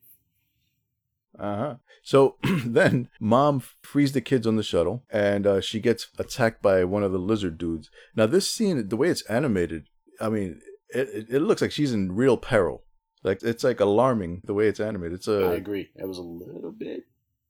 Uh 1.38 1.57
huh. 1.57 1.75
So 2.03 2.37
then, 2.64 3.09
mom 3.19 3.62
frees 3.83 4.12
the 4.12 4.21
kids 4.21 4.47
on 4.47 4.57
the 4.57 4.62
shuttle, 4.62 5.05
and 5.11 5.47
uh, 5.47 5.61
she 5.61 5.81
gets 5.81 6.09
attacked 6.19 6.62
by 6.62 6.85
one 6.85 7.03
of 7.03 7.12
the 7.12 7.19
lizard 7.19 7.59
dudes. 7.59 7.90
Now, 8.14 8.27
this 8.27 8.49
scene, 8.49 8.88
the 8.88 8.97
way 8.97 9.09
it's 9.09 9.23
animated, 9.23 9.88
I 10.21 10.29
mean, 10.29 10.61
it, 10.90 11.09
it, 11.09 11.27
it 11.29 11.40
looks 11.40 11.61
like 11.61 11.73
she's 11.73 11.93
in 11.93 12.14
real 12.14 12.37
peril. 12.37 12.85
Like 13.23 13.43
it's 13.43 13.64
like 13.64 13.81
alarming 13.81 14.43
the 14.45 14.55
way 14.55 14.69
it's 14.69 14.81
animated. 14.81 15.19
It's 15.19 15.29
a. 15.29 15.47
I 15.47 15.55
agree. 15.55 15.88
It 15.97 16.07
was 16.07 16.19
a 16.19 16.23
little 16.23 16.73
bit 16.73 17.05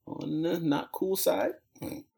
on 0.06 0.42
the 0.42 0.60
not 0.60 0.92
cool 0.92 1.16
side. 1.16 1.52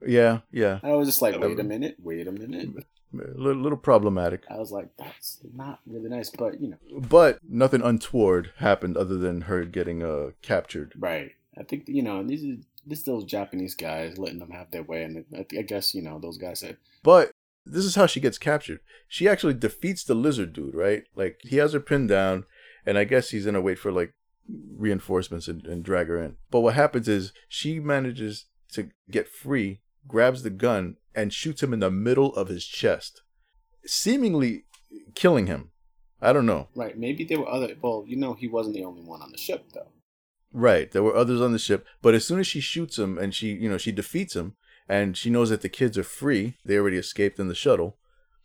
yeah, 0.07 0.41
yeah, 0.53 0.81
I 0.83 0.93
was 0.93 1.09
just 1.09 1.23
like, 1.23 1.39
wait 1.39 1.59
a 1.59 1.65
minute, 1.65 1.97
wait 2.03 2.27
a 2.29 2.33
minute. 2.33 2.69
a 3.15 3.17
little, 3.39 3.61
little 3.63 3.79
problematic. 3.79 4.45
I 4.51 4.57
was 4.59 4.71
like, 4.71 4.89
that's 4.99 5.41
not 5.55 5.81
really 5.87 6.09
nice, 6.11 6.31
but 6.31 6.61
you 6.61 6.69
know, 6.69 7.01
But 7.01 7.39
nothing 7.49 7.83
untoward 7.83 8.53
happened 8.59 8.97
other 8.97 9.17
than 9.17 9.43
her 9.43 9.65
getting 9.65 10.03
uh 10.03 10.31
captured. 10.43 10.93
right. 10.99 11.33
I 11.59 11.63
think 11.63 11.85
you 11.89 12.03
know 12.03 12.23
these 12.23 12.45
are 12.45 12.59
this 12.87 13.03
those 13.03 13.25
Japanese 13.25 13.75
guys 13.75 14.19
letting 14.19 14.39
them 14.41 14.51
have 14.51 14.71
their 14.71 14.83
way, 14.83 15.03
and 15.05 15.25
I, 15.35 15.47
I 15.59 15.63
guess 15.63 15.95
you 15.95 16.03
know 16.03 16.19
those 16.19 16.37
guys 16.39 16.61
said, 16.61 16.77
But 17.03 17.31
this 17.65 17.85
is 17.85 17.95
how 17.95 18.07
she 18.07 18.21
gets 18.21 18.39
captured. 18.39 18.81
She 19.09 19.27
actually 19.27 19.55
defeats 19.55 20.05
the 20.05 20.15
lizard 20.15 20.53
dude, 20.53 20.75
right? 20.75 21.05
Like 21.17 21.41
he 21.43 21.57
has 21.57 21.73
her 21.73 21.81
pinned 21.81 22.11
down, 22.11 22.45
and 22.85 22.99
I 22.99 23.05
guess 23.05 23.31
he's 23.31 23.47
gonna 23.47 23.61
wait 23.63 23.79
for 23.79 23.91
like 23.91 24.13
reinforcements 24.49 25.49
and, 25.49 25.67
and 25.67 25.85
drag 25.85 26.09
her 26.09 26.23
in. 26.23 26.37
But 26.51 26.61
what 26.61 26.75
happens 26.75 27.09
is 27.09 27.33
she 27.49 27.81
manages 27.81 28.47
to 28.73 28.91
get 29.11 29.29
free, 29.29 29.81
grabs 30.07 30.43
the 30.43 30.51
gun, 30.51 30.97
and 31.15 31.33
shoots 31.33 31.63
him 31.63 31.73
in 31.73 31.81
the 31.81 31.91
middle 31.91 32.35
of 32.35 32.49
his 32.49 32.67
chest, 32.67 33.23
seemingly 33.85 34.65
killing 35.15 35.47
him. 35.47 35.71
I 36.21 36.33
don't 36.33 36.47
know. 36.47 36.69
right, 36.75 36.97
maybe 36.97 37.25
there 37.25 37.39
were 37.39 37.49
other. 37.49 37.75
Well, 37.81 38.05
you 38.07 38.17
know, 38.17 38.35
he 38.35 38.49
wasn't 38.49 38.75
the 38.75 38.85
only 38.85 39.03
one 39.03 39.21
on 39.21 39.33
the 39.33 39.39
ship 39.39 39.67
though. 39.75 39.89
Right. 40.53 40.91
There 40.91 41.03
were 41.03 41.15
others 41.15 41.43
on 41.43 41.53
the 41.53 41.59
ship, 41.59 41.85
but 42.01 42.15
as 42.15 42.27
soon 42.27 42.41
as 42.41 42.47
she 42.47 42.61
shoots 42.61 42.99
him 42.99 43.19
and 43.19 43.35
she, 43.35 43.49
you 43.49 43.69
know, 43.69 43.77
she 43.77 43.93
defeats 43.93 44.35
him 44.35 44.57
and 44.89 45.15
she 45.15 45.29
knows 45.29 45.51
that 45.51 45.61
the 45.61 45.69
kids 45.69 45.99
are 45.99 46.03
free, 46.03 46.57
they 46.65 46.79
already 46.79 46.97
escaped 46.97 47.39
in 47.39 47.49
the 47.49 47.55
shuttle. 47.55 47.99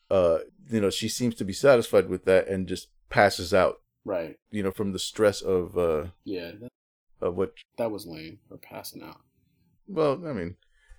Uh, 0.09 0.39
you 0.69 0.81
know, 0.81 0.89
she 0.89 1.07
seems 1.07 1.35
to 1.35 1.45
be 1.45 1.53
satisfied 1.53 2.09
with 2.09 2.25
that 2.25 2.49
and 2.49 2.67
just 2.67 2.87
passes 3.09 3.53
out, 3.53 3.77
Right. 4.05 4.37
you 4.49 4.63
know, 4.63 4.71
from 4.71 4.93
the 4.93 4.99
stress 4.99 5.41
of 5.41 5.77
uh 5.77 6.07
Yeah, 6.23 6.51
that, 6.59 6.71
of 7.21 7.35
what 7.35 7.53
that 7.77 7.91
was 7.91 8.05
lame 8.07 8.39
or 8.49 8.57
passing 8.57 9.03
out. 9.03 9.21
well, 9.87 10.13
I 10.27 10.33
mean, 10.33 10.55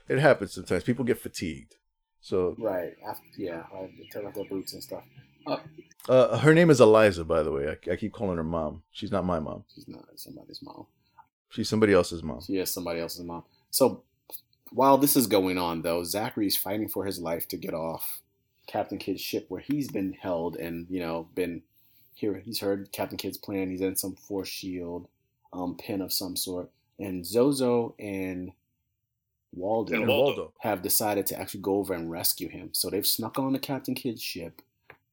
it 0.09 0.19
happens 0.19 0.53
sometimes. 0.53 0.85
People 0.85 1.05
get 1.05 1.19
fatigued. 1.21 1.77
So, 2.21 2.55
Right. 2.59 2.93
After, 3.07 3.25
yeah, 3.37 3.65
I 3.75 3.91
turn 4.13 4.27
off 4.27 4.35
their 4.35 4.45
boots 4.45 4.73
and 4.75 4.83
stuff. 4.83 5.03
Oh, 5.47 5.61
uh 6.09 6.39
her 6.39 6.55
name 6.55 6.71
is 6.71 6.81
Eliza, 6.81 7.25
by 7.25 7.43
the 7.43 7.51
way. 7.51 7.69
I, 7.69 7.93
I 7.93 7.97
keep 7.97 8.13
calling 8.13 8.37
her 8.37 8.45
mom. 8.45 8.83
She's 8.93 9.11
not 9.11 9.25
my 9.25 9.41
mom. 9.41 9.65
she's 9.75 9.89
not 9.89 10.05
somebody's 10.17 10.61
mom. 10.63 10.87
She's 11.51 11.69
somebody 11.69 11.93
else's 11.93 12.23
mom. 12.23 12.41
She 12.41 12.57
is 12.59 12.73
somebody 12.73 13.01
else's 13.01 13.25
mom. 13.25 13.43
So 13.71 14.05
while 14.71 14.97
this 14.97 15.17
is 15.17 15.27
going 15.27 15.59
on, 15.59 15.83
though, 15.83 16.03
Zachary's 16.05 16.57
fighting 16.57 16.89
for 16.89 17.05
his 17.05 17.19
life 17.19 17.47
to 17.49 17.57
get 17.59 17.75
off 17.75 18.23
Captain 18.67 18.97
Kidd's 18.99 19.21
ship 19.21 19.47
where 19.49 19.61
he's 19.61 19.91
been 19.91 20.15
held 20.15 20.57
and, 20.57 20.87
you 20.89 21.01
know, 21.01 21.29
been 21.35 21.63
here. 22.15 22.41
He's 22.45 22.61
heard 22.61 22.93
Captain 22.93 23.19
Kidd's 23.19 23.39
plan. 23.39 23.71
He's 23.71 23.81
in 23.81 23.97
some 23.97 24.15
force 24.15 24.49
shield 24.49 25.09
um, 25.53 25.77
pin 25.77 26.01
of 26.01 26.13
some 26.13 26.37
sort. 26.37 26.71
And 26.99 27.27
Zozo 27.27 27.95
and 27.99 28.53
Waldo, 29.55 29.95
And 29.95 30.09
Waldo. 30.09 30.53
have 30.61 30.83
decided 30.83 31.27
to 31.27 31.39
actually 31.41 31.61
go 31.61 31.77
over 31.77 31.95
and 31.95 32.11
rescue 32.11 32.49
him. 32.49 32.71
So 32.73 32.89
they've 32.91 33.07
snuck 33.07 33.39
on 33.39 33.53
the 33.53 33.59
Captain 33.59 33.95
Kidd's 33.95 34.23
ship. 34.23 34.63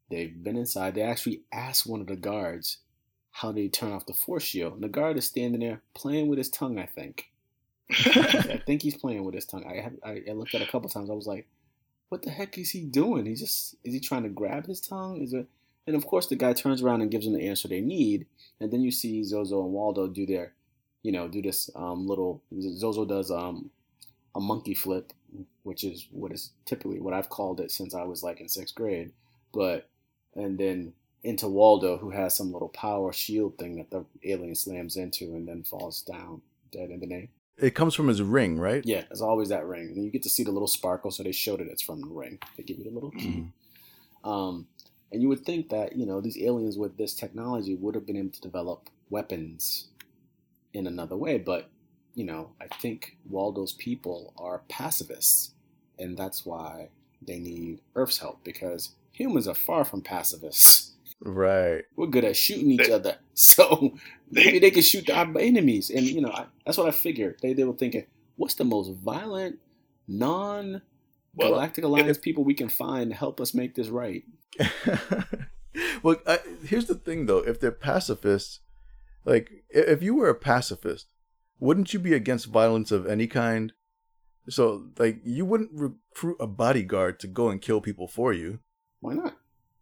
They've 0.10 0.44
been 0.44 0.58
inside. 0.58 0.96
They 0.96 1.02
actually 1.02 1.42
asked 1.52 1.86
one 1.86 2.02
of 2.02 2.08
the 2.08 2.16
guards 2.16 2.78
how 3.32 3.52
they 3.52 3.68
turn 3.68 3.92
off 3.92 4.06
the 4.06 4.14
force 4.14 4.44
shield. 4.44 4.74
And 4.76 4.84
the 4.84 4.88
guard 4.88 5.18
is 5.18 5.26
standing 5.26 5.62
there 5.62 5.82
playing 5.94 6.28
with 6.28 6.38
his 6.38 6.50
tongue, 6.50 6.80
I 6.80 6.86
think. 6.86 7.30
I 7.92 8.62
think 8.66 8.82
he's 8.82 8.98
playing 8.98 9.24
with 9.24 9.36
his 9.36 9.46
tongue. 9.46 9.66
I, 9.68 9.82
have, 9.82 9.94
I 10.04 10.22
I 10.30 10.34
looked 10.34 10.54
at 10.56 10.62
it 10.62 10.68
a 10.68 10.72
couple 10.72 10.90
times. 10.90 11.10
I 11.10 11.14
was 11.14 11.26
like, 11.26 11.48
"What 12.10 12.22
the 12.22 12.30
heck 12.30 12.56
is 12.60 12.70
he 12.70 12.82
doing? 12.82 13.26
He 13.26 13.34
just 13.34 13.76
is 13.84 13.94
he 13.94 14.00
trying 14.00 14.24
to 14.24 14.30
grab 14.30 14.68
his 14.68 14.80
tongue? 14.80 15.22
Is 15.22 15.34
it?" 15.34 15.48
And 15.90 15.98
of 15.98 16.06
course, 16.06 16.28
the 16.28 16.36
guy 16.36 16.54
turns 16.54 16.84
around 16.84 17.02
and 17.02 17.10
gives 17.10 17.26
them 17.26 17.34
the 17.34 17.48
answer 17.48 17.68
they 17.68 17.82
need. 17.82 18.28
And 18.60 18.72
then 18.72 18.82
you 18.82 18.92
see 18.92 19.24
Zozo 19.24 19.64
and 19.64 19.74
Waldo 19.74 20.06
do 20.06 20.24
their, 20.28 20.54
you 21.02 21.12
know, 21.12 21.28
do 21.28 21.42
this 21.42 21.68
um, 21.76 22.06
little. 22.06 22.44
Zozo 22.62 23.06
does 23.06 23.32
um, 23.32 23.72
a 24.36 24.40
monkey 24.40 24.76
flip, 24.76 25.14
which 25.64 25.84
is 25.84 26.08
what 26.12 26.32
is 26.32 26.52
typically 26.66 27.00
what 27.00 27.16
I've 27.16 27.30
called 27.30 27.60
it 27.60 27.72
since 27.72 27.96
I 27.96 28.04
was 28.04 28.22
like 28.22 28.40
in 28.40 28.48
sixth 28.48 28.76
grade. 28.76 29.14
But 29.52 29.90
and 30.36 30.60
then 30.60 30.94
into 31.24 31.48
Waldo, 31.48 31.98
who 31.98 32.12
has 32.12 32.36
some 32.36 32.54
little 32.54 32.70
power 32.70 33.12
shield 33.12 33.58
thing 33.58 33.78
that 33.78 33.90
the 33.90 34.06
alien 34.24 34.54
slams 34.54 34.96
into 34.96 35.34
and 35.34 35.48
then 35.48 35.64
falls 35.64 36.04
down 36.04 36.44
dead 36.72 36.92
in 36.92 37.00
the 37.00 37.08
name. 37.08 37.30
It 37.58 37.74
comes 37.74 37.96
from 37.96 38.10
his 38.10 38.22
ring, 38.22 38.60
right? 38.60 38.86
Yeah, 38.86 39.06
there's 39.10 39.22
always 39.22 39.50
that 39.50 39.66
ring. 39.66 39.88
And 39.88 40.06
you 40.06 40.12
get 40.12 40.22
to 40.22 40.30
see 40.30 40.44
the 40.44 40.52
little 40.52 40.68
sparkle, 40.68 41.10
so 41.10 41.24
they 41.24 41.32
showed 41.32 41.62
it 41.62 41.68
it's 41.68 41.82
from 41.82 42.02
the 42.02 42.08
ring. 42.08 42.38
They 42.58 42.62
give 42.64 42.78
you 42.78 42.84
the 42.84 42.92
little 42.92 43.10
key. 43.10 43.48
Um, 44.24 44.68
and 45.12 45.22
you 45.22 45.30
would 45.30 45.46
think 45.46 45.70
that, 45.70 45.96
you 45.96 46.06
know, 46.06 46.22
these 46.22 46.38
aliens 46.38 46.78
with 46.78 46.98
this 46.98 47.14
technology 47.14 47.76
would 47.76 47.96
have 47.96 48.06
been 48.06 48.18
able 48.18 48.30
to 48.30 48.42
develop 48.42 48.90
weapons 49.10 49.90
in 50.74 50.86
another 50.86 51.18
way. 51.18 51.38
But, 51.38 51.70
you 52.14 52.26
know, 52.26 52.52
I 52.62 52.68
think 52.68 53.18
Waldo's 53.30 53.74
people 53.74 54.34
are 54.38 54.62
pacifists. 54.70 55.54
And 55.98 56.18
that's 56.18 56.46
why 56.46 56.90
they 57.22 57.40
need 57.40 57.82
Earth's 57.96 58.20
help 58.20 58.44
because 58.44 58.92
humans 59.12 59.48
are 59.48 59.56
far 59.56 59.84
from 59.84 60.02
pacifists. 60.02 60.94
Right. 61.22 61.84
We're 61.96 62.08
good 62.08 62.24
at 62.24 62.38
shooting 62.38 62.72
each 62.72 62.90
other. 62.90 63.18
So 63.40 63.98
maybe 64.30 64.60
they 64.60 64.70
can 64.70 64.82
shoot 64.82 65.10
our 65.10 65.26
enemies. 65.40 65.90
And, 65.90 66.06
you 66.06 66.20
know, 66.20 66.30
I, 66.30 66.48
that's 66.66 66.78
what 66.78 66.90
I 66.90 66.92
figured. 66.92 67.40
They, 67.42 67.54
they 67.54 67.64
were 67.64 67.72
thinking, 67.72 68.06
what's 68.36 68.56
the 68.56 68.66
most 68.66 68.92
violent, 68.96 69.60
non 70.10 70.82
Galactic 71.40 71.84
Alliance 71.84 72.18
people 72.18 72.44
we 72.44 72.54
can 72.54 72.70
find 72.70 73.12
to 73.12 73.16
help 73.16 73.40
us 73.40 73.54
make 73.54 73.76
this 73.76 73.90
right? 73.90 74.24
well, 76.04 76.18
I, 76.28 76.40
here's 76.64 76.86
the 76.86 76.96
thing 76.96 77.26
though: 77.26 77.40
if 77.40 77.60
they're 77.60 77.72
pacifists, 77.72 78.60
like 79.26 79.64
if 79.70 80.02
you 80.02 80.16
were 80.16 80.30
a 80.30 80.36
pacifist, 80.36 81.08
wouldn't 81.60 81.94
you 81.94 82.00
be 82.00 82.14
against 82.14 82.48
violence 82.48 82.92
of 82.92 83.08
any 83.08 83.28
kind? 83.28 83.74
So, 84.48 84.88
like, 84.98 85.20
you 85.24 85.46
wouldn't 85.46 85.70
recruit 85.74 86.38
a 86.40 86.48
bodyguard 86.48 87.20
to 87.20 87.28
go 87.28 87.50
and 87.50 87.62
kill 87.62 87.82
people 87.82 88.08
for 88.08 88.34
you. 88.34 88.60
Why 89.00 89.14
not? 89.14 89.38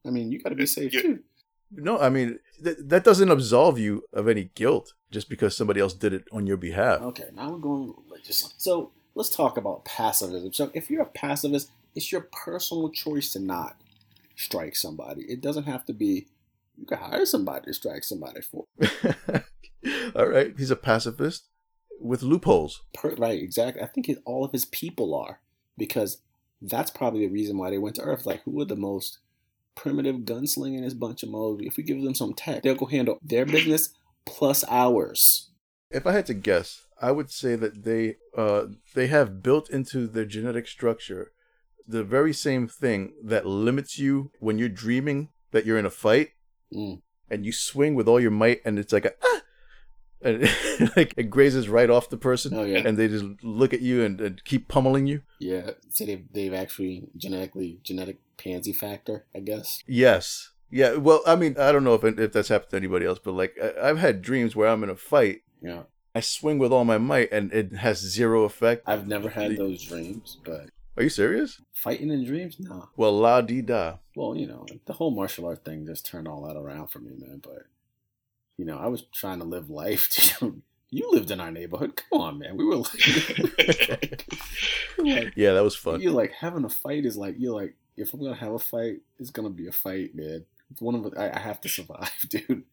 I 0.05 0.09
mean, 0.09 0.29
you 0.29 0.41
got 0.41 0.49
to 0.49 0.55
be 0.55 0.65
safe 0.65 0.93
you- 0.93 1.01
too. 1.01 1.19
No, 1.69 1.99
I 1.99 2.09
mean 2.09 2.39
th- 2.63 2.77
that 2.79 3.03
doesn't 3.03 3.29
absolve 3.29 3.77
you 3.77 4.03
of 4.13 4.27
any 4.27 4.51
guilt 4.55 4.93
just 5.11 5.29
because 5.29 5.55
somebody 5.55 5.81
else 5.81 5.93
did 5.93 6.13
it 6.13 6.23
on 6.31 6.47
your 6.47 6.57
behalf. 6.57 7.01
Okay, 7.01 7.25
now 7.33 7.51
we're 7.51 7.57
going 7.57 7.93
legislative. 8.09 8.55
So 8.57 8.91
let's 9.17 9.29
talk 9.29 9.57
about 9.57 9.83
pacifism. 9.83 10.53
So 10.53 10.69
if 10.73 10.89
you're 10.89 11.01
a 11.01 11.07
pacifist, 11.07 11.71
it's 11.95 12.11
your 12.11 12.27
personal 12.31 12.89
choice 12.89 13.31
to 13.33 13.39
not 13.39 13.75
strike 14.35 14.75
somebody. 14.75 15.23
It 15.23 15.41
doesn't 15.41 15.63
have 15.63 15.85
to 15.85 15.93
be. 15.93 16.27
You 16.77 16.85
can 16.85 16.99
hire 16.99 17.25
somebody 17.25 17.65
to 17.65 17.73
strike 17.73 18.03
somebody 18.03 18.41
for. 18.41 18.65
All 20.15 20.27
right, 20.27 20.53
he's 20.55 20.69
a 20.69 20.75
pacifist 20.75 21.45
with 21.99 22.21
loopholes. 22.21 22.83
Per, 22.93 23.15
right, 23.15 23.41
exactly. 23.41 23.81
I 23.81 23.87
think 23.87 24.07
it, 24.07 24.21
all 24.25 24.45
of 24.45 24.51
his 24.51 24.65
people 24.65 25.15
are 25.15 25.39
because 25.77 26.19
that's 26.61 26.91
probably 26.91 27.21
the 27.21 27.33
reason 27.33 27.57
why 27.57 27.71
they 27.71 27.79
went 27.79 27.95
to 27.95 28.03
Earth. 28.03 28.27
Like, 28.27 28.43
who 28.43 28.61
are 28.61 28.65
the 28.65 28.75
most 28.75 29.17
primitive 29.73 30.17
gunslinging 30.17 30.83
this 30.83 30.93
bunch 30.93 31.23
of 31.23 31.29
modes? 31.29 31.63
If 31.65 31.77
we 31.77 31.83
give 31.83 32.03
them 32.03 32.13
some 32.13 32.35
tech, 32.35 32.61
they'll 32.61 32.75
go 32.75 32.85
handle 32.85 33.17
their 33.23 33.47
business 33.47 33.89
plus 34.27 34.63
ours. 34.69 35.49
If 35.89 36.05
I 36.05 36.11
had 36.11 36.27
to 36.27 36.35
guess, 36.35 36.83
I 37.01 37.11
would 37.11 37.29
say 37.31 37.55
that 37.55 37.83
they 37.83 38.15
uh 38.35 38.65
they 38.95 39.07
have 39.07 39.41
built 39.43 39.69
into 39.69 40.07
their 40.07 40.25
genetic 40.25 40.67
structure 40.67 41.31
the 41.87 42.03
very 42.03 42.33
same 42.33 42.67
thing 42.67 43.13
that 43.23 43.45
limits 43.45 43.97
you 43.97 44.31
when 44.39 44.57
you're 44.57 44.67
dreaming 44.69 45.29
that 45.51 45.65
you're 45.65 45.77
in 45.79 45.85
a 45.85 45.89
fight 45.89 46.29
Mm. 46.73 47.01
and 47.29 47.45
you 47.45 47.53
swing 47.53 47.95
with 47.95 48.07
all 48.09 48.19
your 48.19 48.31
might 48.31 48.59
and 48.65 48.77
it's 48.77 48.91
like 48.91 49.05
a 49.05 49.13
ah! 49.23 49.41
and 50.21 50.41
like 50.97 51.13
it 51.15 51.29
grazes 51.29 51.69
right 51.69 51.89
off 51.89 52.09
the 52.09 52.17
person 52.17 52.53
Oh 52.53 52.63
yeah, 52.65 52.79
and 52.85 52.97
they 52.97 53.07
just 53.07 53.23
look 53.41 53.73
at 53.73 53.81
you 53.81 54.03
and, 54.03 54.19
and 54.19 54.43
keep 54.43 54.67
pummeling 54.67 55.07
you. 55.07 55.21
yeah. 55.39 55.71
So 55.91 56.05
they've 56.05 56.25
they've 56.33 56.53
actually 56.53 57.07
genetically 57.15 57.79
genetic 57.83 58.17
pansy 58.37 58.73
factor, 58.73 59.25
I 59.35 59.39
guess. 59.39 59.81
Yes. 59.87 60.51
Yeah. 60.69 60.95
Well, 60.95 61.21
I 61.25 61.35
mean, 61.37 61.55
I 61.57 61.71
don't 61.71 61.83
know 61.85 61.93
if 61.93 62.03
if 62.03 62.33
that's 62.33 62.49
happened 62.49 62.71
to 62.71 62.77
anybody 62.77 63.05
else, 63.05 63.19
but 63.23 63.33
like 63.33 63.55
I, 63.63 63.89
I've 63.89 63.99
had 63.99 64.21
dreams 64.21 64.55
where 64.55 64.67
I'm 64.67 64.83
in 64.83 64.89
a 64.89 64.95
fight, 64.95 65.41
Yeah, 65.61 65.83
I 66.17 66.19
swing 66.21 66.57
with 66.57 66.71
all 66.73 66.83
my 66.83 66.97
might, 66.97 67.31
and 67.31 67.53
it 67.53 67.73
has 67.73 67.99
zero 67.99 68.43
effect. 68.43 68.81
I've 68.87 69.07
never 69.07 69.29
had 69.29 69.55
those 69.55 69.83
dreams, 69.83 70.37
but 70.43 70.69
Are 70.97 71.03
you 71.03 71.09
serious? 71.09 71.61
fighting 71.73 72.09
in 72.09 72.25
dreams, 72.25 72.59
no. 72.59 72.89
Well, 72.97 73.13
la 73.19 73.41
di 73.41 73.61
da. 73.61 73.97
Well, 74.15 74.35
you 74.35 74.47
know, 74.47 74.65
the 74.87 74.93
whole 74.93 75.11
martial 75.11 75.45
art 75.45 75.63
thing 75.63 75.85
just 75.85 76.07
turned 76.07 76.27
all 76.27 76.41
that 76.47 76.57
around 76.57 76.87
for 76.87 76.97
me, 76.97 77.11
man. 77.19 77.39
But 77.43 77.67
you 78.57 78.65
know, 78.65 78.79
I 78.79 78.87
was 78.87 79.03
trying 79.13 79.37
to 79.39 79.45
live 79.45 79.69
life. 79.69 80.41
You 80.89 81.11
lived 81.11 81.31
in 81.31 81.41
our 81.41 81.51
neighborhood. 81.51 81.97
Come 82.09 82.21
on, 82.21 82.39
man. 82.39 82.55
We 82.55 82.63
were 82.63 82.77
like, 82.77 84.23
like 84.97 85.33
Yeah, 85.35 85.51
that 85.51 85.63
was 85.63 85.75
fun. 85.75 85.99
you're 85.99 86.13
like 86.13 86.31
having 86.31 86.63
a 86.63 86.69
fight 86.69 87.05
is 87.05 87.17
like 87.17 87.35
you're 87.37 87.53
like 87.53 87.75
if 87.97 88.13
I'm 88.13 88.21
gonna 88.21 88.35
have 88.35 88.53
a 88.53 88.59
fight, 88.59 89.01
it's 89.19 89.29
gonna 89.29 89.49
be 89.49 89.67
a 89.67 89.71
fight, 89.73 90.15
man. 90.15 90.45
It's 90.71 90.81
one 90.81 90.95
of 90.95 91.03
the, 91.03 91.19
I, 91.19 91.35
I 91.35 91.39
have 91.39 91.59
to 91.61 91.67
survive, 91.69 92.13
dude, 92.29 92.63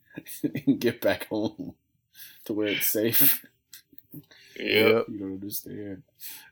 and 0.66 0.78
get 0.78 1.00
back 1.00 1.26
home 1.28 1.74
to 2.44 2.52
where 2.52 2.68
it's 2.68 2.86
safe. 2.86 3.44
Yeah. 4.56 5.02
You 5.08 5.18
don't 5.18 5.32
understand. 5.32 6.04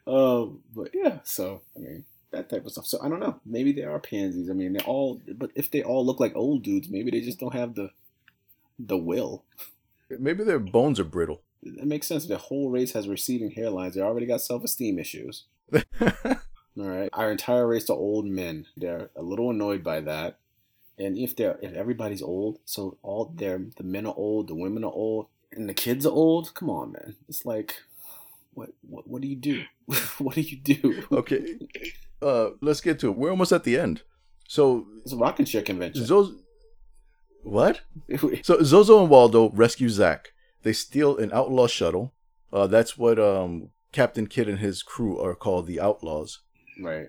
Um, 0.08 0.62
but 0.74 0.90
yeah, 0.92 1.20
so 1.22 1.62
I 1.76 1.78
mean 1.78 2.04
that 2.32 2.48
type 2.48 2.66
of 2.66 2.72
stuff. 2.72 2.86
So 2.86 2.98
I 3.02 3.08
don't 3.08 3.20
know. 3.20 3.40
Maybe 3.46 3.72
they 3.72 3.84
are 3.84 4.00
pansies. 4.00 4.50
I 4.50 4.54
mean, 4.54 4.72
they 4.72 4.80
all. 4.80 5.20
But 5.36 5.50
if 5.54 5.70
they 5.70 5.82
all 5.82 6.04
look 6.04 6.18
like 6.18 6.34
old 6.34 6.64
dudes, 6.64 6.88
maybe 6.88 7.10
they 7.10 7.20
just 7.20 7.38
don't 7.38 7.54
have 7.54 7.74
the 7.74 7.90
the 8.78 8.96
will. 8.96 9.44
Maybe 10.10 10.44
their 10.44 10.58
bones 10.58 10.98
are 10.98 11.04
brittle. 11.04 11.42
It 11.62 11.86
makes 11.86 12.08
sense. 12.08 12.26
The 12.26 12.38
whole 12.38 12.70
race 12.70 12.92
has 12.92 13.08
receding 13.08 13.52
hairlines. 13.52 13.94
They 13.94 14.00
already 14.00 14.26
got 14.26 14.40
self 14.40 14.64
esteem 14.64 14.98
issues. 14.98 15.44
All 16.00 16.88
right. 16.88 17.10
Our 17.12 17.30
entire 17.30 17.66
race 17.66 17.88
are 17.88 17.96
old 17.96 18.26
men. 18.26 18.66
They're 18.76 19.10
a 19.14 19.22
little 19.22 19.50
annoyed 19.50 19.84
by 19.84 20.00
that. 20.00 20.38
And 20.98 21.16
if 21.16 21.36
they're 21.36 21.58
if 21.62 21.72
everybody's 21.74 22.22
old, 22.22 22.58
so 22.64 22.98
all 23.02 23.32
they're 23.34 23.62
the 23.76 23.82
men 23.82 24.06
are 24.06 24.14
old, 24.16 24.48
the 24.48 24.54
women 24.54 24.84
are 24.84 24.92
old, 24.92 25.26
and 25.52 25.68
the 25.68 25.74
kids 25.74 26.06
are 26.06 26.12
old. 26.12 26.54
Come 26.54 26.70
on, 26.70 26.92
man. 26.92 27.16
It's 27.28 27.44
like, 27.44 27.74
what 28.54 28.70
what 28.82 29.08
what 29.08 29.22
do 29.22 29.28
you 29.28 29.36
do? 29.36 29.62
what 30.18 30.34
do 30.34 30.40
you 30.40 30.56
do? 30.58 31.04
okay, 31.12 31.58
uh, 32.20 32.50
let's 32.60 32.80
get 32.80 32.98
to 33.00 33.08
it. 33.08 33.16
We're 33.16 33.30
almost 33.30 33.52
at 33.52 33.64
the 33.64 33.78
end. 33.78 34.02
So 34.48 34.86
It's 35.02 35.12
a 35.12 35.16
rocking 35.16 35.46
chair 35.46 35.62
convention. 35.62 36.04
Zozo, 36.04 36.34
what? 37.42 37.80
So 38.42 38.62
Zozo 38.62 39.00
and 39.00 39.10
Waldo 39.10 39.50
rescue 39.50 39.88
Zack. 39.88 40.32
They 40.62 40.72
steal 40.72 41.16
an 41.16 41.32
outlaw 41.32 41.66
shuttle. 41.66 42.12
Uh, 42.52 42.66
that's 42.66 42.98
what 42.98 43.18
um, 43.18 43.70
Captain 43.92 44.26
Kidd 44.26 44.48
and 44.48 44.58
his 44.58 44.82
crew 44.82 45.18
are 45.18 45.34
called, 45.34 45.66
the 45.66 45.80
Outlaws. 45.80 46.40
right. 46.80 47.08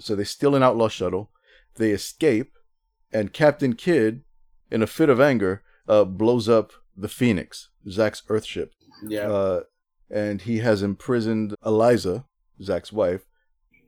So 0.00 0.14
they 0.14 0.24
steal 0.24 0.54
an 0.54 0.62
outlaw 0.62 0.88
shuttle. 0.88 1.30
They 1.74 1.90
escape, 1.90 2.52
and 3.12 3.32
Captain 3.32 3.74
Kidd, 3.74 4.22
in 4.70 4.80
a 4.82 4.86
fit 4.86 5.08
of 5.08 5.20
anger, 5.20 5.62
uh, 5.88 6.04
blows 6.04 6.48
up 6.48 6.72
the 6.98 7.08
Phoenix, 7.08 7.68
Zack's 7.88 8.22
Earthship. 8.28 8.70
Yeah. 9.06 9.28
Uh, 9.30 9.60
and 10.10 10.42
he 10.42 10.58
has 10.58 10.82
imprisoned 10.82 11.54
Eliza, 11.64 12.24
Zack's 12.62 12.92
wife. 12.92 13.26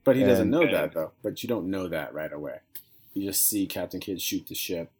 but 0.05 0.17
he 0.17 0.23
doesn't 0.25 0.51
know 0.51 0.71
that 0.71 0.93
though. 0.95 1.13
But 1.23 1.43
you 1.43 1.49
don't 1.49 1.71
know 1.71 1.89
that 1.89 2.15
right 2.15 2.33
away. 2.33 2.59
You 3.15 3.27
just 3.27 3.47
see 3.49 3.67
Captain 3.67 4.01
Kidd 4.01 4.21
shoot 4.23 4.47
the 4.47 4.55
ship. 4.55 4.91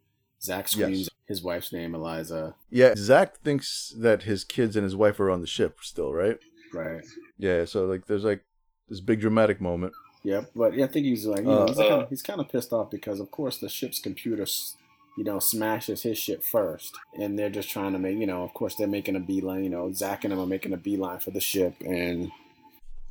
Zack 0.41 0.67
screams 0.67 0.99
Yes. 1.01 1.09
his 1.27 1.41
wife's 1.43 1.71
name, 1.71 1.93
Eliza. 1.95 2.55
Yeah, 2.69 2.93
Zack 2.97 3.37
thinks 3.39 3.93
that 3.97 4.23
his 4.23 4.43
kids 4.43 4.75
and 4.75 4.83
his 4.83 4.95
wife 4.95 5.19
are 5.19 5.29
on 5.31 5.41
the 5.41 5.47
ship 5.47 5.77
still, 5.81 6.11
right? 6.13 6.37
Right. 6.73 7.03
Yeah, 7.37 7.65
so 7.65 7.85
like 7.85 8.07
there's 8.07 8.23
like 8.23 8.43
this 8.89 8.99
big 8.99 9.21
dramatic 9.21 9.61
moment. 9.61 9.93
Yep, 10.23 10.51
but 10.55 10.73
yeah, 10.75 10.85
I 10.85 10.87
think 10.87 11.05
he's 11.05 11.25
like, 11.25 11.39
you 11.39 11.45
know, 11.45 11.63
Uh, 11.63 11.67
he's, 11.67 11.79
uh, 11.79 11.87
kind 11.89 12.01
of, 12.03 12.09
he's 12.09 12.21
kind 12.21 12.39
of 12.41 12.49
pissed 12.49 12.73
off 12.73 12.91
because, 12.91 13.19
of 13.19 13.31
course, 13.31 13.57
the 13.57 13.69
ship's 13.69 13.99
computer, 13.99 14.43
s- 14.43 14.75
you 15.17 15.23
know, 15.23 15.39
smashes 15.39 16.03
his 16.03 16.17
ship 16.17 16.43
first, 16.43 16.95
and 17.19 17.37
they're 17.37 17.49
just 17.49 17.69
trying 17.69 17.93
to 17.93 17.99
make, 17.99 18.17
you 18.17 18.25
know, 18.27 18.43
of 18.43 18.53
course, 18.53 18.75
they're 18.75 18.87
making 18.87 19.15
a 19.15 19.19
beeline. 19.19 19.63
You 19.63 19.69
know, 19.69 19.91
Zach 19.91 20.23
and 20.23 20.31
them 20.31 20.39
are 20.39 20.45
making 20.47 20.73
a 20.73 20.77
beeline 20.77 21.19
for 21.19 21.31
the 21.31 21.41
ship, 21.41 21.75
and 21.85 22.31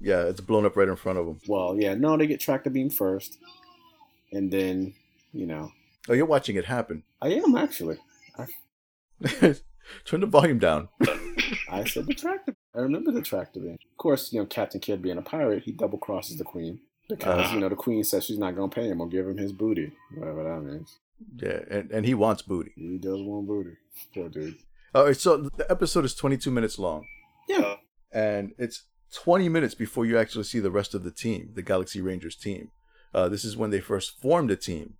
Yeah, 0.01 0.23
it's 0.23 0.41
blown 0.41 0.65
up 0.67 0.77
right 0.77 0.89
in 0.89 0.97
front 0.97 1.19
of 1.19 1.27
them. 1.27 1.41
well, 1.47 1.77
yeah, 1.79 1.95
no, 1.95 2.17
they 2.17 2.27
get 2.27 2.41
tractor 2.41 2.71
beam 2.71 2.91
first, 2.91 3.39
and 4.33 4.51
then, 4.51 4.95
you 5.33 5.47
know, 5.47 5.73
Oh, 6.09 6.15
you're 6.15 6.25
watching 6.27 6.57
it 6.57 6.65
happen. 6.65 7.03
I 7.23 7.29
am 7.35 7.55
actually. 7.57 7.99
Turn 10.05 10.21
the 10.21 10.27
volume 10.27 10.59
down. 10.59 10.89
I 11.71 11.85
said 11.85 12.07
the 12.07 12.15
tractor. 12.15 12.55
I 12.75 12.81
remember 12.81 13.13
the 13.13 13.21
tractor 13.23 13.61
beam. 13.61 13.73
Of 13.75 13.97
course, 13.99 14.33
you 14.33 14.41
know, 14.41 14.47
Captain 14.47 14.81
Kidd 14.81 15.03
being 15.03 15.19
a 15.19 15.23
pirate, 15.23 15.65
he 15.65 15.73
double 15.73 15.99
crosses 15.99 16.39
the 16.39 16.45
queen 16.45 16.81
because 17.11 17.47
Uh-huh. 17.47 17.55
you 17.55 17.61
know 17.61 17.69
the 17.69 17.77
queen 17.77 18.03
says 18.05 18.25
she's 18.25 18.39
not 18.39 18.55
gonna 18.57 18.69
pay 18.71 18.89
him 18.89 19.01
or 19.01 19.09
give 19.09 19.27
him 19.27 19.37
his 19.37 19.53
booty, 19.53 19.93
whatever 20.17 20.45
that 20.45 20.61
means. 20.63 20.99
Yeah, 21.37 21.61
and, 21.71 21.91
and 21.91 22.07
he 22.07 22.15
wants 22.15 22.43
booty. 22.43 22.73
He 22.77 22.99
does 22.99 23.21
want 23.23 23.47
booty, 23.47 23.77
poor 24.15 24.29
dude. 24.29 24.57
All 24.95 25.05
right, 25.05 25.17
so 25.17 25.37
the 25.57 25.71
episode 25.71 26.05
is 26.05 26.15
22 26.15 26.51
minutes 26.51 26.79
long, 26.79 27.05
Yeah. 27.49 27.77
and 28.13 28.53
it's 28.59 28.85
20 29.13 29.49
minutes 29.49 29.75
before 29.75 30.07
you 30.07 30.17
actually 30.19 30.45
see 30.45 30.61
the 30.61 30.71
rest 30.71 30.95
of 30.95 31.05
the 31.05 31.11
team, 31.11 31.51
the 31.55 31.63
Galaxy 31.63 32.01
Rangers 32.01 32.37
team. 32.37 32.71
Uh, 33.13 33.29
this 33.29 33.45
is 33.45 33.57
when 33.57 33.71
they 33.71 33.81
first 33.81 34.21
formed 34.21 34.51
the 34.51 34.57
team. 34.57 34.95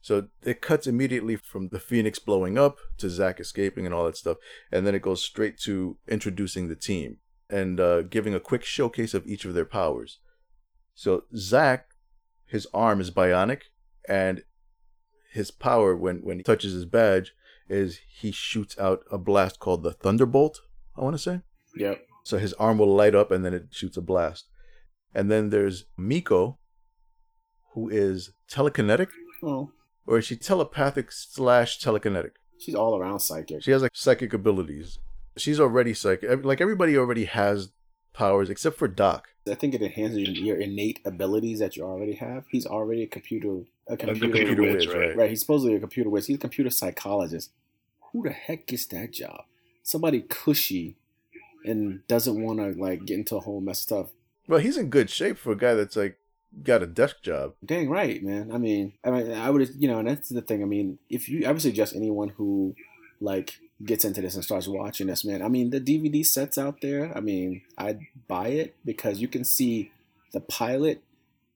So 0.00 0.28
it 0.44 0.60
cuts 0.62 0.86
immediately 0.86 1.34
from 1.36 1.68
the 1.68 1.80
Phoenix 1.80 2.18
blowing 2.20 2.56
up 2.56 2.78
to 2.98 3.10
Zack 3.10 3.40
escaping 3.40 3.84
and 3.84 3.92
all 3.94 4.06
that 4.06 4.16
stuff, 4.16 4.36
and 4.72 4.86
then 4.86 4.94
it 4.94 5.02
goes 5.02 5.22
straight 5.24 5.58
to 5.60 5.98
introducing 6.08 6.68
the 6.68 6.76
team 6.76 7.18
and 7.50 7.80
uh, 7.80 8.02
giving 8.02 8.32
a 8.34 8.40
quick 8.40 8.64
showcase 8.64 9.12
of 9.12 9.26
each 9.26 9.44
of 9.44 9.54
their 9.54 9.64
powers. 9.64 10.18
So 10.98 11.22
Zack, 11.36 11.90
his 12.44 12.66
arm 12.74 13.00
is 13.00 13.12
bionic, 13.12 13.60
and 14.08 14.42
his 15.32 15.52
power 15.52 15.94
when 15.94 16.22
when 16.24 16.38
he 16.38 16.42
touches 16.42 16.72
his 16.72 16.86
badge 16.86 17.34
is 17.68 18.00
he 18.20 18.32
shoots 18.32 18.76
out 18.80 19.04
a 19.12 19.16
blast 19.16 19.60
called 19.60 19.84
the 19.84 19.92
Thunderbolt. 19.92 20.58
I 20.96 21.02
want 21.04 21.14
to 21.14 21.22
say. 21.22 21.42
Yep. 21.76 22.04
So 22.24 22.38
his 22.38 22.52
arm 22.54 22.78
will 22.78 22.92
light 22.92 23.14
up 23.14 23.30
and 23.30 23.44
then 23.44 23.54
it 23.54 23.66
shoots 23.70 23.96
a 23.96 24.02
blast. 24.02 24.48
And 25.14 25.30
then 25.30 25.50
there's 25.50 25.84
Niko, 25.96 26.56
who 27.74 27.88
is 27.88 28.32
telekinetic, 28.50 29.06
Oh, 29.40 29.70
or 30.04 30.18
is 30.18 30.24
she 30.24 30.34
telepathic 30.34 31.12
slash 31.12 31.78
telekinetic? 31.78 32.32
she's 32.58 32.74
all 32.74 32.98
around 32.98 33.20
psychic. 33.20 33.62
She 33.62 33.70
has 33.70 33.82
like 33.82 33.92
psychic 33.94 34.32
abilities. 34.32 34.98
She's 35.36 35.60
already 35.60 35.94
psychic. 35.94 36.44
Like 36.44 36.60
everybody 36.60 36.96
already 36.98 37.26
has 37.26 37.70
powers 38.12 38.50
except 38.50 38.76
for 38.76 38.88
Doc. 38.88 39.28
I 39.48 39.54
think 39.54 39.74
it 39.74 39.82
enhances 39.82 40.28
your 40.28 40.56
innate 40.56 41.00
abilities 41.04 41.58
that 41.60 41.76
you 41.76 41.82
already 41.82 42.14
have. 42.14 42.46
He's 42.50 42.66
already 42.66 43.02
a 43.02 43.06
computer, 43.06 43.62
a 43.86 43.96
computer, 43.96 44.26
the 44.26 44.32
computer 44.32 44.62
whiz, 44.62 44.74
whiz, 44.74 44.86
right? 44.88 44.98
right. 44.98 45.16
right? 45.16 45.30
He's 45.30 45.40
supposedly 45.40 45.76
a 45.76 45.80
computer 45.80 46.10
whiz. 46.10 46.26
He's 46.26 46.36
a 46.36 46.40
computer 46.40 46.70
psychologist. 46.70 47.50
Who 48.12 48.22
the 48.22 48.30
heck 48.30 48.66
gets 48.66 48.86
that 48.86 49.12
job? 49.12 49.44
Somebody 49.82 50.22
cushy 50.22 50.96
and 51.64 52.06
doesn't 52.08 52.42
want 52.42 52.58
to 52.58 52.80
like 52.80 53.04
get 53.04 53.18
into 53.18 53.36
a 53.36 53.40
whole 53.40 53.60
mess 53.60 53.78
of 53.78 53.82
stuff. 53.82 54.06
Well, 54.46 54.60
he's 54.60 54.76
in 54.76 54.90
good 54.90 55.10
shape 55.10 55.38
for 55.38 55.52
a 55.52 55.56
guy 55.56 55.74
that's 55.74 55.96
like 55.96 56.18
got 56.62 56.82
a 56.82 56.86
desk 56.86 57.22
job. 57.22 57.54
Dang 57.64 57.88
right, 57.88 58.22
man. 58.22 58.50
I 58.52 58.58
mean, 58.58 58.94
I 59.04 59.10
mean, 59.10 59.32
I 59.32 59.50
would, 59.50 59.68
you 59.78 59.88
know, 59.88 59.98
and 59.98 60.08
that's 60.08 60.30
the 60.30 60.42
thing. 60.42 60.62
I 60.62 60.66
mean, 60.66 60.98
if 61.08 61.28
you, 61.28 61.46
I 61.46 61.52
would 61.52 61.62
suggest 61.62 61.94
anyone 61.94 62.30
who 62.30 62.74
like 63.20 63.58
gets 63.84 64.04
into 64.04 64.20
this 64.20 64.34
and 64.34 64.44
starts 64.44 64.66
watching 64.66 65.06
this, 65.06 65.24
man. 65.24 65.42
I 65.42 65.48
mean, 65.48 65.70
the 65.70 65.80
DVD 65.80 66.24
sets 66.26 66.58
out 66.58 66.80
there. 66.80 67.16
I 67.16 67.20
mean, 67.20 67.62
I'd 67.76 68.00
buy 68.26 68.48
it 68.48 68.74
because 68.84 69.20
you 69.20 69.28
can 69.28 69.44
see 69.44 69.92
the 70.32 70.40
pilot 70.40 71.02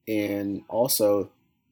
and 0.07 0.63
also 0.67 1.29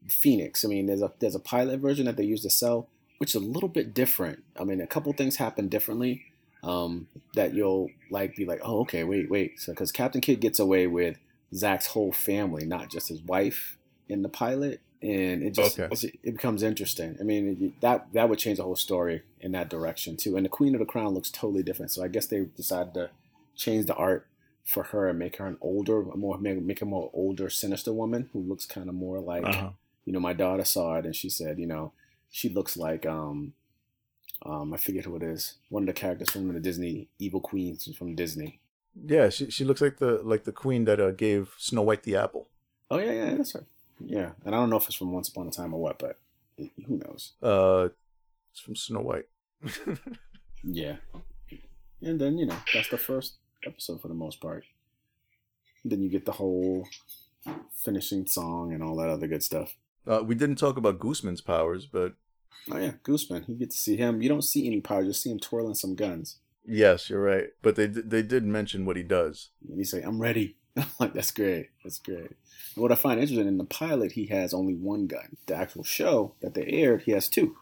Phoenix. 0.10 0.66
I 0.66 0.68
mean, 0.68 0.88
there's 0.88 1.02
a 1.02 1.12
there's 1.20 1.36
a 1.36 1.39
pilot 1.39 1.80
version 1.80 2.06
that 2.06 2.18
they 2.18 2.24
use 2.24 2.41
to 2.41 2.49
sell, 2.49 2.88
which 3.18 3.36
is 3.36 3.41
a 3.41 3.45
little 3.45 3.70
bit 3.70 3.93
different. 3.93 4.43
I 4.60 4.64
mean, 4.64 4.82
a 4.82 4.88
couple 4.88 5.14
things 5.14 5.38
happen 5.38 5.68
differently. 5.68 6.26
Um, 6.64 7.08
that 7.34 7.56
you'll 7.56 7.89
like 8.12 8.36
be 8.36 8.45
like, 8.45 8.60
oh, 8.64 8.82
okay, 8.82 9.04
wait, 9.04 9.32
wait. 9.32 9.60
So, 9.60 9.72
because 9.72 9.91
Captain 9.91 10.22
Kidd 10.22 10.41
gets 10.41 10.60
away 10.60 10.86
with 10.86 11.18
Zach's 11.56 11.88
whole 11.88 12.12
family, 12.12 12.66
not 12.66 12.91
just 12.91 13.08
his 13.10 13.20
wife 13.24 13.80
in 14.08 14.22
the 14.22 14.30
pilot, 14.30 14.80
and 15.02 15.41
it 15.43 15.52
just 15.56 15.80
Okay. 15.80 15.93
it, 16.08 16.20
it 16.24 16.32
becomes 16.34 16.62
interesting. 16.64 17.18
I 17.20 17.24
mean, 17.24 17.74
that 17.82 18.12
that 18.14 18.30
would 18.30 18.39
change 18.39 18.58
the 18.58 18.64
whole 18.64 18.76
story 18.76 19.24
in 19.39 19.52
that 19.54 19.70
direction 19.70 20.18
too. 20.18 20.36
And 20.38 20.45
the 20.45 20.49
Queen 20.49 20.76
of 20.76 20.80
the 20.80 20.86
Crown 20.86 21.14
looks 21.14 21.32
totally 21.32 21.64
different. 21.64 21.91
So 21.91 22.04
I 22.04 22.08
guess 22.08 22.28
they 22.28 22.41
decided 22.56 22.93
to 22.95 23.10
change 23.56 23.86
the 23.88 23.95
art 23.95 24.28
for 24.64 24.84
her 24.84 25.10
and 25.10 25.18
make 25.18 25.38
her 25.38 25.47
an 25.47 25.58
older, 25.62 26.04
more 26.16 26.38
make, 26.38 26.62
make 26.62 26.80
her 26.80 26.86
more 26.86 27.10
older, 27.14 27.49
sinister 27.49 27.91
woman 27.91 28.30
who 28.32 28.39
looks 28.41 28.66
kind 28.66 28.89
of 28.89 28.95
more 28.95 29.20
like 29.20 29.43
Uh-huh. 29.45 29.72
you 30.06 30.14
know. 30.14 30.20
My 30.20 30.34
daughter 30.34 30.64
saw 30.66 30.97
it 30.99 31.06
and 31.06 31.16
she 31.16 31.30
said, 31.30 31.58
you 31.58 31.66
know, 31.68 31.93
she 32.30 32.47
looks 32.49 32.78
like 32.78 33.06
um 33.06 33.54
um 34.45 34.74
I 34.74 34.78
forget 34.78 35.06
who 35.06 35.16
it 35.16 35.24
is. 35.24 35.56
One 35.70 35.84
of 35.84 35.88
the 35.88 35.93
characters 35.93 36.30
from 36.32 36.54
the 36.54 36.60
Disney 36.60 37.08
Evil 37.20 37.41
Queens 37.41 37.89
from 37.97 38.16
Disney. 38.16 38.60
Yeah, 39.06 39.30
she 39.30 39.49
she 39.49 39.64
looks 39.66 39.82
like 39.82 39.97
the 39.97 40.22
like 40.24 40.43
the 40.43 40.52
queen 40.52 40.86
that 40.86 40.99
uh, 40.99 41.12
gave 41.12 41.54
Snow 41.58 41.82
White 41.82 42.04
the 42.04 42.16
apple. 42.18 42.47
Oh 42.89 42.97
yeah, 42.99 43.12
yeah, 43.14 43.36
that's 43.36 43.54
her. 43.54 43.64
Yeah, 44.06 44.32
and 44.45 44.56
I 44.56 44.58
don't 44.60 44.70
know 44.70 44.78
if 44.78 44.86
it's 44.88 44.95
from 44.95 45.12
Once 45.14 45.30
Upon 45.30 45.47
a 45.47 45.52
Time 45.52 45.74
or 45.74 45.82
what, 45.82 45.99
but 45.99 46.18
who 46.58 46.97
knows? 47.06 47.34
Uh, 47.41 47.89
it's 48.52 48.60
from 48.62 48.76
Snow 48.76 49.02
White. 49.02 49.26
Yeah. 50.64 50.97
And 52.04 52.20
then, 52.22 52.38
you 52.38 52.45
know, 52.45 52.58
that's 52.74 52.89
the 52.89 52.97
first 52.97 53.38
episode 53.66 53.99
for 54.02 54.08
the 54.08 54.14
most 54.14 54.39
part. 54.39 54.64
Then 55.84 56.02
you 56.04 56.10
get 56.10 56.26
the 56.26 56.34
whole 56.34 56.88
finishing 57.84 58.28
song 58.28 58.72
and 58.74 58.84
all 58.84 58.95
that 58.97 59.10
other 59.10 59.28
good 59.28 59.43
stuff. 59.43 59.76
Uh, 60.08 60.22
we 60.24 60.36
didn't 60.36 60.58
talk 60.58 60.78
about 60.78 60.99
Gooseman's 60.99 61.41
powers, 61.41 61.88
but 61.88 62.14
Oh 62.72 62.78
yeah, 62.78 62.91
Gooseman. 63.04 63.47
You 63.49 63.56
get 63.56 63.72
to 63.72 63.78
see 63.78 63.97
him. 63.97 64.22
You 64.22 64.30
don't 64.30 64.43
see 64.43 64.68
any 64.68 64.82
power, 64.82 65.02
you 65.02 65.10
just 65.10 65.24
see 65.24 65.32
him 65.32 65.39
twirling 65.39 65.74
some 65.74 65.95
guns. 65.95 66.38
yes, 66.64 67.10
you're 67.10 67.22
right. 67.22 67.47
But 67.64 67.76
they 67.76 67.88
d- 67.88 68.04
they 68.06 68.22
did 68.22 68.43
mention 68.45 68.86
what 68.86 68.97
he 68.97 69.04
does. 69.04 69.49
And 69.68 69.78
he's 69.80 69.93
like, 69.93 70.06
I'm 70.06 70.20
ready. 70.22 70.58
Like, 70.99 71.13
that's 71.13 71.32
great. 71.32 71.69
That's 71.84 71.99
great. 71.99 72.32
And 72.76 72.82
what 72.84 72.91
I 72.91 72.95
find 72.95 73.19
interesting 73.19 73.47
in 73.47 73.57
the 73.57 73.65
pilot, 73.65 74.13
he 74.13 74.28
has 74.28 74.53
only 74.53 74.74
one 74.76 75.07
gun. 75.07 75.38
The 75.47 75.55
actual 75.55 75.84
show 75.84 76.36
that 76.41 76.53
they 76.53 76.65
aired, 76.65 77.03
he 77.03 77.11
has 77.11 77.28
two. 77.28 77.57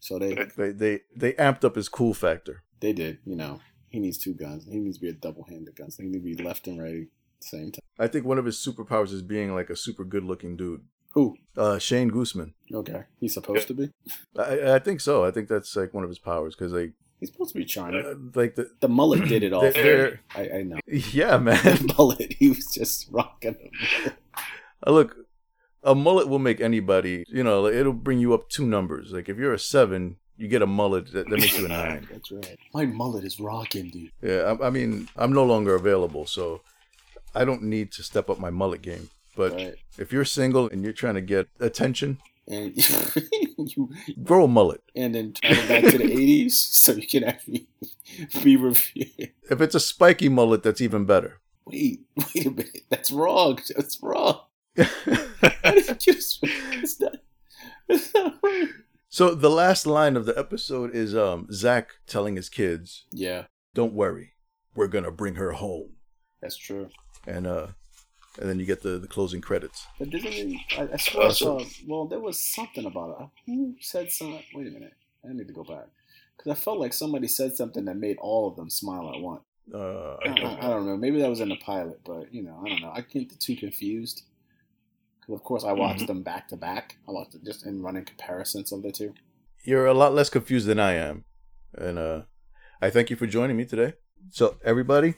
So 0.00 0.18
they 0.18 0.34
They 0.56 0.70
they 0.72 1.00
they 1.16 1.32
amped 1.34 1.64
up 1.64 1.74
his 1.76 1.88
cool 1.88 2.14
factor. 2.14 2.62
they 2.80 2.92
did, 2.92 3.18
you 3.24 3.34
know. 3.36 3.60
he 3.90 3.98
needs 3.98 4.16
two 4.18 4.32
guns. 4.34 4.64
He 4.64 4.78
needs 4.78 4.96
to 4.98 5.02
be 5.02 5.08
a 5.08 5.12
double-handed 5.12 5.74
gun. 5.76 5.90
So 5.90 6.02
he 6.02 6.08
needs 6.08 6.24
to 6.24 6.36
be 6.36 6.42
left 6.42 6.66
and 6.68 6.80
right 6.80 7.02
at 7.02 7.40
the 7.40 7.46
same 7.46 7.72
time. 7.72 7.80
I 7.98 8.06
think 8.06 8.24
one 8.24 8.38
of 8.38 8.44
his 8.44 8.56
superpowers 8.56 9.12
is 9.12 9.22
being 9.22 9.54
like 9.54 9.70
a 9.70 9.76
super 9.76 10.04
good 10.04 10.24
looking 10.24 10.56
dude. 10.56 10.82
Who? 11.14 11.36
Uh, 11.56 11.78
Shane 11.78 12.10
Gooseman. 12.10 12.52
Okay, 12.72 13.04
he's 13.18 13.34
supposed 13.34 13.66
to 13.68 13.74
be. 13.74 13.90
I, 14.36 14.74
I 14.74 14.78
think 14.78 15.00
so. 15.00 15.24
I 15.24 15.30
think 15.32 15.48
that's 15.48 15.74
like 15.74 15.92
one 15.92 16.04
of 16.04 16.10
his 16.10 16.18
powers 16.20 16.54
because 16.54 16.72
like 16.72 16.92
He's 17.20 17.30
supposed 17.32 17.52
to 17.52 17.58
be 17.58 17.64
charming. 17.64 18.04
uh, 18.04 18.14
like 18.34 18.54
the 18.54 18.70
The 18.80 18.88
mullet 18.88 19.28
did 19.28 19.42
it 19.42 19.52
all. 19.52 19.60
They're- 19.72 19.72
for 19.72 19.82
they're- 19.82 20.20
me. 20.46 20.50
I, 20.52 20.58
I 20.58 20.62
know. 20.62 20.78
yeah 20.86 21.36
man. 21.38 21.56
The 21.62 21.94
mullet. 21.98 22.34
He 22.38 22.48
was 22.50 22.66
just 22.66 23.08
rocking 23.10 23.56
the. 24.04 24.12
Uh, 24.86 24.90
Look, 24.92 25.16
a 25.82 25.94
mullet 25.94 26.28
will 26.28 26.38
make 26.38 26.60
anybody. 26.60 27.24
You 27.28 27.42
know, 27.42 27.66
it'll 27.66 27.92
bring 27.92 28.18
you 28.20 28.34
up 28.34 28.48
two 28.48 28.66
numbers. 28.66 29.12
Like 29.12 29.28
if 29.28 29.36
you're 29.36 29.52
a 29.54 29.58
seven, 29.58 30.16
you 30.36 30.46
get 30.48 30.62
a 30.62 30.66
mullet 30.66 31.12
that, 31.12 31.28
that 31.28 31.38
makes 31.40 31.58
you 31.58 31.64
a 31.64 31.68
nine. 31.82 32.06
That's 32.10 32.30
right. 32.30 32.58
My 32.72 32.86
mullet 32.86 33.24
is 33.24 33.40
rocking, 33.40 33.90
dude. 33.90 34.12
Yeah, 34.22 34.54
I, 34.60 34.68
I 34.68 34.70
mean, 34.70 35.08
I'm 35.16 35.32
no 35.32 35.44
longer 35.44 35.74
available, 35.74 36.26
so 36.26 36.60
I 37.34 37.44
don't 37.44 37.62
need 37.64 37.90
to 37.92 38.02
step 38.04 38.30
up 38.30 38.38
my 38.38 38.50
mullet 38.50 38.82
game. 38.82 39.10
But 39.36 39.52
Right. 39.52 39.74
if 39.98 40.12
you're 40.12 40.24
single 40.24 40.68
and 40.68 40.82
you're 40.84 40.92
trying 40.92 41.14
to 41.14 41.20
get 41.20 41.48
attention, 41.60 42.18
And 42.50 42.74
you 43.76 43.90
grow 44.24 44.44
a 44.44 44.48
mullet. 44.48 44.82
and 44.96 45.14
then 45.14 45.32
travel 45.34 45.68
back 45.68 45.84
to 45.92 45.98
the 45.98 46.04
'80s 46.48 46.52
so 46.52 46.92
you 46.92 47.06
can 47.06 47.24
actually 47.24 47.68
be 48.42 48.56
reviewed. 48.56 49.32
If 49.50 49.60
it's 49.60 49.74
a 49.74 49.80
spiky 49.80 50.28
mullet, 50.28 50.62
that's 50.62 50.80
even 50.80 51.04
better. 51.04 51.40
Wait, 51.66 52.00
wait 52.16 52.46
a 52.46 52.50
minute. 52.50 52.82
That's 52.88 53.10
wrong. 53.10 53.58
That's 53.76 54.02
wrong. 54.02 54.40
It's 55.42 57.00
not. 57.00 57.16
It's 57.88 58.14
not 58.14 58.34
right. 58.42 58.68
so 59.08 59.34
the 59.34 59.50
last 59.50 59.86
line 59.86 60.16
of 60.16 60.26
the 60.26 60.38
episode 60.38 60.94
is 60.94 61.14
um 61.14 61.46
Zach 61.52 61.90
telling 62.06 62.36
his 62.36 62.48
kids, 62.48 63.04
Yeah, 63.12 63.44
"Don't 63.74 63.92
worry, 63.94 64.32
we're 64.74 64.88
gonna 64.88 65.10
bring 65.10 65.34
her 65.36 65.52
home," 65.52 65.90
that's 66.40 66.56
true. 66.56 66.88
and 67.26 67.46
uh, 67.46 67.66
and 68.38 68.48
then 68.48 68.58
you 68.58 68.66
get 68.66 68.82
the 68.82 68.98
the 68.98 69.08
closing 69.08 69.40
credits. 69.40 69.86
But 69.98 70.10
didn't 70.10 70.32
he, 70.32 70.64
I, 70.76 70.88
I 70.94 70.96
swear 70.96 71.28
I 71.28 71.30
saw. 71.32 71.60
Well, 71.86 72.06
there 72.06 72.20
was 72.20 72.40
something 72.40 72.84
about 72.86 73.20
it. 73.20 73.50
Who 73.50 73.74
said 73.80 74.10
something? 74.10 74.42
Wait 74.54 74.66
a 74.68 74.70
minute. 74.70 74.94
I 75.28 75.32
need 75.32 75.48
to 75.48 75.52
go 75.52 75.64
back 75.64 75.86
because 76.36 76.52
I 76.52 76.54
felt 76.54 76.78
like 76.78 76.92
somebody 76.92 77.28
said 77.28 77.56
something 77.56 77.84
that 77.86 77.96
made 77.96 78.16
all 78.20 78.48
of 78.48 78.56
them 78.56 78.70
smile 78.70 79.12
at 79.14 79.20
once. 79.20 79.42
Uh, 79.74 80.14
I, 80.24 80.28
I, 80.28 80.58
I 80.58 80.70
don't 80.70 80.86
know. 80.86 80.96
Maybe 80.96 81.20
that 81.20 81.28
was 81.28 81.40
in 81.40 81.48
the 81.48 81.56
pilot, 81.56 82.00
but 82.04 82.32
you 82.32 82.42
know, 82.42 82.62
I 82.64 82.68
don't 82.68 82.80
know. 82.80 82.92
I 82.94 83.00
get 83.02 83.28
the 83.28 83.36
two 83.36 83.56
confused. 83.56 84.22
Because 85.20 85.34
of 85.40 85.44
course 85.44 85.64
I 85.64 85.72
watched 85.72 86.06
them 86.06 86.22
back 86.22 86.48
to 86.48 86.56
back. 86.56 86.96
I 87.06 87.12
watched 87.12 87.34
it 87.34 87.44
just 87.44 87.66
in 87.66 87.82
running 87.82 88.04
comparisons 88.04 88.72
of 88.72 88.82
the 88.82 88.92
two. 88.92 89.12
you're 89.64 89.86
a 89.86 89.92
lot 89.94 90.14
less 90.14 90.30
confused 90.30 90.66
than 90.66 90.78
I 90.80 90.94
am, 90.94 91.24
and 91.76 91.98
uh, 91.98 92.22
I 92.80 92.88
thank 92.90 93.10
you 93.10 93.16
for 93.16 93.26
joining 93.26 93.56
me 93.56 93.66
today. 93.66 93.94
So 94.30 94.56
everybody, 94.64 95.14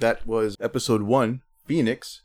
that 0.00 0.26
was 0.26 0.56
episode 0.60 1.02
one, 1.02 1.42
Phoenix, 1.66 2.22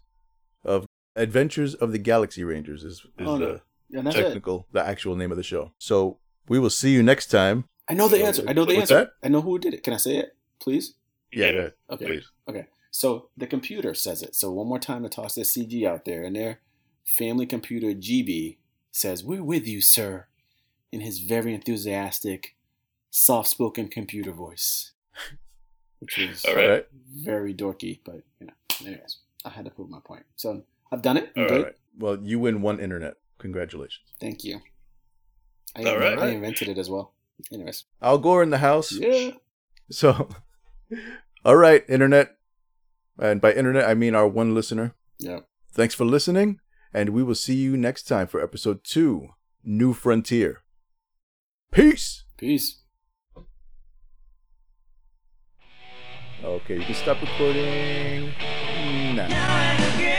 Adventures 1.18 1.74
of 1.76 1.92
the 1.92 1.98
Galaxy 2.00 2.44
Rangers 2.44 2.84
is, 2.84 3.00
is 3.18 3.28
Oh, 3.28 3.38
the. 3.38 3.62
Yeah, 3.90 4.02
that's 4.02 4.18
it. 4.18 4.24
technical, 4.24 4.68
the 4.74 4.86
actual 4.86 5.16
name 5.16 5.32
of 5.32 5.38
the 5.38 5.44
show. 5.44 5.72
So 5.78 6.20
we 6.50 6.60
will 6.60 6.70
see 6.70 6.92
you 6.92 7.02
next 7.04 7.28
time. 7.28 7.66
I 7.90 7.94
know 7.94 8.08
the 8.10 8.24
answer. 8.26 8.44
I 8.48 8.52
know 8.54 8.66
the 8.66 8.76
What's 8.76 8.92
answer. 8.92 9.06
that? 9.06 9.12
I 9.24 9.30
know 9.30 9.42
who 9.42 9.58
did 9.60 9.74
it. 9.74 9.82
Can 9.84 9.94
I 9.94 9.98
say 9.98 10.18
it, 10.18 10.36
please? 10.60 10.96
Yeah, 11.32 11.46
ahead, 11.48 11.74
Okay. 11.90 12.06
please. 12.06 12.26
Okay. 12.50 12.66
So 12.92 13.30
the 13.38 13.48
computer 13.48 13.94
says 13.94 14.22
it. 14.22 14.36
So 14.36 14.52
one 14.52 14.68
more 14.68 14.80
time 14.80 15.04
to 15.04 15.10
toss 15.10 15.36
this 15.36 15.56
CG 15.56 15.86
out 15.86 16.04
there, 16.04 16.24
and 16.24 16.36
their 16.36 16.60
family 17.06 17.46
computer 17.46 17.88
GB 17.94 18.58
says, 18.92 19.24
"We're 19.24 19.44
with 19.44 19.66
you, 19.68 19.80
sir," 19.82 20.28
in 20.92 21.00
his 21.02 21.20
very 21.20 21.54
enthusiastic, 21.54 22.56
soft-spoken 23.10 23.88
computer 23.88 24.32
voice, 24.32 24.92
which 26.00 26.18
is 26.18 26.44
All 26.46 26.56
right. 26.56 26.86
very 27.14 27.54
dorky. 27.54 28.00
But 28.04 28.24
you 28.40 28.48
know, 28.48 28.54
anyways, 28.82 29.18
I 29.46 29.50
had 29.50 29.66
to 29.66 29.72
prove 29.72 29.90
my 29.90 30.00
point. 30.04 30.26
So 30.36 30.64
I've 30.92 31.02
done 31.02 31.18
it. 31.18 31.32
I'm 31.36 31.44
All 31.44 31.50
good. 31.50 31.64
right. 31.64 31.74
Well, 31.98 32.18
you 32.22 32.40
win 32.40 32.62
one 32.62 32.80
internet. 32.80 33.16
Congratulations. 33.40 34.06
Thank 34.20 34.44
you. 34.44 34.60
I, 35.76 35.84
All 35.84 36.20
I 36.20 36.28
invented 36.30 36.70
it 36.70 36.78
as 36.78 36.90
well. 36.90 37.14
Anyways, 37.52 37.86
Al 38.02 38.18
Gore 38.18 38.42
in 38.44 38.50
the 38.50 38.58
house. 38.60 38.92
yeah. 38.92 39.32
So, 39.90 40.28
all 41.46 41.56
right, 41.56 41.82
internet. 41.88 42.36
And 43.18 43.40
by 43.40 43.54
internet, 43.54 43.88
I 43.88 43.94
mean 43.94 44.16
our 44.16 44.28
one 44.28 44.54
listener. 44.54 44.96
Yeah. 45.18 45.40
Thanks 45.72 45.96
for 45.96 46.04
listening, 46.04 46.60
and 46.94 47.12
we 47.12 47.24
will 47.24 47.36
see 47.36 47.56
you 47.56 47.78
next 47.78 48.04
time 48.04 48.28
for 48.28 48.44
episode 48.44 48.84
two 48.84 49.30
New 49.64 49.94
Frontier. 49.94 50.62
Peace. 51.72 52.26
Peace. 52.38 52.82
Okay, 56.44 56.76
you 56.80 56.84
can 56.86 56.96
stop 56.96 57.22
recording 57.22 58.34
now. 59.16 59.28
Now 59.28 59.58
and 59.58 60.17